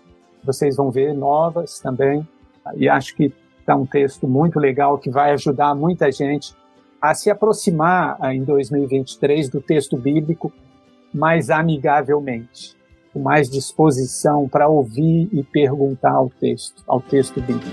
Vocês 0.43 0.75
vão 0.75 0.89
ver 0.89 1.13
novas 1.13 1.79
também. 1.79 2.27
E 2.75 2.89
acho 2.89 3.15
que 3.15 3.31
está 3.59 3.75
um 3.75 3.85
texto 3.85 4.27
muito 4.27 4.59
legal 4.59 4.97
que 4.97 5.11
vai 5.11 5.33
ajudar 5.33 5.75
muita 5.75 6.11
gente 6.11 6.55
a 7.01 7.13
se 7.13 7.29
aproximar 7.29 8.17
ah, 8.19 8.33
em 8.33 8.43
2023 8.43 9.49
do 9.49 9.61
texto 9.61 9.97
bíblico 9.97 10.51
mais 11.13 11.49
amigavelmente, 11.49 12.75
com 13.13 13.19
mais 13.19 13.49
disposição 13.49 14.47
para 14.47 14.67
ouvir 14.67 15.29
e 15.31 15.43
perguntar 15.43 16.11
ao 16.11 16.29
texto, 16.29 16.83
ao 16.87 17.01
texto 17.01 17.39
bíblico. 17.39 17.65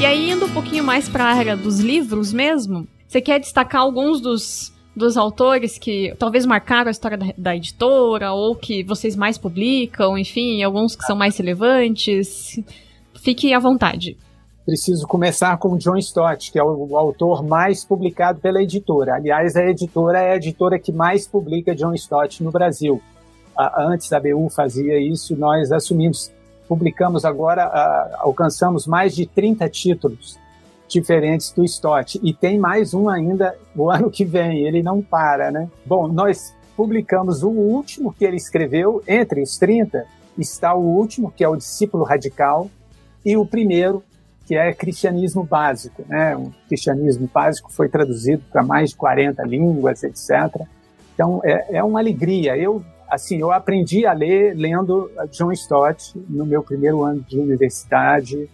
E 0.00 0.06
aí, 0.06 0.30
indo 0.30 0.46
um 0.46 0.52
pouquinho 0.52 0.84
mais 0.84 1.08
para 1.08 1.24
a 1.24 1.34
área 1.34 1.56
dos 1.56 1.80
livros 1.80 2.32
mesmo, 2.32 2.86
você 3.06 3.20
quer 3.20 3.40
destacar 3.40 3.80
alguns 3.80 4.20
dos, 4.20 4.72
dos 4.98 5.16
autores 5.16 5.78
que 5.78 6.14
talvez 6.18 6.44
marcaram 6.44 6.88
a 6.88 6.90
história 6.90 7.16
da, 7.16 7.26
da, 7.36 7.56
editora, 7.56 8.32
ou 8.32 8.54
que 8.54 8.82
vocês 8.82 9.16
mais 9.16 9.38
publicam, 9.38 10.18
enfim, 10.18 10.62
alguns 10.62 10.94
que 10.94 11.04
são 11.04 11.16
mais 11.16 11.36
relevantes? 11.38 12.60
Fique 13.14 13.54
à 13.54 13.58
vontade. 13.58 14.16
Preciso 14.66 15.06
começar 15.06 15.56
com 15.56 15.78
John 15.78 15.96
Stott, 15.96 16.52
que 16.52 16.58
é 16.58 16.62
o 16.62 16.96
autor 16.98 17.42
mais 17.42 17.84
publicado 17.84 18.38
pela 18.38 18.62
editora. 18.62 19.14
Aliás, 19.14 19.56
a 19.56 19.64
editora 19.64 20.18
é 20.18 20.32
a 20.32 20.36
editora 20.36 20.78
que 20.78 20.92
mais 20.92 21.26
publica 21.26 21.74
John 21.74 21.94
Stott 21.94 22.42
no 22.42 22.50
Brasil. 22.50 23.00
antes 23.78 24.12
a 24.12 24.20
BU 24.20 24.50
fazia 24.50 25.00
isso, 25.00 25.34
nós 25.36 25.72
assumimos. 25.72 26.30
Publicamos 26.68 27.24
agora, 27.24 27.64
alcançamos 28.18 28.86
mais 28.86 29.14
de 29.14 29.24
30 29.24 29.66
títulos 29.70 30.36
diferentes 30.88 31.52
do 31.52 31.64
Stott. 31.64 32.18
E 32.22 32.32
tem 32.32 32.58
mais 32.58 32.94
um 32.94 33.08
ainda 33.08 33.56
o 33.76 33.90
ano 33.92 34.10
que 34.10 34.24
vem, 34.24 34.66
ele 34.66 34.82
não 34.82 35.02
para, 35.02 35.50
né? 35.50 35.68
Bom, 35.84 36.08
nós 36.08 36.54
publicamos 36.76 37.42
o 37.42 37.50
último 37.50 38.12
que 38.12 38.24
ele 38.24 38.36
escreveu, 38.36 39.02
entre 39.06 39.42
os 39.42 39.58
30, 39.58 40.04
está 40.38 40.74
o 40.74 40.80
último, 40.80 41.30
que 41.30 41.42
é 41.42 41.48
o 41.48 41.56
Discípulo 41.56 42.04
Radical, 42.04 42.70
e 43.24 43.36
o 43.36 43.44
primeiro, 43.44 44.02
que 44.46 44.54
é 44.54 44.72
Cristianismo 44.72 45.42
Básico. 45.42 46.04
Né? 46.08 46.36
O 46.36 46.52
Cristianismo 46.68 47.28
Básico 47.32 47.72
foi 47.72 47.88
traduzido 47.88 48.42
para 48.50 48.62
mais 48.62 48.90
de 48.90 48.96
40 48.96 49.42
línguas, 49.44 50.02
etc. 50.04 50.62
Então, 51.14 51.40
é, 51.44 51.78
é 51.78 51.84
uma 51.84 51.98
alegria. 51.98 52.56
Eu 52.56 52.82
assim, 53.08 53.38
eu 53.38 53.50
aprendi 53.50 54.06
a 54.06 54.12
ler 54.12 54.54
lendo 54.54 55.10
John 55.30 55.50
Stott 55.52 56.12
no 56.28 56.44
meu 56.44 56.62
primeiro 56.62 57.02
ano 57.02 57.24
de 57.26 57.38
universidade 57.38 58.48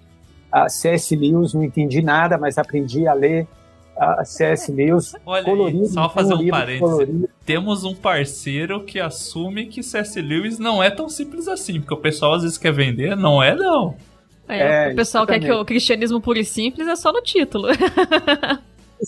a 0.55 0.69
C.S. 0.69 1.17
Lewis, 1.17 1.53
não 1.53 1.65
entendi 1.65 2.01
nada, 2.01 2.39
mas 2.39 2.57
aprendi 2.59 3.09
a 3.09 3.13
ler 3.13 3.45
a 3.97 4.25
C.S. 4.25 4.71
Lewis. 4.71 5.13
Olha 5.27 5.45
colorido, 5.45 5.83
aí, 5.83 5.89
só 5.89 6.09
fazer 6.09 6.35
um, 6.35 6.43
um 6.43 6.49
parênteses. 6.49 6.81
Colorido. 6.81 7.29
Temos 7.45 7.83
um 7.83 7.95
parceiro 7.95 8.85
que 8.85 9.01
assume 9.01 9.67
que 9.67 9.83
C.S. 9.83 10.23
Lewis 10.23 10.61
não 10.61 10.81
é 10.81 10.91
tão 10.91 11.09
simples 11.09 11.49
assim, 11.49 11.81
porque 11.81 11.93
o 11.93 11.97
pessoal 11.97 12.35
às 12.35 12.43
vezes 12.43 12.57
quer 12.57 12.73
vender, 12.73 13.17
não 13.17 13.43
é 13.43 13.57
não. 13.57 13.97
É, 14.49 14.91
é 14.91 14.93
o 14.93 14.97
pessoal 14.97 15.25
exatamente. 15.25 15.47
quer 15.47 15.55
que 15.55 15.61
o 15.61 15.65
cristianismo 15.65 16.21
puro 16.21 16.39
e 16.39 16.45
simples 16.45 16.87
é 16.87 16.95
só 16.95 17.13
no 17.13 17.21
título. 17.21 17.69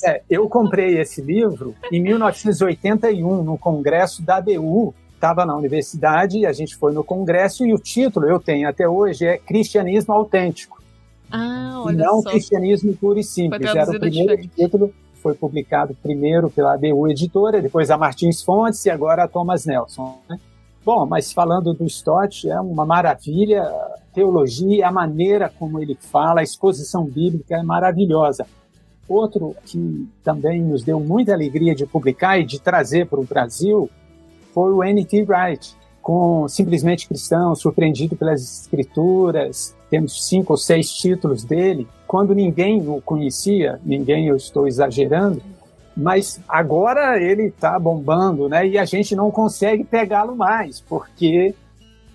É, 0.05 0.21
eu 0.29 0.47
comprei 0.49 0.99
esse 0.99 1.23
livro 1.23 1.75
em 1.91 2.03
1981, 2.03 3.43
no 3.43 3.57
congresso 3.57 4.21
da 4.21 4.37
ABU. 4.37 4.95
Estava 5.15 5.47
na 5.47 5.57
universidade, 5.57 6.45
a 6.45 6.53
gente 6.53 6.77
foi 6.77 6.93
no 6.93 7.03
congresso 7.03 7.65
e 7.65 7.73
o 7.73 7.79
título, 7.79 8.27
eu 8.27 8.39
tenho 8.39 8.69
até 8.69 8.87
hoje, 8.87 9.25
é 9.25 9.39
Cristianismo 9.39 10.13
Autêntico. 10.13 10.76
Ah, 11.31 11.83
olha 11.85 12.05
não 12.05 12.23
só. 12.23 12.31
cristianismo 12.31 12.97
puro 12.97 13.19
e 13.19 13.25
simples. 13.25 13.75
Era 13.75 13.91
o 13.91 13.99
primeiro 13.99 14.37
diferente. 14.37 14.51
título, 14.55 14.93
foi 15.15 15.35
publicado 15.35 15.97
primeiro 16.03 16.51
pela 16.51 16.75
ABU 16.75 17.09
Editora, 17.09 17.61
depois 17.61 17.91
a 17.91 17.99
Martins 17.99 18.43
Fontes 18.43 18.85
e 18.85 18.91
agora 18.91 19.25
a 19.25 19.29
Thomas 19.29 19.67
Nelson. 19.67 20.19
Né? 20.29 20.39
Bom, 20.85 21.05
mas 21.05 21.33
falando 21.33 21.75
do 21.75 21.85
Stott, 21.85 22.49
é 22.49 22.61
uma 22.61 22.87
maravilha, 22.87 23.63
a 23.63 23.99
teologia, 24.15 24.87
a 24.87 24.93
maneira 24.93 25.53
como 25.59 25.81
ele 25.81 25.97
fala, 26.01 26.41
a 26.41 26.45
exposição 26.45 27.05
bíblica 27.05 27.57
é 27.57 27.63
maravilhosa. 27.63 28.47
Outro 29.09 29.57
que 29.65 30.09
também 30.23 30.63
nos 30.63 30.85
deu 30.85 31.01
muita 31.01 31.33
alegria 31.33 31.75
de 31.75 31.87
publicar 31.87 32.39
e 32.39 32.45
de 32.45 32.61
trazer 32.61 33.09
para 33.09 33.21
o 33.21 33.25
Brasil 33.25 33.91
foi 34.53 34.73
o 34.73 34.83
N.T. 34.83 35.27
Wright, 35.29 35.77
com 36.07 36.47
Simplesmente 36.47 37.09
Cristão, 37.09 37.53
Surpreendido 37.57 38.15
pelas 38.15 38.41
Escrituras, 38.41 39.75
temos 39.91 40.29
cinco 40.29 40.53
ou 40.53 40.57
seis 40.57 40.89
títulos 40.89 41.43
dele, 41.43 41.89
quando 42.07 42.33
ninguém 42.33 42.81
o 42.89 43.01
conhecia, 43.01 43.81
ninguém 43.85 44.29
eu 44.29 44.37
estou 44.37 44.69
exagerando, 44.69 45.43
mas 45.97 46.41
agora 46.49 47.21
ele 47.21 47.47
está 47.47 47.77
bombando, 47.77 48.49
né? 48.49 48.69
E 48.69 48.79
a 48.79 48.85
gente 48.85 49.17
não 49.17 49.33
consegue 49.33 49.83
pegá-lo 49.83 50.37
mais, 50.37 50.81
porque 50.81 51.53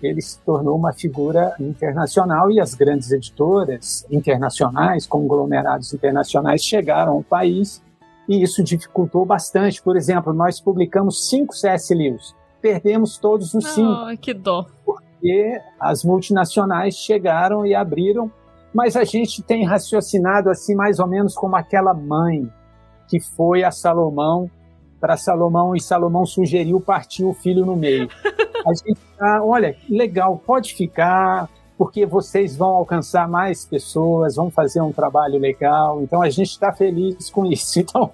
ele 0.02 0.22
se 0.22 0.38
tornou 0.38 0.74
uma 0.74 0.94
figura 0.94 1.54
internacional 1.60 2.50
e 2.50 2.60
as 2.60 2.72
grandes 2.72 3.12
editoras 3.12 4.06
internacionais, 4.10 5.06
conglomerados 5.06 5.92
internacionais, 5.92 6.64
chegaram 6.64 7.12
ao 7.12 7.22
país 7.22 7.82
e 8.26 8.42
isso 8.42 8.64
dificultou 8.64 9.26
bastante. 9.26 9.82
Por 9.82 9.98
exemplo, 9.98 10.32
nós 10.32 10.58
publicamos 10.62 11.28
cinco 11.28 11.54
C.S. 11.54 11.94
Lewis, 11.94 12.34
perdemos 12.62 13.18
todos 13.18 13.52
os 13.52 13.66
cinco. 13.74 14.06
Oh, 14.10 14.16
que 14.16 14.32
dó 14.32 14.66
porque 15.22 15.60
as 15.78 16.02
multinacionais 16.02 16.96
chegaram 16.96 17.64
e 17.64 17.76
abriram, 17.76 18.28
mas 18.74 18.96
a 18.96 19.04
gente 19.04 19.40
tem 19.40 19.64
raciocinado 19.64 20.50
assim 20.50 20.74
mais 20.74 20.98
ou 20.98 21.06
menos 21.06 21.34
como 21.34 21.54
aquela 21.54 21.94
mãe 21.94 22.50
que 23.06 23.20
foi 23.20 23.62
a 23.62 23.70
Salomão 23.70 24.50
para 25.00 25.16
Salomão 25.16 25.76
e 25.76 25.80
Salomão 25.80 26.26
sugeriu 26.26 26.80
partir 26.80 27.24
o 27.24 27.32
filho 27.32 27.64
no 27.64 27.76
meio. 27.76 28.08
A 28.64 28.72
gente 28.72 29.00
tá, 29.18 29.42
olha, 29.42 29.76
legal, 29.90 30.40
pode 30.46 30.72
ficar, 30.72 31.48
porque 31.76 32.06
vocês 32.06 32.56
vão 32.56 32.68
alcançar 32.68 33.28
mais 33.28 33.64
pessoas, 33.64 34.36
vão 34.36 34.52
fazer 34.52 34.80
um 34.80 34.92
trabalho 34.92 35.36
legal. 35.36 36.00
Então 36.00 36.22
a 36.22 36.30
gente 36.30 36.50
está 36.50 36.72
feliz 36.72 37.28
com 37.28 37.44
isso. 37.44 37.80
Então 37.82 38.12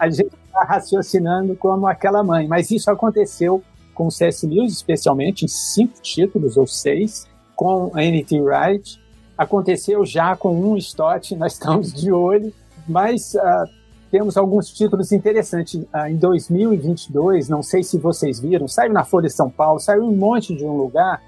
a 0.00 0.10
gente 0.10 0.34
está 0.34 0.64
raciocinando 0.64 1.54
como 1.54 1.86
aquela 1.86 2.24
mãe. 2.24 2.48
Mas 2.48 2.72
isso 2.72 2.90
aconteceu 2.90 3.62
com 3.94 4.06
o 4.06 4.10
C.S. 4.10 4.46
Lewis, 4.46 4.72
especialmente, 4.72 5.44
em 5.44 5.48
cinco 5.48 5.94
títulos 6.02 6.56
ou 6.56 6.66
seis, 6.66 7.26
com 7.56 7.90
a 7.94 8.04
N.T. 8.04 8.40
Wright. 8.40 9.00
Aconteceu 9.36 10.04
já 10.04 10.36
com 10.36 10.54
um 10.54 10.76
Stott, 10.76 11.34
nós 11.36 11.54
estamos 11.54 11.92
de 11.92 12.12
olho, 12.12 12.52
mas 12.86 13.34
uh, 13.34 13.68
temos 14.10 14.36
alguns 14.36 14.70
títulos 14.70 15.12
interessantes. 15.12 15.74
Uh, 15.74 16.06
em 16.08 16.16
2022, 16.16 17.48
não 17.48 17.62
sei 17.62 17.82
se 17.82 17.98
vocês 17.98 18.38
viram, 18.38 18.68
saiu 18.68 18.92
na 18.92 19.04
Folha 19.04 19.28
de 19.28 19.34
São 19.34 19.50
Paulo, 19.50 19.80
saiu 19.80 20.04
um 20.04 20.14
monte 20.14 20.54
de 20.54 20.64
um 20.64 20.76
lugar, 20.76 21.22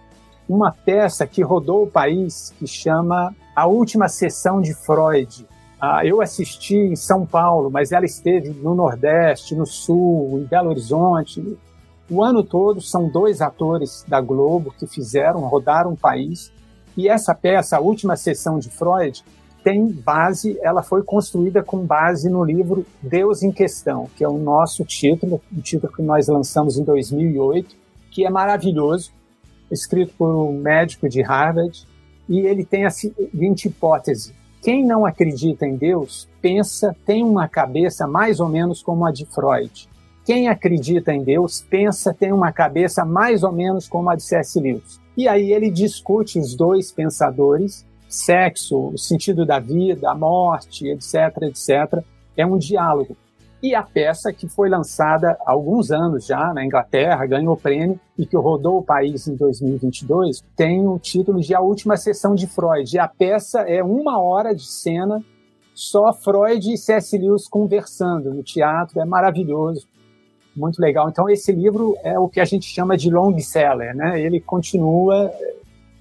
uma 0.48 0.70
peça 0.70 1.26
que 1.26 1.42
rodou 1.42 1.84
o 1.84 1.90
país 1.90 2.54
que 2.58 2.66
chama 2.66 3.34
A 3.54 3.66
Última 3.66 4.08
Sessão 4.08 4.60
de 4.60 4.74
Freud. 4.74 5.46
Uh, 5.82 6.04
eu 6.04 6.22
assisti 6.22 6.76
em 6.76 6.96
São 6.96 7.26
Paulo, 7.26 7.70
mas 7.70 7.92
ela 7.92 8.06
esteve 8.06 8.50
no 8.50 8.74
Nordeste, 8.74 9.54
no 9.54 9.66
Sul, 9.66 10.38
em 10.38 10.44
Belo 10.44 10.70
Horizonte, 10.70 11.58
o 12.08 12.22
ano 12.22 12.42
todo 12.42 12.80
são 12.80 13.08
dois 13.08 13.40
atores 13.40 14.04
da 14.06 14.20
Globo 14.20 14.72
que 14.78 14.86
fizeram, 14.86 15.40
rodaram 15.40 15.92
o 15.92 15.96
país. 15.96 16.52
E 16.96 17.08
essa 17.08 17.34
peça, 17.34 17.76
a 17.76 17.80
última 17.80 18.16
sessão 18.16 18.58
de 18.58 18.70
Freud, 18.70 19.24
tem 19.64 19.88
base, 19.88 20.56
ela 20.62 20.80
foi 20.82 21.02
construída 21.02 21.60
com 21.62 21.78
base 21.84 22.30
no 22.30 22.44
livro 22.44 22.86
Deus 23.02 23.42
em 23.42 23.50
Questão, 23.50 24.08
que 24.16 24.22
é 24.22 24.28
o 24.28 24.38
nosso 24.38 24.84
título, 24.84 25.40
um 25.52 25.60
título 25.60 25.92
que 25.92 26.02
nós 26.02 26.28
lançamos 26.28 26.78
em 26.78 26.84
2008, 26.84 27.74
que 28.12 28.24
é 28.24 28.30
maravilhoso, 28.30 29.10
escrito 29.68 30.14
por 30.16 30.28
um 30.28 30.56
médico 30.56 31.08
de 31.08 31.20
Harvard, 31.20 31.84
e 32.28 32.38
ele 32.38 32.64
tem 32.64 32.86
a 32.86 32.90
seguinte 32.90 33.66
hipótese: 33.66 34.32
quem 34.62 34.86
não 34.86 35.04
acredita 35.04 35.66
em 35.66 35.76
Deus 35.76 36.28
pensa, 36.40 36.94
tem 37.04 37.24
uma 37.24 37.48
cabeça 37.48 38.06
mais 38.06 38.38
ou 38.38 38.48
menos 38.48 38.82
como 38.82 39.04
a 39.04 39.10
de 39.10 39.26
Freud. 39.26 39.88
Quem 40.26 40.48
acredita 40.48 41.14
em 41.14 41.22
Deus 41.22 41.64
pensa, 41.70 42.12
tem 42.12 42.32
uma 42.32 42.50
cabeça 42.50 43.04
mais 43.04 43.44
ou 43.44 43.52
menos 43.52 43.88
como 43.88 44.10
a 44.10 44.16
de 44.16 44.24
C.S. 44.24 44.58
Lewis. 44.58 45.00
E 45.16 45.28
aí 45.28 45.52
ele 45.52 45.70
discute 45.70 46.36
os 46.40 46.56
dois 46.56 46.90
pensadores, 46.90 47.86
sexo, 48.08 48.88
o 48.88 48.98
sentido 48.98 49.46
da 49.46 49.60
vida, 49.60 50.10
a 50.10 50.16
morte, 50.16 50.88
etc, 50.88 51.42
etc. 51.42 52.02
É 52.36 52.44
um 52.44 52.58
diálogo. 52.58 53.16
E 53.62 53.72
a 53.72 53.84
peça 53.84 54.32
que 54.32 54.48
foi 54.48 54.68
lançada 54.68 55.38
há 55.46 55.52
alguns 55.52 55.92
anos 55.92 56.26
já 56.26 56.52
na 56.52 56.64
Inglaterra, 56.64 57.24
ganhou 57.24 57.56
prêmio 57.56 58.00
e 58.18 58.26
que 58.26 58.36
rodou 58.36 58.78
o 58.78 58.84
país 58.84 59.28
em 59.28 59.36
2022, 59.36 60.42
tem 60.56 60.88
o 60.88 60.98
título 60.98 61.40
de 61.40 61.54
A 61.54 61.60
Última 61.60 61.96
Sessão 61.96 62.34
de 62.34 62.48
Freud. 62.48 62.92
E 62.92 62.98
a 62.98 63.06
peça 63.06 63.60
é 63.60 63.80
uma 63.80 64.20
hora 64.20 64.52
de 64.52 64.66
cena, 64.66 65.22
só 65.72 66.12
Freud 66.12 66.72
e 66.72 66.76
C.S. 66.76 67.16
Lewis 67.16 67.46
conversando 67.46 68.34
no 68.34 68.42
teatro, 68.42 69.00
é 69.00 69.04
maravilhoso 69.04 69.86
muito 70.56 70.80
legal. 70.80 71.08
Então, 71.08 71.28
esse 71.28 71.52
livro 71.52 71.96
é 72.02 72.18
o 72.18 72.28
que 72.28 72.40
a 72.40 72.44
gente 72.44 72.66
chama 72.66 72.96
de 72.96 73.10
long 73.10 73.38
seller, 73.38 73.94
né? 73.94 74.20
Ele 74.20 74.40
continua 74.40 75.30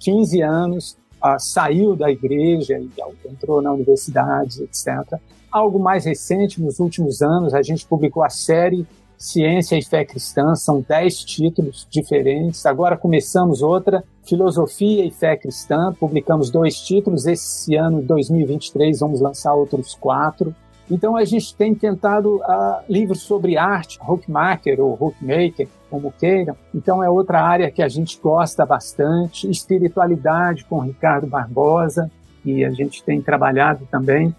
15 0.00 0.42
anos, 0.42 0.96
ah, 1.20 1.38
saiu 1.38 1.96
da 1.96 2.10
igreja 2.10 2.80
entrou 3.24 3.60
na 3.60 3.72
universidade, 3.72 4.62
etc. 4.62 5.18
Algo 5.50 5.78
mais 5.78 6.04
recente, 6.04 6.60
nos 6.60 6.78
últimos 6.78 7.22
anos, 7.22 7.54
a 7.54 7.62
gente 7.62 7.86
publicou 7.86 8.22
a 8.22 8.28
série 8.28 8.86
Ciência 9.18 9.78
e 9.78 9.82
Fé 9.82 10.04
Cristã, 10.04 10.54
são 10.54 10.84
10 10.86 11.24
títulos 11.24 11.86
diferentes. 11.90 12.66
Agora 12.66 12.98
começamos 12.98 13.62
outra, 13.62 14.04
Filosofia 14.26 15.04
e 15.04 15.10
Fé 15.10 15.36
Cristã, 15.36 15.92
publicamos 15.98 16.50
dois 16.50 16.78
títulos. 16.78 17.26
Esse 17.26 17.74
ano, 17.76 18.02
2023, 18.02 19.00
vamos 19.00 19.20
lançar 19.20 19.54
outros 19.54 19.94
quatro. 19.94 20.54
Então 20.90 21.16
a 21.16 21.24
gente 21.24 21.54
tem 21.54 21.74
tentado 21.74 22.36
uh, 22.36 22.82
livros 22.88 23.22
sobre 23.22 23.56
arte, 23.56 23.98
hookmaker 24.00 24.80
ou 24.80 24.96
hookmaker, 25.00 25.68
como 25.90 26.12
queiram. 26.12 26.56
Então 26.74 27.02
é 27.02 27.10
outra 27.10 27.42
área 27.42 27.70
que 27.70 27.82
a 27.82 27.88
gente 27.88 28.18
gosta 28.22 28.64
bastante. 28.64 29.50
Espiritualidade 29.50 30.64
com 30.64 30.78
Ricardo 30.80 31.26
Barbosa. 31.26 32.10
que 32.42 32.64
a 32.64 32.70
gente 32.70 33.02
tem 33.02 33.20
trabalhado 33.20 33.86
também. 33.90 34.34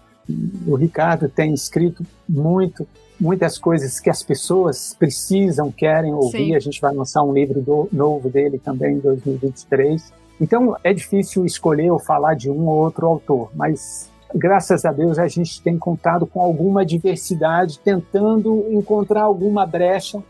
O 0.66 0.74
Ricardo 0.74 1.28
tem 1.28 1.54
escrito 1.54 2.04
muito, 2.28 2.86
muitas 3.18 3.58
coisas 3.58 3.98
que 3.98 4.10
as 4.10 4.22
pessoas 4.22 4.94
precisam, 4.98 5.72
querem 5.72 6.12
ouvir. 6.12 6.48
Sim. 6.48 6.54
A 6.54 6.60
gente 6.60 6.80
vai 6.80 6.94
lançar 6.94 7.22
um 7.22 7.32
livro 7.32 7.60
do, 7.60 7.88
novo 7.92 8.28
dele 8.28 8.58
também 8.58 8.96
em 8.96 9.00
2023. 9.00 10.12
Então 10.40 10.76
é 10.84 10.92
difícil 10.92 11.44
escolher 11.44 11.90
ou 11.90 11.98
falar 11.98 12.34
de 12.34 12.50
um 12.50 12.66
ou 12.66 12.76
outro 12.76 13.06
autor, 13.06 13.50
mas 13.54 14.10
graças 14.34 14.84
a 14.84 14.92
Deus 14.92 15.18
a 15.18 15.28
gente 15.28 15.62
tem 15.62 15.78
contado 15.78 16.26
com 16.26 16.40
alguma 16.40 16.84
diversidade, 16.84 17.78
tentando 17.78 18.66
encontrar 18.70 19.22
alguma 19.22 19.66
brecha, 19.66 20.22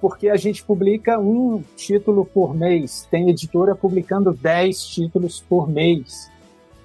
porque 0.00 0.28
a 0.28 0.36
gente 0.36 0.64
publica 0.64 1.18
um 1.18 1.62
título 1.76 2.24
por 2.24 2.54
mês, 2.54 3.06
tem 3.10 3.30
editora 3.30 3.74
publicando 3.74 4.32
10 4.32 4.86
títulos 4.86 5.40
por 5.48 5.68
mês, 5.68 6.30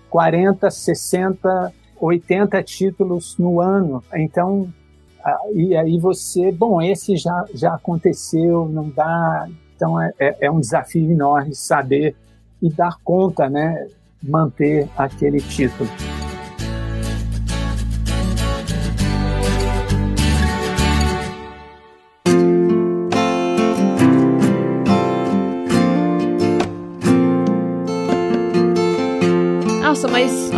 40, 0.09 0.69
60, 0.69 1.73
80 1.99 2.63
títulos 2.63 3.37
no 3.37 3.59
ano. 3.59 4.03
Então, 4.13 4.71
e 5.53 5.75
aí 5.75 5.97
você, 5.97 6.51
bom, 6.51 6.81
esse 6.81 7.17
já, 7.17 7.45
já 7.53 7.73
aconteceu, 7.73 8.67
não 8.69 8.89
dá. 8.89 9.47
Então 9.75 9.99
é, 9.99 10.11
é, 10.19 10.37
é 10.41 10.51
um 10.51 10.59
desafio 10.59 11.11
enorme 11.11 11.55
saber 11.55 12.15
e 12.61 12.69
dar 12.69 12.97
conta, 13.03 13.49
né, 13.49 13.87
manter 14.21 14.87
aquele 14.95 15.39
título. 15.39 15.89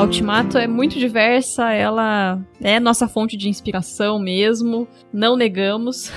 Ultimato 0.02 0.58
é 0.58 0.66
muito 0.66 0.98
diversa, 0.98 1.74
ela 1.74 2.40
é 2.62 2.80
nossa 2.80 3.06
fonte 3.06 3.36
de 3.36 3.50
inspiração 3.50 4.18
mesmo, 4.18 4.88
não 5.12 5.36
negamos. 5.36 6.12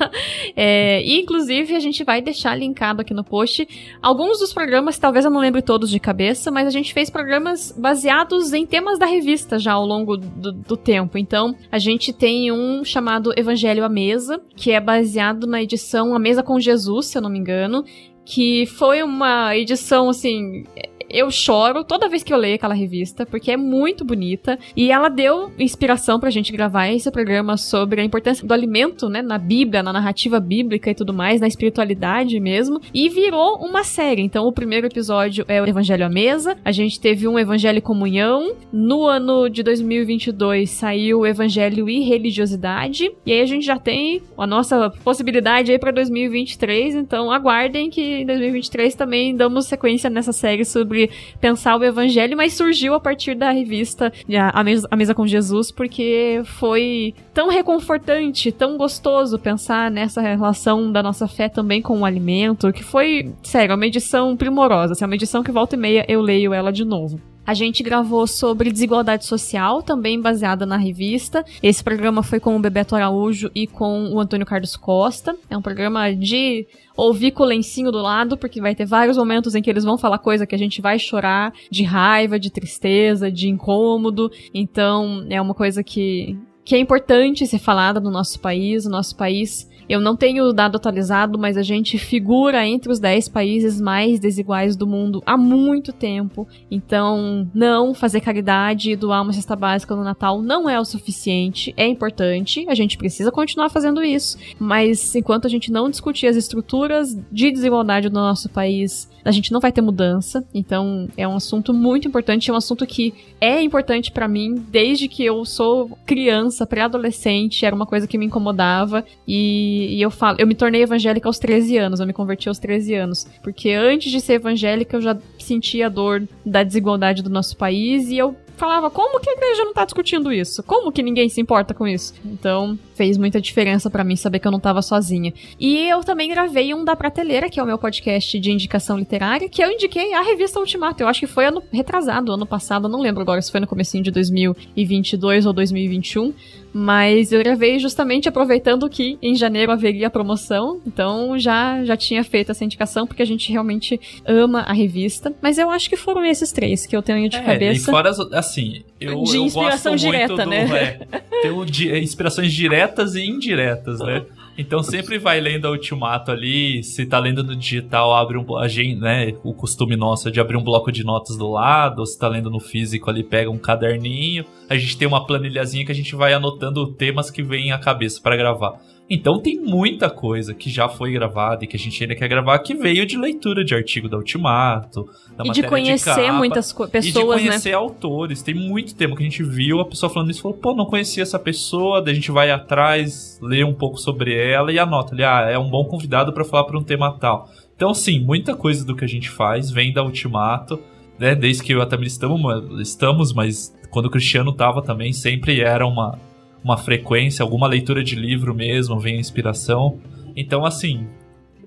é, 0.54 1.02
inclusive 1.02 1.74
a 1.74 1.80
gente 1.80 2.04
vai 2.04 2.20
deixar 2.20 2.54
linkado 2.54 3.00
aqui 3.00 3.14
no 3.14 3.24
post 3.24 3.66
alguns 4.02 4.38
dos 4.38 4.52
programas, 4.52 4.98
talvez 4.98 5.24
eu 5.24 5.30
não 5.30 5.40
lembre 5.40 5.62
todos 5.62 5.88
de 5.88 5.98
cabeça, 5.98 6.50
mas 6.50 6.66
a 6.66 6.70
gente 6.70 6.92
fez 6.92 7.08
programas 7.08 7.72
baseados 7.72 8.52
em 8.52 8.66
temas 8.66 8.98
da 8.98 9.06
revista 9.06 9.58
já 9.58 9.72
ao 9.72 9.86
longo 9.86 10.18
do, 10.18 10.52
do 10.52 10.76
tempo. 10.76 11.16
Então 11.16 11.56
a 11.70 11.78
gente 11.78 12.12
tem 12.12 12.52
um 12.52 12.84
chamado 12.84 13.32
Evangelho 13.34 13.82
à 13.82 13.88
Mesa, 13.88 14.42
que 14.54 14.72
é 14.72 14.80
baseado 14.80 15.46
na 15.46 15.62
edição 15.62 16.14
A 16.14 16.18
Mesa 16.18 16.42
com 16.42 16.60
Jesus, 16.60 17.06
se 17.06 17.16
eu 17.16 17.22
não 17.22 17.30
me 17.30 17.38
engano, 17.38 17.82
que 18.24 18.66
foi 18.66 19.02
uma 19.02 19.56
edição 19.56 20.08
assim 20.08 20.64
eu 21.08 21.30
choro 21.30 21.84
toda 21.84 22.08
vez 22.08 22.22
que 22.22 22.32
eu 22.32 22.38
leio 22.38 22.56
aquela 22.56 22.74
revista, 22.74 23.24
porque 23.26 23.50
é 23.50 23.56
muito 23.56 24.04
bonita. 24.04 24.58
E 24.76 24.90
ela 24.90 25.08
deu 25.08 25.50
inspiração 25.58 26.18
pra 26.18 26.30
gente 26.30 26.52
gravar 26.52 26.88
esse 26.88 27.10
programa 27.10 27.56
sobre 27.56 28.00
a 28.00 28.04
importância 28.04 28.46
do 28.46 28.52
alimento, 28.52 29.08
né, 29.08 29.22
na 29.22 29.38
Bíblia, 29.38 29.82
na 29.82 29.92
narrativa 29.92 30.40
bíblica 30.40 30.90
e 30.90 30.94
tudo 30.94 31.12
mais, 31.12 31.40
na 31.40 31.46
espiritualidade 31.46 32.38
mesmo. 32.40 32.80
E 32.92 33.08
virou 33.08 33.56
uma 33.58 33.84
série. 33.84 34.22
Então, 34.22 34.46
o 34.46 34.52
primeiro 34.52 34.86
episódio 34.86 35.44
é 35.48 35.60
o 35.60 35.66
Evangelho 35.66 36.06
à 36.06 36.08
Mesa. 36.08 36.56
A 36.64 36.72
gente 36.72 37.00
teve 37.00 37.26
um 37.26 37.38
Evangelho 37.38 37.78
e 37.78 37.82
Comunhão. 37.82 38.54
No 38.72 39.06
ano 39.06 39.48
de 39.48 39.62
2022 39.62 40.70
saiu 40.70 41.20
o 41.20 41.26
Evangelho 41.26 41.88
e 41.88 42.00
Religiosidade. 42.00 43.10
E 43.24 43.32
aí 43.32 43.40
a 43.40 43.46
gente 43.46 43.64
já 43.64 43.78
tem 43.78 44.22
a 44.36 44.46
nossa 44.46 44.90
possibilidade 45.04 45.72
aí 45.72 45.78
pra 45.78 45.90
2023. 45.90 46.94
Então, 46.94 47.30
aguardem 47.30 47.90
que 47.90 48.00
em 48.00 48.26
2023 48.26 48.94
também 48.94 49.34
damos 49.34 49.66
sequência 49.66 50.10
nessa 50.10 50.32
série 50.32 50.64
sobre 50.64 50.91
pensar 51.40 51.76
o 51.76 51.84
evangelho, 51.84 52.36
mas 52.36 52.54
surgiu 52.54 52.94
a 52.94 53.00
partir 53.00 53.34
da 53.34 53.50
revista 53.50 54.12
A 54.52 54.64
Mesa, 54.64 54.88
a 54.90 54.96
Mesa 54.96 55.14
com 55.14 55.26
Jesus, 55.26 55.70
porque 55.70 56.42
foi 56.44 57.14
tão 57.34 57.48
reconfortante, 57.48 58.52
tão 58.52 58.76
gostoso 58.76 59.38
pensar 59.38 59.90
nessa 59.90 60.20
relação 60.20 60.90
da 60.90 61.02
nossa 61.02 61.26
fé 61.26 61.48
também 61.48 61.82
com 61.82 62.00
o 62.00 62.04
alimento, 62.04 62.72
que 62.72 62.82
foi, 62.82 63.32
sério, 63.42 63.74
uma 63.74 63.86
edição 63.86 64.36
primorosa. 64.36 64.92
Assim, 64.92 65.04
uma 65.04 65.14
edição 65.14 65.42
que 65.42 65.50
volta 65.50 65.76
e 65.76 65.78
meia 65.78 66.04
eu 66.08 66.20
leio 66.20 66.52
ela 66.52 66.72
de 66.72 66.84
novo. 66.84 67.20
A 67.44 67.54
gente 67.54 67.82
gravou 67.82 68.26
sobre 68.26 68.70
desigualdade 68.70 69.26
social, 69.26 69.82
também 69.82 70.20
baseada 70.20 70.64
na 70.64 70.76
revista. 70.76 71.44
Esse 71.60 71.82
programa 71.82 72.22
foi 72.22 72.38
com 72.38 72.56
o 72.56 72.60
Bebeto 72.60 72.94
Araújo 72.94 73.50
e 73.52 73.66
com 73.66 74.10
o 74.12 74.20
Antônio 74.20 74.46
Carlos 74.46 74.76
Costa. 74.76 75.36
É 75.50 75.56
um 75.56 75.62
programa 75.62 76.14
de 76.14 76.66
ouvir 76.96 77.32
com 77.32 77.42
o 77.42 77.46
lencinho 77.46 77.90
do 77.90 77.98
lado, 77.98 78.36
porque 78.36 78.60
vai 78.60 78.76
ter 78.76 78.86
vários 78.86 79.16
momentos 79.16 79.56
em 79.56 79.62
que 79.62 79.68
eles 79.68 79.82
vão 79.82 79.98
falar 79.98 80.18
coisa 80.18 80.46
que 80.46 80.54
a 80.54 80.58
gente 80.58 80.80
vai 80.80 81.00
chorar 81.00 81.52
de 81.68 81.82
raiva, 81.82 82.38
de 82.38 82.48
tristeza, 82.48 83.30
de 83.30 83.48
incômodo. 83.48 84.30
Então, 84.54 85.26
é 85.28 85.40
uma 85.40 85.54
coisa 85.54 85.82
que, 85.82 86.38
que 86.64 86.76
é 86.76 86.78
importante 86.78 87.44
ser 87.44 87.58
falada 87.58 87.98
no 87.98 88.10
nosso 88.10 88.38
país. 88.38 88.86
O 88.86 88.90
nosso 88.90 89.16
país 89.16 89.68
eu 89.88 90.00
não 90.00 90.16
tenho 90.16 90.44
o 90.44 90.52
dado 90.52 90.76
atualizado, 90.76 91.38
mas 91.38 91.56
a 91.56 91.62
gente 91.62 91.98
figura 91.98 92.66
entre 92.66 92.90
os 92.90 92.98
10 92.98 93.28
países 93.28 93.80
mais 93.80 94.18
desiguais 94.18 94.76
do 94.76 94.86
mundo 94.86 95.22
há 95.26 95.36
muito 95.36 95.92
tempo. 95.92 96.46
Então, 96.70 97.48
não 97.54 97.94
fazer 97.94 98.20
caridade 98.20 98.90
e 98.90 98.96
doar 98.96 99.22
uma 99.22 99.32
cesta 99.32 99.56
básica 99.56 99.94
no 99.94 100.04
Natal 100.04 100.42
não 100.42 100.68
é 100.68 100.78
o 100.78 100.84
suficiente. 100.84 101.74
É 101.76 101.86
importante, 101.86 102.66
a 102.68 102.74
gente 102.74 102.96
precisa 102.96 103.30
continuar 103.30 103.68
fazendo 103.68 104.02
isso. 104.02 104.38
Mas 104.58 105.14
enquanto 105.14 105.46
a 105.46 105.50
gente 105.50 105.70
não 105.70 105.90
discutir 105.90 106.26
as 106.26 106.36
estruturas 106.36 107.16
de 107.30 107.50
desigualdade 107.50 108.08
do 108.08 108.14
nosso 108.14 108.48
país, 108.48 109.08
a 109.24 109.30
gente 109.30 109.52
não 109.52 109.60
vai 109.60 109.72
ter 109.72 109.80
mudança. 109.80 110.44
Então, 110.54 111.08
é 111.16 111.26
um 111.26 111.36
assunto 111.36 111.72
muito 111.72 112.08
importante, 112.08 112.50
é 112.50 112.52
um 112.52 112.56
assunto 112.56 112.86
que 112.86 113.14
é 113.40 113.62
importante 113.62 114.10
para 114.10 114.28
mim 114.28 114.54
desde 114.68 115.08
que 115.08 115.24
eu 115.24 115.44
sou 115.44 115.96
criança, 116.06 116.66
pré-adolescente, 116.66 117.64
era 117.64 117.74
uma 117.74 117.86
coisa 117.86 118.06
que 118.06 118.18
me 118.18 118.26
incomodava 118.26 119.04
e, 119.26 119.96
e, 119.96 120.02
eu 120.02 120.10
falo, 120.10 120.38
eu 120.40 120.46
me 120.46 120.54
tornei 120.54 120.82
evangélica 120.82 121.28
aos 121.28 121.38
13 121.38 121.76
anos, 121.78 122.00
eu 122.00 122.06
me 122.06 122.12
converti 122.12 122.48
aos 122.48 122.58
13 122.58 122.94
anos, 122.94 123.26
porque 123.42 123.70
antes 123.70 124.10
de 124.10 124.20
ser 124.20 124.34
evangélica 124.34 124.96
eu 124.96 125.00
já 125.00 125.16
sentia 125.38 125.86
a 125.86 125.88
dor 125.88 126.26
da 126.44 126.62
desigualdade 126.62 127.22
do 127.22 127.30
nosso 127.30 127.56
país 127.56 128.08
e 128.08 128.18
eu 128.18 128.36
falava, 128.62 128.90
como 128.90 129.18
que 129.18 129.28
a 129.28 129.32
igreja 129.32 129.64
não 129.64 129.74
tá 129.74 129.84
discutindo 129.84 130.32
isso? 130.32 130.62
Como 130.62 130.92
que 130.92 131.02
ninguém 131.02 131.28
se 131.28 131.40
importa 131.40 131.74
com 131.74 131.84
isso? 131.84 132.14
Então, 132.24 132.78
fez 132.94 133.18
muita 133.18 133.40
diferença 133.40 133.90
para 133.90 134.04
mim 134.04 134.14
saber 134.14 134.38
que 134.38 134.46
eu 134.46 134.52
não 134.52 134.60
tava 134.60 134.80
sozinha. 134.80 135.34
E 135.58 135.88
eu 135.88 136.04
também 136.04 136.30
gravei 136.30 136.72
um 136.72 136.84
da 136.84 136.94
Prateleira, 136.94 137.50
que 137.50 137.58
é 137.58 137.62
o 137.62 137.66
meu 137.66 137.76
podcast 137.76 138.38
de 138.38 138.52
indicação 138.52 138.96
literária, 138.96 139.48
que 139.48 139.64
eu 139.64 139.68
indiquei 139.68 140.14
a 140.14 140.22
revista 140.22 140.60
Ultimato. 140.60 141.02
Eu 141.02 141.08
acho 141.08 141.18
que 141.18 141.26
foi 141.26 141.46
ano 141.46 141.60
retrasado, 141.72 142.32
ano 142.32 142.46
passado, 142.46 142.88
não 142.88 143.00
lembro 143.00 143.22
agora 143.22 143.42
se 143.42 143.50
foi 143.50 143.58
no 143.58 143.66
comecinho 143.66 144.04
de 144.04 144.12
2022 144.12 145.44
ou 145.44 145.52
2021, 145.52 146.32
mas 146.72 147.32
eu 147.32 147.42
gravei 147.42 147.78
justamente 147.78 148.28
aproveitando 148.28 148.88
que 148.88 149.18
em 149.22 149.34
janeiro 149.34 149.72
haveria 149.72 150.06
a 150.06 150.10
promoção, 150.10 150.80
então 150.86 151.38
já 151.38 151.84
já 151.84 151.96
tinha 151.96 152.24
feito 152.24 152.50
essa 152.50 152.64
indicação 152.64 153.06
porque 153.06 153.22
a 153.22 153.26
gente 153.26 153.50
realmente 153.50 154.00
ama 154.26 154.60
a 154.60 154.72
revista, 154.72 155.32
mas 155.40 155.58
eu 155.58 155.70
acho 155.70 155.88
que 155.88 155.96
foram 155.96 156.24
esses 156.24 156.52
três 156.52 156.86
que 156.86 156.96
eu 156.96 157.02
tenho 157.02 157.28
de 157.28 157.36
é, 157.36 157.42
cabeça. 157.42 157.90
E 157.90 157.92
fora 157.92 158.10
as, 158.10 158.18
assim, 158.32 158.82
eu, 159.00 159.22
de 159.22 159.38
inspiração 159.38 159.92
eu 159.92 159.98
direta, 159.98 160.44
do, 160.44 160.50
né? 160.50 160.98
É, 161.12 161.18
tenho 161.42 161.64
de, 161.64 161.98
inspirações 161.98 162.52
diretas 162.52 163.14
e 163.14 163.22
indiretas, 163.22 164.00
né? 164.00 164.24
Então 164.56 164.82
sempre 164.82 165.18
vai 165.18 165.40
lendo 165.40 165.66
a 165.66 165.70
Ultimato 165.70 166.30
ali, 166.30 166.82
se 166.82 167.06
tá 167.06 167.18
lendo 167.18 167.42
no 167.42 167.56
digital, 167.56 168.14
abre 168.14 168.36
um 168.36 168.56
a 168.58 168.68
gente, 168.68 169.00
né, 169.00 169.34
o 169.42 169.54
costume 169.54 169.96
nosso 169.96 170.28
é 170.28 170.30
de 170.30 170.40
abrir 170.40 170.56
um 170.56 170.62
bloco 170.62 170.92
de 170.92 171.02
notas 171.04 171.36
do 171.36 171.50
lado, 171.50 172.00
ou 172.00 172.06
se 172.06 172.18
tá 172.18 172.28
lendo 172.28 172.50
no 172.50 172.60
físico 172.60 173.08
ali, 173.08 173.24
pega 173.24 173.50
um 173.50 173.58
caderninho. 173.58 174.44
A 174.68 174.76
gente 174.76 174.96
tem 174.98 175.08
uma 175.08 175.26
planilhazinha 175.26 175.84
que 175.86 175.92
a 175.92 175.94
gente 175.94 176.14
vai 176.14 176.34
anotando 176.34 176.92
temas 176.92 177.30
que 177.30 177.42
vêm 177.42 177.72
à 177.72 177.78
cabeça 177.78 178.20
para 178.20 178.36
gravar. 178.36 178.78
Então 179.14 179.38
tem 179.38 179.60
muita 179.60 180.08
coisa 180.08 180.54
que 180.54 180.70
já 180.70 180.88
foi 180.88 181.12
gravada 181.12 181.62
e 181.64 181.66
que 181.66 181.76
a 181.76 181.78
gente 181.78 182.02
ainda 182.02 182.14
quer 182.14 182.26
gravar 182.28 182.58
que 182.60 182.74
veio 182.74 183.04
de 183.04 183.18
leitura 183.18 183.62
de 183.62 183.74
artigo 183.74 184.08
da 184.08 184.16
Ultimato, 184.16 185.06
da 185.36 185.44
e 185.44 185.50
de 185.50 185.62
conhecer 185.64 186.14
de 186.14 186.26
capa, 186.28 186.32
muitas 186.32 186.72
pessoas, 186.72 187.04
e 187.04 187.12
de 187.12 187.18
né? 187.18 187.24
conhecer 187.24 187.68
né? 187.68 187.74
autores. 187.74 188.40
Tem 188.40 188.54
muito 188.54 188.94
tempo 188.94 189.14
que 189.14 189.22
a 189.22 189.28
gente 189.28 189.42
viu 189.42 189.80
a 189.80 189.84
pessoa 189.84 190.08
falando 190.08 190.30
isso, 190.30 190.40
falou, 190.40 190.56
pô, 190.56 190.74
não 190.74 190.86
conhecia 190.86 191.22
essa 191.22 191.38
pessoa, 191.38 192.00
daí 192.00 192.12
a 192.12 192.14
gente 192.14 192.30
vai 192.30 192.50
atrás, 192.50 193.38
lê 193.42 193.62
um 193.62 193.74
pouco 193.74 193.98
sobre 193.98 194.34
ela 194.34 194.72
e 194.72 194.78
anota 194.78 195.12
ali, 195.14 195.24
ah, 195.24 195.46
é 195.46 195.58
um 195.58 195.68
bom 195.68 195.84
convidado 195.84 196.32
para 196.32 196.42
falar 196.42 196.64
para 196.64 196.78
um 196.78 196.82
tema 196.82 197.12
tal. 197.18 197.50
Então, 197.76 197.92
sim, 197.92 198.18
muita 198.18 198.56
coisa 198.56 198.82
do 198.82 198.96
que 198.96 199.04
a 199.04 199.08
gente 199.08 199.28
faz 199.28 199.70
vem 199.70 199.92
da 199.92 200.02
Ultimato, 200.02 200.80
né? 201.18 201.34
Desde 201.34 201.62
que 201.62 201.74
eu 201.74 201.80
e 201.80 201.82
a 201.82 201.86
Tamir 201.86 202.06
estamos, 202.06 202.80
estamos, 202.80 203.34
mas 203.34 203.74
quando 203.90 204.06
o 204.06 204.10
Cristiano 204.10 204.54
tava 204.54 204.80
também, 204.80 205.12
sempre 205.12 205.60
era 205.60 205.86
uma 205.86 206.18
uma 206.62 206.76
frequência, 206.76 207.42
alguma 207.42 207.66
leitura 207.66 208.02
de 208.02 208.14
livro 208.14 208.54
mesmo, 208.54 208.98
vem 208.98 209.16
a 209.16 209.20
inspiração. 209.20 209.98
Então, 210.36 210.64
assim, 210.64 211.06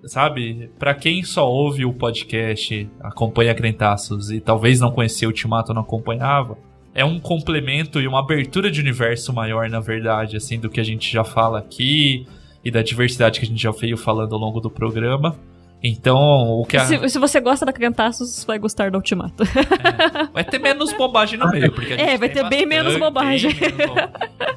sabe, 0.06 0.70
para 0.80 0.94
quem 0.94 1.24
só 1.24 1.50
ouve 1.50 1.86
o 1.86 1.94
podcast, 1.94 2.88
acompanha 3.00 3.54
Crentaços 3.54 4.32
e 4.32 4.40
talvez 4.40 4.80
não 4.80 4.92
conhecia 4.92 5.28
o 5.28 5.32
Ultimato 5.32 5.74
não 5.74 5.82
acompanhava, 5.82 6.58
é 6.94 7.04
um 7.04 7.20
complemento 7.20 8.00
e 8.00 8.08
uma 8.08 8.20
abertura 8.20 8.72
de 8.72 8.80
universo 8.80 9.34
maior, 9.34 9.70
na 9.70 9.82
verdade, 9.82 10.38
assim, 10.38 10.58
do 10.58 10.70
que 10.70 10.80
a 10.80 10.84
gente 10.84 11.12
já 11.12 11.26
fala 11.26 11.60
aqui 11.60 12.26
e 12.64 12.72
da 12.72 12.82
diversidade 12.82 13.40
que 13.40 13.46
a 13.46 13.50
gente 13.50 13.62
já 13.62 13.72
veio 13.72 13.98
falando 13.98 14.34
ao 14.34 14.40
longo 14.40 14.62
do 14.62 14.70
programa. 14.70 15.36
Então, 15.84 16.18
o 16.62 16.66
que 16.66 16.78
a... 16.78 16.86
se, 16.86 17.10
se, 17.10 17.20
você 17.20 17.40
gosta 17.40 17.66
da 17.66 17.72
Criantaços, 17.72 18.44
vai 18.44 18.58
gostar 18.58 18.90
do 18.90 18.98
Ultimato. 18.98 19.44
É, 19.44 20.28
vai 20.34 20.44
ter 20.44 20.60
menos 20.60 20.92
bobagem 20.94 21.38
no 21.38 21.50
meio. 21.50 21.72
Porque 21.72 21.94
é, 22.00 22.18
vai 22.18 22.30
ter 22.30 22.48
bem 22.50 22.66
menos 22.66 22.98
bobagem. 22.98 23.54
Menos 23.54 24.10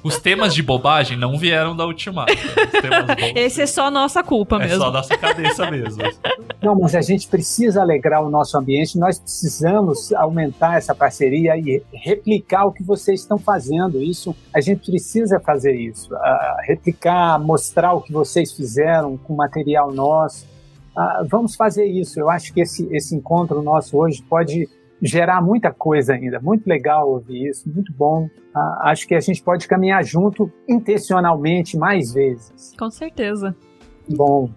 Os 0.02 0.18
temas 0.18 0.54
de 0.54 0.62
bobagem 0.62 1.18
não 1.18 1.36
vieram 1.36 1.76
da 1.76 1.86
Ultimato. 1.86 2.32
Esse 3.34 3.62
é 3.62 3.66
só 3.66 3.90
nossa 3.90 4.22
culpa 4.22 4.56
é 4.56 4.60
mesmo. 4.60 4.74
É 4.76 4.78
só 4.78 4.90
nossa 4.90 5.18
cabeça 5.18 5.70
mesmo. 5.70 6.02
Não, 6.62 6.74
mas 6.74 6.94
a 6.94 7.02
gente 7.02 7.28
precisa 7.28 7.82
alegrar 7.82 8.22
o 8.22 8.30
nosso 8.30 8.56
ambiente, 8.56 8.98
nós 8.98 9.18
precisamos 9.18 10.12
aumentar 10.14 10.78
essa 10.78 10.94
parceria 10.94 11.56
e 11.56 11.82
replicar 11.92 12.64
o 12.64 12.72
que 12.72 12.82
vocês 12.82 13.20
estão 13.20 13.38
fazendo. 13.38 14.02
Isso, 14.02 14.34
a 14.54 14.60
gente 14.60 14.90
precisa 14.90 15.38
fazer 15.40 15.74
isso. 15.74 16.14
Uh, 16.14 16.66
replicar, 16.66 17.38
mostrar 17.38 17.92
o 17.92 18.00
que 18.00 18.12
vocês 18.12 18.52
fizeram 18.52 19.16
com 19.18 19.34
material 19.34 19.92
nosso 19.92 20.47
ah, 20.98 21.24
vamos 21.30 21.54
fazer 21.54 21.84
isso. 21.84 22.18
Eu 22.18 22.28
acho 22.28 22.52
que 22.52 22.60
esse, 22.60 22.88
esse 22.92 23.14
encontro 23.14 23.62
nosso 23.62 23.96
hoje 23.96 24.20
pode 24.20 24.68
gerar 25.00 25.40
muita 25.40 25.72
coisa 25.72 26.14
ainda. 26.14 26.40
Muito 26.40 26.66
legal 26.66 27.08
ouvir 27.08 27.50
isso, 27.50 27.70
muito 27.70 27.92
bom. 27.92 28.28
Ah, 28.52 28.90
acho 28.90 29.06
que 29.06 29.14
a 29.14 29.20
gente 29.20 29.40
pode 29.40 29.68
caminhar 29.68 30.04
junto 30.04 30.50
intencionalmente 30.68 31.78
mais 31.78 32.12
vezes. 32.12 32.74
Com 32.76 32.90
certeza. 32.90 33.54
Bom, 34.08 34.50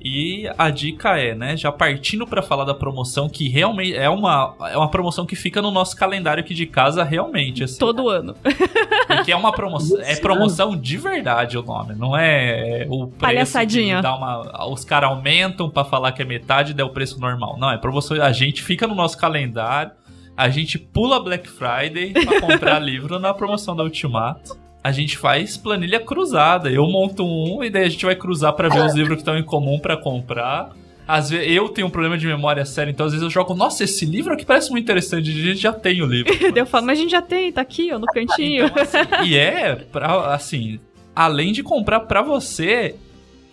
e 0.00 0.48
a 0.58 0.70
dica 0.70 1.18
é, 1.18 1.34
né, 1.34 1.56
já 1.56 1.72
partindo 1.72 2.26
para 2.26 2.42
falar 2.42 2.64
da 2.64 2.74
promoção, 2.74 3.28
que 3.28 3.48
realmente 3.48 3.96
é 3.96 4.08
uma, 4.08 4.54
é 4.70 4.76
uma 4.76 4.90
promoção 4.90 5.24
que 5.24 5.34
fica 5.34 5.62
no 5.62 5.70
nosso 5.70 5.96
calendário 5.96 6.42
aqui 6.42 6.54
de 6.54 6.66
casa 6.66 7.02
realmente. 7.02 7.64
Assim, 7.64 7.78
Todo 7.78 8.08
ano. 8.08 8.34
Porque 9.06 9.32
é 9.32 9.36
uma 9.36 9.52
promoção, 9.52 10.00
é 10.00 10.16
promoção 10.16 10.76
de 10.76 10.96
verdade 10.96 11.56
o 11.56 11.62
nome, 11.62 11.94
não 11.94 12.16
é 12.16 12.86
o 12.88 13.06
preço. 13.06 13.18
Palhaçadinha. 13.18 14.02
Dá 14.02 14.14
uma, 14.14 14.68
os 14.68 14.84
caras 14.84 15.10
aumentam 15.10 15.70
para 15.70 15.84
falar 15.84 16.12
que 16.12 16.22
é 16.22 16.24
metade 16.24 16.74
e 16.76 16.80
é 16.80 16.84
o 16.84 16.90
preço 16.90 17.18
normal. 17.18 17.56
Não, 17.58 17.70
é 17.70 17.78
promoção, 17.78 18.22
a 18.22 18.32
gente 18.32 18.62
fica 18.62 18.86
no 18.86 18.94
nosso 18.94 19.16
calendário, 19.16 19.92
a 20.36 20.48
gente 20.50 20.78
pula 20.78 21.18
Black 21.18 21.48
Friday 21.48 22.12
para 22.12 22.40
comprar 22.40 22.78
livro 22.82 23.18
na 23.18 23.32
promoção 23.32 23.74
da 23.74 23.82
Ultimato 23.82 24.65
a 24.86 24.92
gente 24.92 25.18
faz 25.18 25.56
planilha 25.56 25.98
cruzada. 25.98 26.70
Eu 26.70 26.86
monto 26.86 27.24
um 27.24 27.64
e 27.64 27.68
daí 27.68 27.82
a 27.82 27.88
gente 27.88 28.06
vai 28.06 28.14
cruzar 28.14 28.52
para 28.52 28.68
ver 28.68 28.86
os 28.86 28.94
livros 28.94 29.16
que 29.16 29.22
estão 29.22 29.36
em 29.36 29.42
comum 29.42 29.80
para 29.80 29.96
comprar. 29.96 30.70
Às 31.08 31.28
vezes, 31.28 31.50
eu 31.50 31.68
tenho 31.70 31.88
um 31.88 31.90
problema 31.90 32.16
de 32.16 32.24
memória 32.24 32.64
séria, 32.64 32.92
então 32.92 33.04
às 33.04 33.10
vezes 33.10 33.24
eu 33.24 33.28
jogo, 33.28 33.52
nossa, 33.52 33.82
esse 33.82 34.04
livro 34.04 34.32
aqui 34.32 34.46
parece 34.46 34.70
muito 34.70 34.84
interessante, 34.84 35.28
a 35.28 35.32
gente 35.32 35.56
já 35.56 35.72
tem 35.72 36.02
o 36.02 36.06
livro. 36.06 36.32
eu 36.54 36.66
falo, 36.66 36.86
mas 36.86 37.00
a 37.00 37.02
gente 37.02 37.10
já 37.10 37.20
tem, 37.20 37.50
tá 37.50 37.62
aqui, 37.62 37.92
ó, 37.92 37.98
no 37.98 38.06
cantinho. 38.14 38.66
Então, 38.66 38.80
assim, 38.80 38.98
e 39.24 39.36
é, 39.36 39.74
pra, 39.74 40.32
assim, 40.32 40.78
além 41.16 41.52
de 41.52 41.64
comprar 41.64 42.00
para 42.00 42.22
você, 42.22 42.94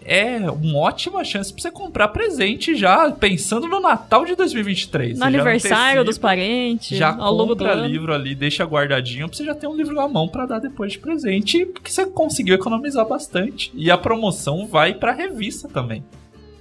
é 0.06 0.49
uma 0.49 0.80
ótima 0.80 1.24
chance 1.24 1.51
pra 1.51 1.62
você 1.62 1.72
comprar 1.72 2.10
presente 2.10 2.76
já, 2.76 3.12
pensando 3.12 3.68
no 3.68 3.80
Natal 3.80 4.26
de 4.26 4.36
2023. 4.36 5.20
No 5.20 5.26
aniversário 5.26 6.04
dos 6.04 6.18
parentes, 6.18 6.97
já 6.97 7.16
ao 7.16 7.34
longo 7.34 7.56
do 7.56 7.66
ano. 7.66 7.86
livro 7.86 8.14
ali, 8.14 8.36
deixa 8.36 8.64
guardadinho 8.64 9.28
pra 9.28 9.38
você 9.38 9.45
já 9.45 9.56
ter 9.56 9.68
um 9.68 9.76
livro 9.76 9.95
na 9.95 10.08
mão 10.08 10.28
para 10.28 10.45
dar 10.45 10.60
depois 10.60 10.93
de 10.93 10.99
presente, 10.99 11.66
porque 11.66 11.91
você 11.91 12.06
conseguiu 12.06 12.56
economizar 12.56 13.08
bastante. 13.08 13.72
E 13.76 13.89
a 13.89 13.97
promoção 13.97 14.68
vai 14.68 14.93
pra 14.93 15.12
revista 15.12 15.68
também. 15.68 16.04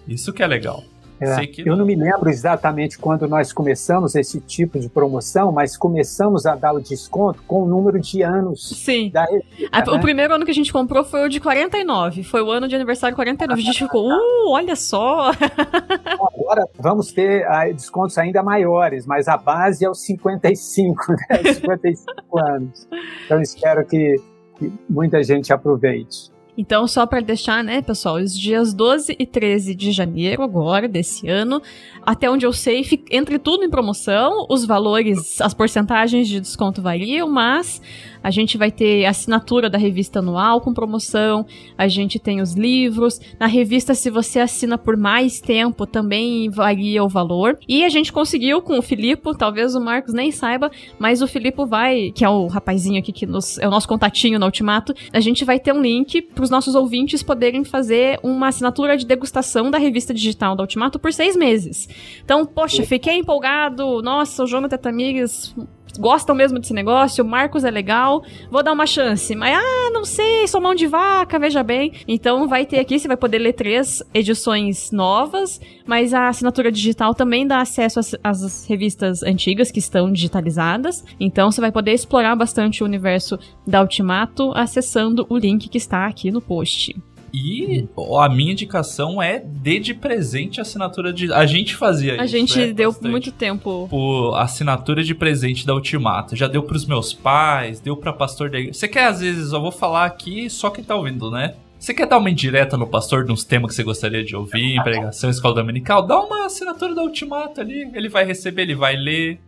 Isso 0.07 0.33
que 0.33 0.43
é 0.43 0.47
legal. 0.47 0.85
É, 1.23 1.49
eu 1.65 1.77
não 1.77 1.87
me 1.87 1.95
lembro 1.95 2.29
exatamente 2.29 2.99
quando 2.99 3.29
nós 3.29 3.53
começamos 3.53 4.17
esse 4.17 4.41
tipo 4.41 4.81
de 4.81 4.89
promoção, 4.89 5.53
mas 5.53 5.77
começamos 5.77 6.47
a 6.47 6.57
dar 6.57 6.73
o 6.73 6.81
desconto 6.81 7.41
com 7.47 7.63
o 7.63 7.67
número 7.67 8.01
de 8.01 8.23
anos 8.23 8.71
Sim. 8.71 9.09
da 9.09 9.25
revista, 9.25 9.69
a, 9.71 9.79
né? 9.79 9.93
O 9.93 10.01
primeiro 10.01 10.35
ano 10.35 10.45
que 10.45 10.51
a 10.51 10.55
gente 10.55 10.73
comprou 10.73 11.05
foi 11.05 11.25
o 11.25 11.29
de 11.29 11.39
49. 11.39 12.25
Foi 12.25 12.43
o 12.43 12.51
ano 12.51 12.67
de 12.67 12.75
aniversário 12.75 13.15
49. 13.15 13.61
A 13.61 13.65
gente 13.65 13.79
ficou, 13.79 14.09
uh, 14.09 14.51
olha 14.51 14.75
só! 14.75 15.31
Agora 16.35 16.67
vamos 16.77 17.13
ter 17.13 17.47
uh, 17.47 17.73
descontos 17.73 18.19
ainda 18.19 18.43
maiores, 18.43 19.07
mas 19.07 19.29
a 19.29 19.37
base 19.37 19.85
é 19.85 19.89
os 19.89 20.05
55, 20.05 21.13
né? 21.13 21.53
55 21.55 22.39
anos. 22.41 22.89
Então 23.25 23.41
espero 23.41 23.87
que, 23.87 24.17
que 24.59 24.73
muita 24.91 25.23
gente 25.23 25.53
aproveite. 25.53 26.32
Então, 26.57 26.87
só 26.87 27.07
para 27.07 27.21
deixar, 27.21 27.65
né, 27.65 27.81
pessoal, 27.81 28.17
os 28.17 28.39
dias 28.39 28.75
12 28.75 29.17
e 29.19 29.27
13 29.27 29.75
de 29.75 29.91
janeiro 29.91 30.43
agora 30.43 30.87
desse 30.87 31.27
ano, 31.27 31.63
até 32.05 32.31
onde 32.31 32.45
eu 32.45 32.53
sei, 32.53 32.85
entre 33.11 33.39
tudo 33.39 33.65
em 33.65 33.71
promoção, 33.71 34.47
os 34.51 34.67
valores, 34.67 35.41
as 35.41 35.55
porcentagens 35.55 36.29
de 36.29 36.41
desconto 36.41 36.83
variam, 36.83 37.29
mas 37.31 37.81
a 38.23 38.31
gente 38.31 38.57
vai 38.57 38.71
ter 38.71 39.05
assinatura 39.07 39.69
da 39.69 39.79
revista 39.79 40.21
anual 40.21 40.61
com 40.61 40.73
promoção, 40.73 41.47
a 41.77 41.89
gente 41.89 42.19
tem 42.19 42.41
os 42.41 42.55
livros. 42.55 43.21
Na 43.39 43.47
revista, 43.47 43.95
se 43.95 44.11
você 44.11 44.39
assina 44.39 44.79
por 44.79 44.97
mais 44.97 45.41
tempo, 45.41 45.87
também 45.87 46.49
varia 46.51 47.03
o 47.03 47.09
valor. 47.09 47.59
E 47.69 47.85
a 47.85 47.89
gente 47.89 48.13
conseguiu 48.13 48.63
com 48.63 48.79
o 48.79 48.83
Filipe, 48.83 49.37
talvez 49.37 49.75
o 49.75 49.81
Marcos 49.81 50.15
nem 50.15 50.31
saiba, 50.31 50.71
mas 50.99 51.23
o 51.23 51.27
Filipe 51.27 51.65
vai, 51.65 52.11
que 52.13 52.25
é 52.25 52.29
o 52.29 52.47
rapazinho 52.47 52.99
aqui 52.99 53.13
que 53.13 53.27
nos, 53.27 53.59
é 53.59 53.67
o 53.67 53.71
nosso 53.71 53.89
contatinho 53.89 54.39
no 54.39 54.47
Ultimato, 54.47 54.95
a 55.13 55.21
gente 55.21 55.45
vai 55.45 55.59
ter 55.59 55.73
um 55.73 55.81
link 55.81 56.23
para 56.23 56.45
os 56.45 56.51
nossos 56.51 56.75
ouvintes 56.75 57.23
poderem 57.23 57.65
fazer 57.65 58.19
uma 58.23 58.49
assinatura 58.49 58.97
de 58.97 59.07
degustação 59.07 59.71
da 59.71 59.79
revista 59.79 60.15
digital 60.15 60.55
da 60.55 60.63
Ultimato 60.63 60.99
por 60.99 61.13
seis 61.13 61.37
meses. 61.37 61.89
Então, 62.25 62.45
poxa, 62.47 62.83
fiquei 62.85 63.17
empolgado. 63.17 64.03
Nossa, 64.03 64.45
o 64.45 64.47
Jonathan 64.47 64.77
Tamires 64.77 65.55
gostam 65.99 66.35
mesmo 66.35 66.59
desse 66.59 66.73
negócio, 66.73 67.25
o 67.25 67.27
Marcos 67.27 67.65
é 67.65 67.71
legal, 67.71 68.23
vou 68.51 68.63
dar 68.63 68.73
uma 68.73 68.87
chance. 68.87 69.35
Mas, 69.35 69.57
ah, 69.57 69.91
não 69.93 70.05
sei, 70.05 70.47
sou 70.47 70.61
mão 70.61 70.75
de 70.75 70.87
vaca, 70.87 71.39
veja 71.39 71.63
bem. 71.63 71.93
Então 72.07 72.49
vai 72.49 72.67
ter 72.67 72.79
aqui, 72.79 72.99
você 72.99 73.09
vai 73.09 73.17
poder 73.17 73.39
ler 73.39 73.53
três 73.53 74.03
edições 74.13 74.91
novas, 74.91 75.61
mas 75.87 76.15
a 76.15 76.29
assinatura 76.29 76.71
digital 76.71 77.15
também 77.15 77.47
dá 77.47 77.61
acesso 77.61 78.01
às, 78.01 78.15
às 78.23 78.67
revistas 78.67 79.23
antigas 79.23 79.71
que 79.71 79.79
estão 79.79 80.13
digitalizadas. 80.13 81.05
Então 81.19 81.51
você 81.51 81.61
vai 81.61 81.73
poder 81.73 81.93
explorar 81.93 82.35
bastante 82.37 82.83
o 82.83 82.87
universo 82.87 83.39
da 83.67 83.81
Ultimato 83.81 84.53
acessando 84.55 85.27
o 85.29 85.37
link 85.37 85.69
que 85.69 85.79
está 85.79 86.07
aqui 86.07 86.31
no 86.31 86.41
post. 86.41 86.95
E 87.33 87.89
a 88.21 88.29
minha 88.29 88.53
indicação 88.53 89.23
é 89.23 89.39
dê 89.39 89.79
de 89.79 89.95
presente 89.95 90.61
a 90.61 90.63
assinatura 90.63 91.13
de. 91.13 91.33
A 91.33 91.47
gente 91.47 91.75
fazia 91.75 92.13
a 92.13 92.15
isso. 92.17 92.25
A 92.25 92.27
gente 92.27 92.59
né, 92.59 92.73
deu 92.73 92.91
bastante. 92.91 93.11
muito 93.11 93.33
tempo. 93.33 93.87
Por 93.89 94.35
assinatura 94.37 95.03
de 95.03 95.15
presente 95.15 95.67
da 95.67 95.75
Ultimato. 95.75 96.37
Já 96.37 96.47
deu 96.47 96.63
pros 96.63 96.85
meus 96.85 97.13
pais, 97.13 97.81
deu 97.81 97.97
pra 97.97 98.13
pastor 98.13 98.51
da 98.51 98.59
igreja. 98.59 98.79
Você 98.79 98.89
quer, 98.89 99.07
às 99.07 99.21
vezes, 99.21 99.53
eu 99.53 99.61
vou 99.61 99.73
falar 99.73 100.05
aqui 100.05 100.51
só 100.51 100.69
quem 100.69 100.85
tá 100.85 100.95
ouvindo, 100.95 101.31
né? 101.31 101.55
Você 101.79 101.93
quer 101.93 102.07
dar 102.07 102.19
uma 102.19 102.31
indireta 102.31 102.77
no 102.77 102.87
pastor 102.87 103.25
de 103.25 103.33
uns 103.33 103.43
temas 103.43 103.71
que 103.71 103.77
você 103.77 103.83
gostaria 103.83 104.23
de 104.23 104.37
ouvir, 104.37 104.81
pregação, 104.85 105.29
escola 105.29 105.57
dominical? 105.57 106.07
Dá 106.07 106.21
uma 106.21 106.47
assinatura 106.47 106.95
da 106.95 107.03
Ultimato 107.03 107.61
ali. 107.61 107.91
Ele 107.93 108.09
vai 108.09 108.25
receber, 108.25 108.63
ele 108.63 108.77
vai 108.77 108.95
ler 108.95 109.41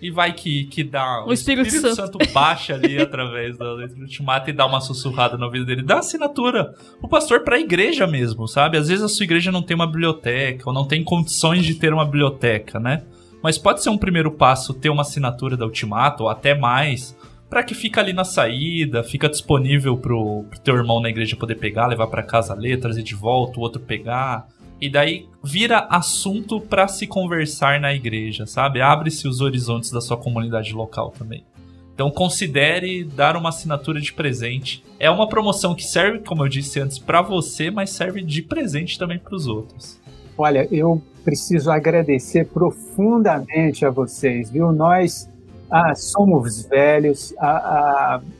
e 0.00 0.10
vai 0.10 0.32
que, 0.32 0.64
que 0.64 0.84
dá. 0.84 1.24
O, 1.24 1.28
o 1.28 1.32
Espírito, 1.32 1.66
Espírito 1.66 1.94
Santo. 1.94 2.18
Santo. 2.22 2.32
baixa 2.32 2.74
ali 2.74 3.00
através 3.00 3.56
da 3.56 3.72
letra 3.72 3.96
do 3.96 4.02
ultimato 4.02 4.50
e 4.50 4.52
dá 4.52 4.66
uma 4.66 4.80
sussurrada 4.80 5.36
na 5.36 5.48
vida 5.48 5.64
dele. 5.64 5.82
Dá 5.82 5.98
assinatura 5.98 6.74
o 7.02 7.08
pastor 7.08 7.40
pra 7.40 7.58
igreja 7.58 8.06
mesmo, 8.06 8.46
sabe? 8.46 8.76
Às 8.76 8.88
vezes 8.88 9.04
a 9.04 9.08
sua 9.08 9.24
igreja 9.24 9.50
não 9.50 9.62
tem 9.62 9.74
uma 9.74 9.86
biblioteca 9.86 10.64
ou 10.66 10.72
não 10.72 10.86
tem 10.86 11.02
condições 11.02 11.64
de 11.64 11.74
ter 11.74 11.92
uma 11.92 12.04
biblioteca, 12.04 12.78
né? 12.78 13.02
Mas 13.42 13.56
pode 13.56 13.82
ser 13.82 13.90
um 13.90 13.98
primeiro 13.98 14.32
passo 14.32 14.74
ter 14.74 14.90
uma 14.90 15.02
assinatura 15.02 15.56
da 15.56 15.64
Ultimato 15.64 16.24
ou 16.24 16.28
até 16.28 16.54
mais, 16.54 17.16
para 17.48 17.62
que 17.62 17.74
fica 17.74 18.00
ali 18.00 18.12
na 18.12 18.24
saída, 18.24 19.02
fica 19.04 19.28
disponível 19.28 19.96
pro, 19.96 20.44
pro 20.50 20.60
teu 20.60 20.76
irmão 20.76 21.00
na 21.00 21.08
igreja 21.08 21.36
poder 21.36 21.54
pegar, 21.54 21.86
levar 21.86 22.08
para 22.08 22.22
casa 22.22 22.54
ler, 22.54 22.80
trazer 22.80 23.02
de 23.02 23.14
volta, 23.14 23.58
o 23.58 23.62
outro 23.62 23.80
pegar 23.80 24.46
e 24.80 24.88
daí 24.88 25.28
vira 25.42 25.86
assunto 25.90 26.60
para 26.60 26.86
se 26.88 27.06
conversar 27.06 27.80
na 27.80 27.92
igreja, 27.92 28.46
sabe? 28.46 28.80
Abre-se 28.80 29.26
os 29.26 29.40
horizontes 29.40 29.90
da 29.90 30.00
sua 30.00 30.16
comunidade 30.16 30.72
local 30.72 31.10
também. 31.10 31.44
Então 31.94 32.10
considere 32.10 33.02
dar 33.02 33.36
uma 33.36 33.48
assinatura 33.48 34.00
de 34.00 34.12
presente. 34.12 34.84
É 35.00 35.10
uma 35.10 35.28
promoção 35.28 35.74
que 35.74 35.82
serve, 35.82 36.20
como 36.20 36.44
eu 36.44 36.48
disse 36.48 36.78
antes, 36.78 36.96
para 36.96 37.20
você, 37.20 37.72
mas 37.72 37.90
serve 37.90 38.22
de 38.22 38.40
presente 38.40 38.96
também 38.96 39.18
para 39.18 39.34
os 39.34 39.48
outros. 39.48 39.98
Olha, 40.36 40.68
eu 40.70 41.02
preciso 41.24 41.70
agradecer 41.70 42.46
profundamente 42.46 43.84
a 43.84 43.90
vocês, 43.90 44.48
viu? 44.48 44.70
Nós 44.70 45.28
ah, 45.70 45.94
somos 45.94 46.62
velhos, 46.62 47.34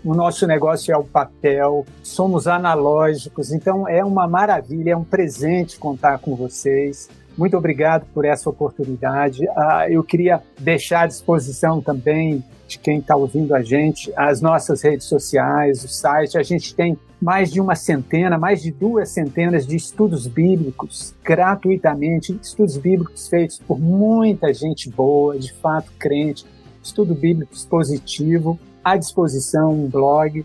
o 0.04 0.14
nosso 0.14 0.46
negócio 0.46 0.92
é 0.92 0.96
o 0.96 1.04
papel, 1.04 1.84
somos 2.02 2.46
analógicos, 2.46 3.52
então 3.52 3.86
é 3.86 4.04
uma 4.04 4.26
maravilha, 4.26 4.92
é 4.92 4.96
um 4.96 5.04
presente 5.04 5.78
contar 5.78 6.18
com 6.18 6.34
vocês. 6.34 7.08
Muito 7.36 7.56
obrigado 7.56 8.06
por 8.12 8.24
essa 8.24 8.48
oportunidade. 8.50 9.46
Ah, 9.50 9.86
eu 9.88 10.02
queria 10.02 10.42
deixar 10.58 11.02
à 11.02 11.06
disposição 11.06 11.80
também 11.80 12.42
de 12.66 12.78
quem 12.78 12.98
está 12.98 13.14
ouvindo 13.14 13.54
a 13.54 13.62
gente 13.62 14.12
as 14.16 14.40
nossas 14.40 14.82
redes 14.82 15.06
sociais, 15.06 15.84
o 15.84 15.88
site. 15.88 16.36
A 16.36 16.42
gente 16.42 16.74
tem 16.74 16.98
mais 17.20 17.50
de 17.50 17.60
uma 17.60 17.74
centena, 17.74 18.38
mais 18.38 18.62
de 18.62 18.70
duas 18.70 19.10
centenas 19.10 19.66
de 19.66 19.76
estudos 19.76 20.26
bíblicos 20.26 21.14
gratuitamente, 21.24 22.38
estudos 22.42 22.76
bíblicos 22.76 23.28
feitos 23.28 23.58
por 23.58 23.78
muita 23.78 24.52
gente 24.52 24.90
boa, 24.90 25.38
de 25.38 25.52
fato 25.52 25.90
crente 25.98 26.44
estudo 26.88 27.14
bíblico 27.14 27.54
expositivo, 27.54 28.58
à 28.82 28.96
disposição 28.96 29.72
um 29.72 29.88
blog, 29.88 30.44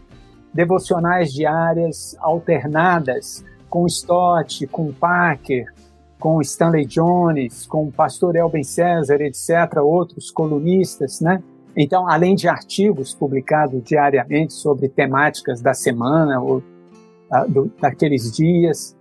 devocionais 0.53 1.33
diárias 1.33 2.15
alternadas 2.19 3.43
com 3.69 3.87
Stott, 3.87 4.67
com 4.67 4.93
Parker, 4.93 5.73
com 6.19 6.39
Stanley 6.41 6.85
Jones, 6.85 7.65
com 7.65 7.87
o 7.87 7.91
pastor 7.91 8.35
Elben 8.35 8.63
César, 8.63 9.19
etc., 9.21 9.77
outros 9.81 10.29
colunistas, 10.29 11.19
né? 11.19 11.41
Então, 11.75 12.07
além 12.07 12.35
de 12.35 12.47
artigos 12.47 13.15
publicados 13.15 13.83
diariamente 13.83 14.53
sobre 14.53 14.87
temáticas 14.87 15.59
da 15.59 15.73
semana 15.73 16.39
ou 16.39 16.57
uh, 16.57 17.49
do, 17.49 17.71
daqueles 17.81 18.31
dias, 18.31 18.95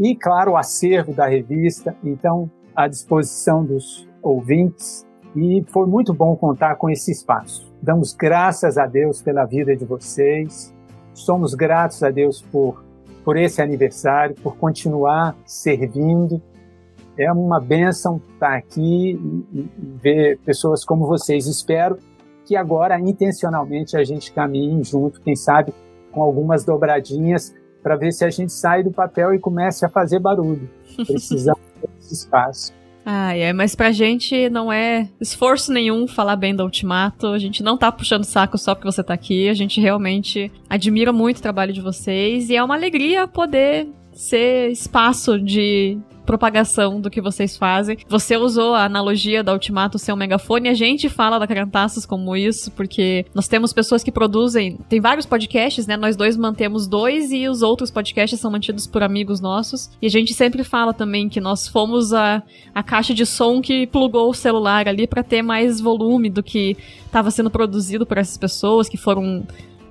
e, 0.00 0.16
claro, 0.16 0.52
o 0.52 0.56
acervo 0.56 1.12
da 1.12 1.26
revista, 1.26 1.94
então, 2.02 2.50
à 2.74 2.88
disposição 2.88 3.64
dos 3.64 4.08
ouvintes, 4.22 5.03
e 5.34 5.64
foi 5.68 5.86
muito 5.86 6.14
bom 6.14 6.36
contar 6.36 6.76
com 6.76 6.88
esse 6.88 7.10
espaço. 7.10 7.72
Damos 7.82 8.12
graças 8.12 8.78
a 8.78 8.86
Deus 8.86 9.20
pela 9.20 9.44
vida 9.44 9.76
de 9.76 9.84
vocês, 9.84 10.72
somos 11.12 11.54
gratos 11.54 12.02
a 12.02 12.10
Deus 12.10 12.40
por, 12.40 12.84
por 13.24 13.36
esse 13.36 13.60
aniversário, 13.60 14.34
por 14.36 14.56
continuar 14.56 15.36
servindo. 15.44 16.40
É 17.16 17.30
uma 17.32 17.60
bênção 17.60 18.20
estar 18.32 18.56
aqui 18.56 19.12
e, 19.52 19.58
e 19.58 19.70
ver 20.02 20.38
pessoas 20.44 20.84
como 20.84 21.06
vocês. 21.06 21.46
Espero 21.46 21.98
que 22.44 22.56
agora, 22.56 22.98
intencionalmente, 22.98 23.96
a 23.96 24.04
gente 24.04 24.32
caminhe 24.32 24.82
junto, 24.84 25.20
quem 25.20 25.34
sabe, 25.34 25.72
com 26.12 26.22
algumas 26.22 26.64
dobradinhas, 26.64 27.54
para 27.82 27.96
ver 27.96 28.12
se 28.12 28.24
a 28.24 28.30
gente 28.30 28.52
sai 28.52 28.82
do 28.82 28.90
papel 28.90 29.34
e 29.34 29.38
comece 29.38 29.84
a 29.84 29.88
fazer 29.88 30.18
barulho. 30.18 30.68
Precisamos 31.06 31.62
desse 31.80 32.14
espaço. 32.14 32.72
Ah, 33.06 33.36
é, 33.36 33.52
mas 33.52 33.74
pra 33.74 33.92
gente 33.92 34.48
não 34.48 34.72
é 34.72 35.08
esforço 35.20 35.70
nenhum 35.70 36.06
falar 36.06 36.36
bem 36.36 36.56
da 36.56 36.64
Ultimato. 36.64 37.26
A 37.26 37.38
gente 37.38 37.62
não 37.62 37.76
tá 37.76 37.92
puxando 37.92 38.24
saco 38.24 38.56
só 38.56 38.74
porque 38.74 38.90
você 38.90 39.02
tá 39.02 39.12
aqui. 39.12 39.48
A 39.48 39.54
gente 39.54 39.80
realmente 39.80 40.50
admira 40.68 41.12
muito 41.12 41.38
o 41.38 41.42
trabalho 41.42 41.72
de 41.72 41.82
vocês 41.82 42.48
e 42.48 42.56
é 42.56 42.64
uma 42.64 42.74
alegria 42.74 43.28
poder 43.28 43.88
ser 44.12 44.70
espaço 44.70 45.38
de 45.38 45.98
propagação 46.24 47.00
do 47.00 47.10
que 47.10 47.20
vocês 47.20 47.56
fazem. 47.56 47.98
Você 48.08 48.36
usou 48.36 48.74
a 48.74 48.84
analogia 48.84 49.42
da 49.42 49.52
Ultimato 49.52 49.98
ser 49.98 50.12
um 50.12 50.16
megafone, 50.16 50.68
a 50.68 50.74
gente 50.74 51.08
fala 51.08 51.38
da 51.38 51.46
Carantaços 51.46 52.06
como 52.06 52.36
isso, 52.36 52.70
porque 52.72 53.26
nós 53.34 53.48
temos 53.48 53.72
pessoas 53.72 54.02
que 54.02 54.10
produzem, 54.10 54.78
tem 54.88 55.00
vários 55.00 55.26
podcasts, 55.26 55.86
né? 55.86 55.96
Nós 55.96 56.16
dois 56.16 56.36
mantemos 56.36 56.86
dois 56.86 57.32
e 57.32 57.48
os 57.48 57.62
outros 57.62 57.90
podcasts 57.90 58.40
são 58.40 58.50
mantidos 58.50 58.86
por 58.86 59.02
amigos 59.02 59.40
nossos. 59.40 59.90
E 60.00 60.06
a 60.06 60.10
gente 60.10 60.34
sempre 60.34 60.64
fala 60.64 60.92
também 60.92 61.28
que 61.28 61.40
nós 61.40 61.68
fomos 61.68 62.12
a, 62.12 62.42
a 62.74 62.82
caixa 62.82 63.14
de 63.14 63.26
som 63.26 63.60
que 63.60 63.86
plugou 63.86 64.30
o 64.30 64.34
celular 64.34 64.88
ali 64.88 65.06
para 65.06 65.22
ter 65.22 65.42
mais 65.42 65.80
volume 65.80 66.30
do 66.30 66.42
que 66.42 66.76
estava 67.06 67.30
sendo 67.30 67.50
produzido 67.50 68.04
por 68.04 68.18
essas 68.18 68.36
pessoas 68.36 68.88
que 68.88 68.96
foram 68.96 69.46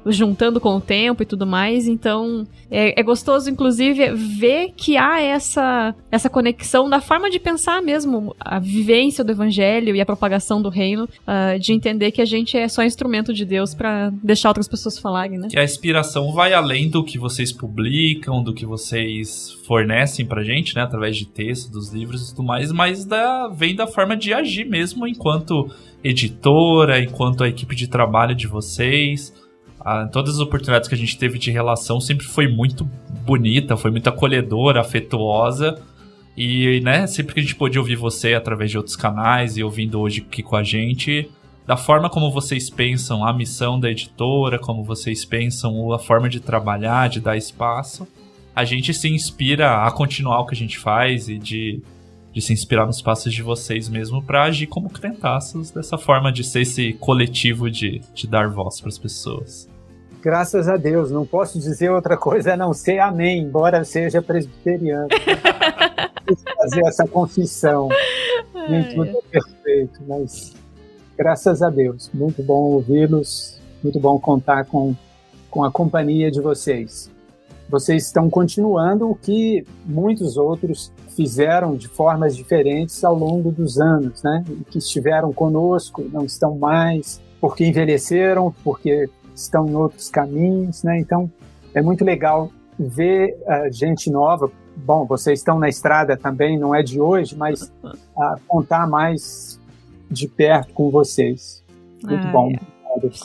juntando 0.08 0.60
com 0.60 0.76
o 0.76 0.82
tempo 0.82 1.24
e 1.24 1.26
tudo 1.26 1.46
mais. 1.46 1.88
Então, 1.88 2.46
é, 2.70 3.00
é, 3.00 3.04
gostoso, 3.04 3.50
inclusive, 3.50 4.12
ver 4.14 4.72
que 4.76 4.98
há 4.98 5.22
essa, 5.22 5.96
essa 6.12 6.30
conexão 6.30 6.90
da 6.90 7.00
forma 7.00 7.30
de 7.30 7.40
pensar 7.40 7.82
mesmo, 7.82 8.36
a 8.40 8.60
vivência 8.60 9.24
do 9.24 9.32
evangelho 9.32 9.96
e 9.96 10.02
a 10.02 10.06
propagação 10.06 10.62
do 10.62 10.70
reino, 10.70 11.04
uh, 11.06 11.60
de 11.60 11.74
entender 11.74 12.12
que 12.12 12.22
a 12.22 12.26
gente 12.26 12.58
é 12.58 12.68
só 12.68 12.84
instrumento 12.84 13.34
de 13.34 13.46
Deus 13.46 13.74
para 13.74 14.12
deixar 14.24 14.50
outras 14.50 14.68
pessoas 14.68 14.98
falarem, 14.98 15.38
né? 15.38 15.48
Que 15.50 15.60
a 15.60 15.64
inspiração 15.64 16.32
vai 16.32 16.54
além 16.54 16.90
do 16.90 17.04
que 17.04 17.18
vocês 17.18 17.52
publicam, 17.52 18.44
do 18.44 18.54
que 18.54 18.66
vocês 18.66 19.52
fornecem 19.66 20.26
pra 20.26 20.44
gente, 20.44 20.76
né, 20.76 20.82
através 20.82 21.16
de 21.16 21.26
texto, 21.26 21.72
dos 21.72 21.94
livros 21.94 22.30
e 22.30 22.36
tudo 22.36 22.46
mais, 22.46 22.72
mas 22.72 23.06
da, 23.06 23.48
vem 23.48 23.76
da 23.76 23.88
forma 23.88 24.16
de 24.16 24.34
agir 24.34 24.66
mesmo 24.66 25.08
enquanto 25.08 25.70
editora, 26.04 27.00
enquanto 27.00 27.44
a 27.44 27.48
equipe 27.48 27.76
de 27.76 27.88
trabalho 27.88 28.36
de 28.36 28.48
vocês 28.48 29.34
a, 29.84 30.06
todas 30.08 30.36
as 30.36 30.40
oportunidades 30.40 30.88
que 30.88 30.96
a 30.96 30.98
gente 30.98 31.18
teve 31.18 31.38
de 31.38 31.52
relação 31.52 32.00
sempre 32.00 32.26
foi 32.26 32.48
muito 32.48 32.86
bonita, 33.26 33.76
foi 33.76 33.92
muito 33.92 34.08
acolhedora, 34.08 34.82
afetuosa. 34.82 35.82
E, 36.36 36.82
né, 36.82 37.06
sempre 37.06 37.34
que 37.34 37.40
a 37.40 37.44
gente 37.44 37.56
pôde 37.56 37.78
ouvir 37.78 37.96
você 37.96 38.34
através 38.34 38.72
de 38.72 38.78
outros 38.78 38.96
canais 38.96 39.58
e 39.58 39.64
ouvindo 39.64 40.00
hoje 40.00 40.26
aqui 40.28 40.42
com 40.42 40.56
a 40.56 40.64
gente, 40.64 41.30
da 41.66 41.78
forma 41.78 42.10
como 42.10 42.32
vocês 42.32 42.70
pensam 42.70 43.26
a 43.26 43.32
missão 43.32 43.80
da 43.80 43.90
editora, 43.90 44.58
como 44.58 44.84
vocês 44.84 45.24
pensam 45.24 45.94
a 45.94 46.00
forma 46.00 46.28
de 46.28 46.40
trabalhar, 46.40 47.08
de 47.08 47.20
dar 47.20 47.38
espaço, 47.38 48.08
a 48.56 48.66
gente 48.66 48.94
se 48.94 49.08
inspira 49.08 49.86
a 49.86 49.92
continuar 49.92 50.40
o 50.42 50.46
que 50.46 50.56
a 50.56 50.58
gente 50.58 50.78
faz 50.78 51.30
e 51.30 51.38
de, 51.38 51.82
de 52.34 52.42
se 52.42 52.52
inspirar 52.52 52.86
nos 52.86 53.02
passos 53.02 53.34
de 53.34 53.42
vocês 53.42 53.88
mesmo 53.88 54.22
para 54.22 54.44
agir 54.44 54.68
como 54.68 54.90
crentaços 54.90 55.72
dessa 55.72 55.98
forma 55.98 56.32
de 56.32 56.44
ser 56.44 56.62
esse 56.62 56.94
coletivo 56.94 57.70
de, 57.70 58.02
de 58.14 58.28
dar 58.28 58.50
voz 58.50 58.80
para 58.80 58.90
as 58.90 58.98
pessoas. 58.98 59.73
Graças 60.24 60.70
a 60.70 60.78
Deus, 60.78 61.12
não 61.12 61.26
posso 61.26 61.60
dizer 61.60 61.92
outra 61.92 62.16
coisa 62.16 62.54
a 62.54 62.58
não 62.58 62.74
ser 62.74 62.98
amém, 63.00 63.42
embora 63.42 63.84
seja 63.84 64.22
presbiteriano. 64.22 65.10
fazer 66.56 66.86
essa 66.86 67.06
confissão. 67.06 67.90
Nem 68.70 68.84
tudo 68.96 69.18
é 69.34 69.40
perfeito, 69.40 70.00
mas 70.08 70.54
graças 71.18 71.62
a 71.62 71.70
Deus, 71.70 72.10
muito 72.14 72.42
bom 72.42 72.72
ouvi-los, 72.72 73.60
muito 73.84 74.00
bom 74.00 74.18
contar 74.18 74.64
com, 74.64 74.96
com 75.50 75.62
a 75.62 75.70
companhia 75.70 76.32
de 76.32 76.40
vocês. 76.40 77.12
Vocês 77.70 78.06
estão 78.06 78.30
continuando 78.30 79.10
o 79.10 79.16
que 79.16 79.66
muitos 79.86 80.38
outros 80.38 80.94
fizeram 81.18 81.76
de 81.76 81.90
formas 81.90 82.34
diferentes 82.34 83.04
ao 83.04 83.14
longo 83.14 83.52
dos 83.52 83.78
anos, 83.78 84.24
né? 84.24 84.42
Que 84.70 84.78
estiveram 84.78 85.34
conosco, 85.34 86.02
não 86.14 86.24
estão 86.24 86.58
mais, 86.58 87.20
porque 87.42 87.66
envelheceram, 87.66 88.56
porque 88.64 89.10
estão 89.36 89.68
em 89.68 89.76
outros 89.76 90.10
caminhos, 90.10 90.84
né? 90.84 91.00
Então 91.00 91.32
é 91.74 91.82
muito 91.82 92.04
legal 92.04 92.50
ver 92.78 93.38
uh, 93.42 93.72
gente 93.72 94.10
nova. 94.10 94.52
Bom, 94.76 95.06
vocês 95.06 95.40
estão 95.40 95.60
na 95.60 95.70
estrada 95.70 96.18
também, 96.18 96.58
não 96.58 96.74
é 96.74 96.82
de 96.82 97.00
hoje, 97.00 97.36
mas 97.36 97.72
uh, 97.84 98.40
contar 98.48 98.88
mais 98.88 99.60
de 100.10 100.28
perto 100.28 100.74
com 100.74 100.90
vocês. 100.90 101.64
Muito 102.04 102.28
ah, 102.28 102.32
bom. 102.32 102.52
É. 102.52 102.73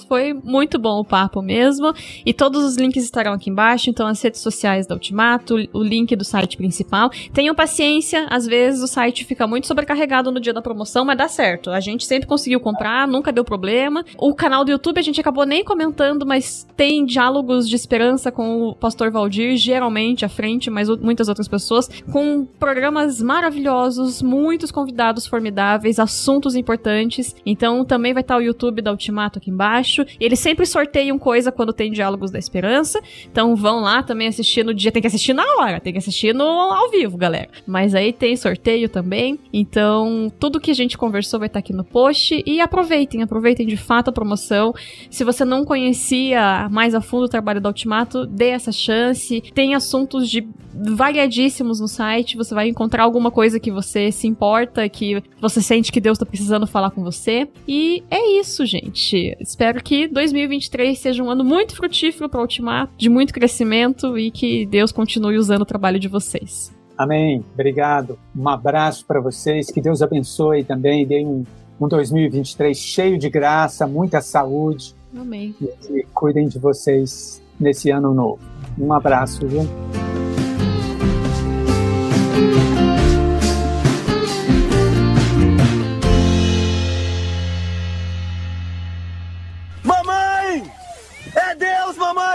Foi 0.08 0.32
muito 0.32 0.78
bom 0.78 1.00
o 1.00 1.04
papo 1.04 1.42
mesmo. 1.42 1.92
E 2.24 2.32
todos 2.32 2.64
os 2.64 2.76
links 2.76 3.04
estarão 3.04 3.32
aqui 3.32 3.50
embaixo. 3.50 3.90
Então, 3.90 4.06
as 4.06 4.20
redes 4.22 4.40
sociais 4.40 4.86
da 4.86 4.94
Ultimato, 4.94 5.56
o 5.72 5.82
link 5.82 6.14
do 6.16 6.24
site 6.24 6.56
principal. 6.56 7.10
Tenham 7.32 7.54
paciência, 7.54 8.26
às 8.30 8.46
vezes 8.46 8.82
o 8.82 8.86
site 8.86 9.24
fica 9.24 9.46
muito 9.46 9.66
sobrecarregado 9.66 10.30
no 10.30 10.40
dia 10.40 10.52
da 10.52 10.62
promoção, 10.62 11.04
mas 11.04 11.18
dá 11.18 11.28
certo. 11.28 11.70
A 11.70 11.80
gente 11.80 12.04
sempre 12.04 12.26
conseguiu 12.26 12.60
comprar, 12.60 13.06
nunca 13.06 13.32
deu 13.32 13.44
problema. 13.44 14.04
O 14.16 14.34
canal 14.34 14.64
do 14.64 14.70
YouTube 14.70 14.98
a 14.98 15.02
gente 15.02 15.20
acabou 15.20 15.44
nem 15.44 15.64
comentando, 15.64 16.26
mas 16.26 16.66
tem 16.76 17.04
diálogos 17.04 17.68
de 17.68 17.76
esperança 17.76 18.30
com 18.30 18.68
o 18.68 18.74
pastor 18.74 19.10
Valdir, 19.10 19.56
geralmente 19.56 20.24
à 20.24 20.28
frente, 20.28 20.70
mas 20.70 20.88
muitas 20.88 21.28
outras 21.28 21.48
pessoas, 21.48 21.88
com 22.10 22.44
programas 22.44 23.20
maravilhosos, 23.20 24.22
muitos 24.22 24.70
convidados 24.70 25.26
formidáveis, 25.26 25.98
assuntos 25.98 26.54
importantes. 26.54 27.34
Então, 27.44 27.84
também 27.84 28.12
vai 28.12 28.22
estar 28.22 28.36
o 28.36 28.42
YouTube 28.42 28.82
da 28.82 28.90
Ultimato 28.90 29.38
aqui 29.38 29.50
embaixo. 29.59 30.04
E 30.20 30.24
eles 30.24 30.38
sempre 30.38 30.64
sorteiam 30.64 31.18
coisa 31.18 31.50
quando 31.50 31.72
tem 31.72 31.90
Diálogos 31.90 32.30
da 32.30 32.38
Esperança. 32.38 33.00
Então 33.30 33.56
vão 33.56 33.80
lá 33.80 34.02
também 34.04 34.28
assistir 34.28 34.64
no 34.64 34.72
dia. 34.72 34.92
Tem 34.92 35.02
que 35.02 35.09
assistir 35.09 35.32
na 35.32 35.44
hora, 35.56 35.80
tem 35.80 35.92
que 35.92 35.98
assistir 35.98 36.32
no 36.32 36.44
ao 36.44 36.90
vivo, 36.90 37.16
galera. 37.16 37.48
Mas 37.66 37.94
aí 37.94 38.12
tem 38.12 38.36
sorteio 38.36 38.88
também. 38.88 39.38
Então, 39.52 40.30
tudo 40.38 40.61
que 40.61 40.70
a 40.70 40.74
gente 40.74 40.96
conversou 40.96 41.40
vai 41.40 41.48
estar 41.48 41.59
aqui 41.59 41.72
no 41.72 41.82
post. 41.82 42.42
E 42.46 42.61
aproveitem, 42.61 43.22
aproveitem 43.22 43.66
de 43.66 43.76
fato 43.76 44.11
a 44.11 44.12
promoção. 44.12 44.72
Se 45.11 45.24
você 45.24 45.44
não 45.44 45.64
conhecia 45.64 46.68
mais 46.70 46.94
a 46.94 47.00
fundo 47.00 47.24
o 47.24 47.28
trabalho 47.28 47.61
da 47.61 47.68
Ultimato, 47.68 48.26
dê 48.26 48.48
essa 48.50 48.70
chance. 48.70 49.40
Tem 49.54 49.74
assuntos 49.74 50.30
de 50.30 50.46
variadíssimos 50.72 51.80
no 51.80 51.88
site. 51.88 52.36
Você 52.36 52.54
vai 52.54 52.68
encontrar 52.68 53.02
alguma 53.02 53.30
coisa 53.30 53.59
que 53.59 53.70
você 53.70 54.12
se 54.12 54.26
importa, 54.26 54.88
que 54.88 55.22
você 55.40 55.61
sente 55.61 55.90
que 55.90 56.00
Deus 56.00 56.16
está 56.16 56.26
precisando 56.26 56.66
falar 56.66 56.90
com 56.90 57.02
você. 57.02 57.48
E 57.66 58.02
é 58.11 58.38
isso, 58.38 58.64
gente. 58.64 59.36
Espero 59.49 59.82
que 59.82 60.07
2023 60.07 60.99
seja 60.99 61.22
um 61.22 61.30
ano 61.30 61.42
muito 61.42 61.74
frutífero 61.74 62.28
para 62.28 62.38
o 62.38 62.42
Ultimato, 62.42 62.92
de 62.99 63.09
muito 63.09 63.32
crescimento 63.32 64.18
e 64.18 64.30
que 64.30 64.66
Deus 64.66 64.92
continue 64.92 65.38
usando 65.38 65.62
o 65.62 65.64
trabalho 65.64 65.99
de 65.99 66.07
vocês. 66.07 66.70
Amém. 66.99 67.42
Obrigado. 67.55 68.18
Um 68.36 68.46
abraço 68.46 69.07
para 69.07 69.22
vocês. 69.22 69.70
Que 69.70 69.80
Deus 69.80 70.03
abençoe 70.03 70.64
também. 70.64 71.07
Dê 71.07 71.24
um, 71.24 71.44
um 71.80 71.88
2023 71.88 72.76
cheio 72.76 73.18
de 73.18 73.30
graça, 73.30 73.86
muita 73.86 74.20
saúde. 74.20 74.94
Amém. 75.18 75.55
E 75.62 75.66
que 75.66 76.07
cuidem 76.12 76.46
de 76.46 76.59
vocês 76.59 77.42
nesse 77.59 77.90
ano 77.90 78.12
novo. 78.12 78.40
Um 78.78 78.92
abraço, 78.92 79.49
viu? 79.49 79.62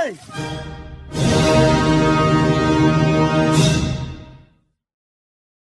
Mamãe! 0.04 0.72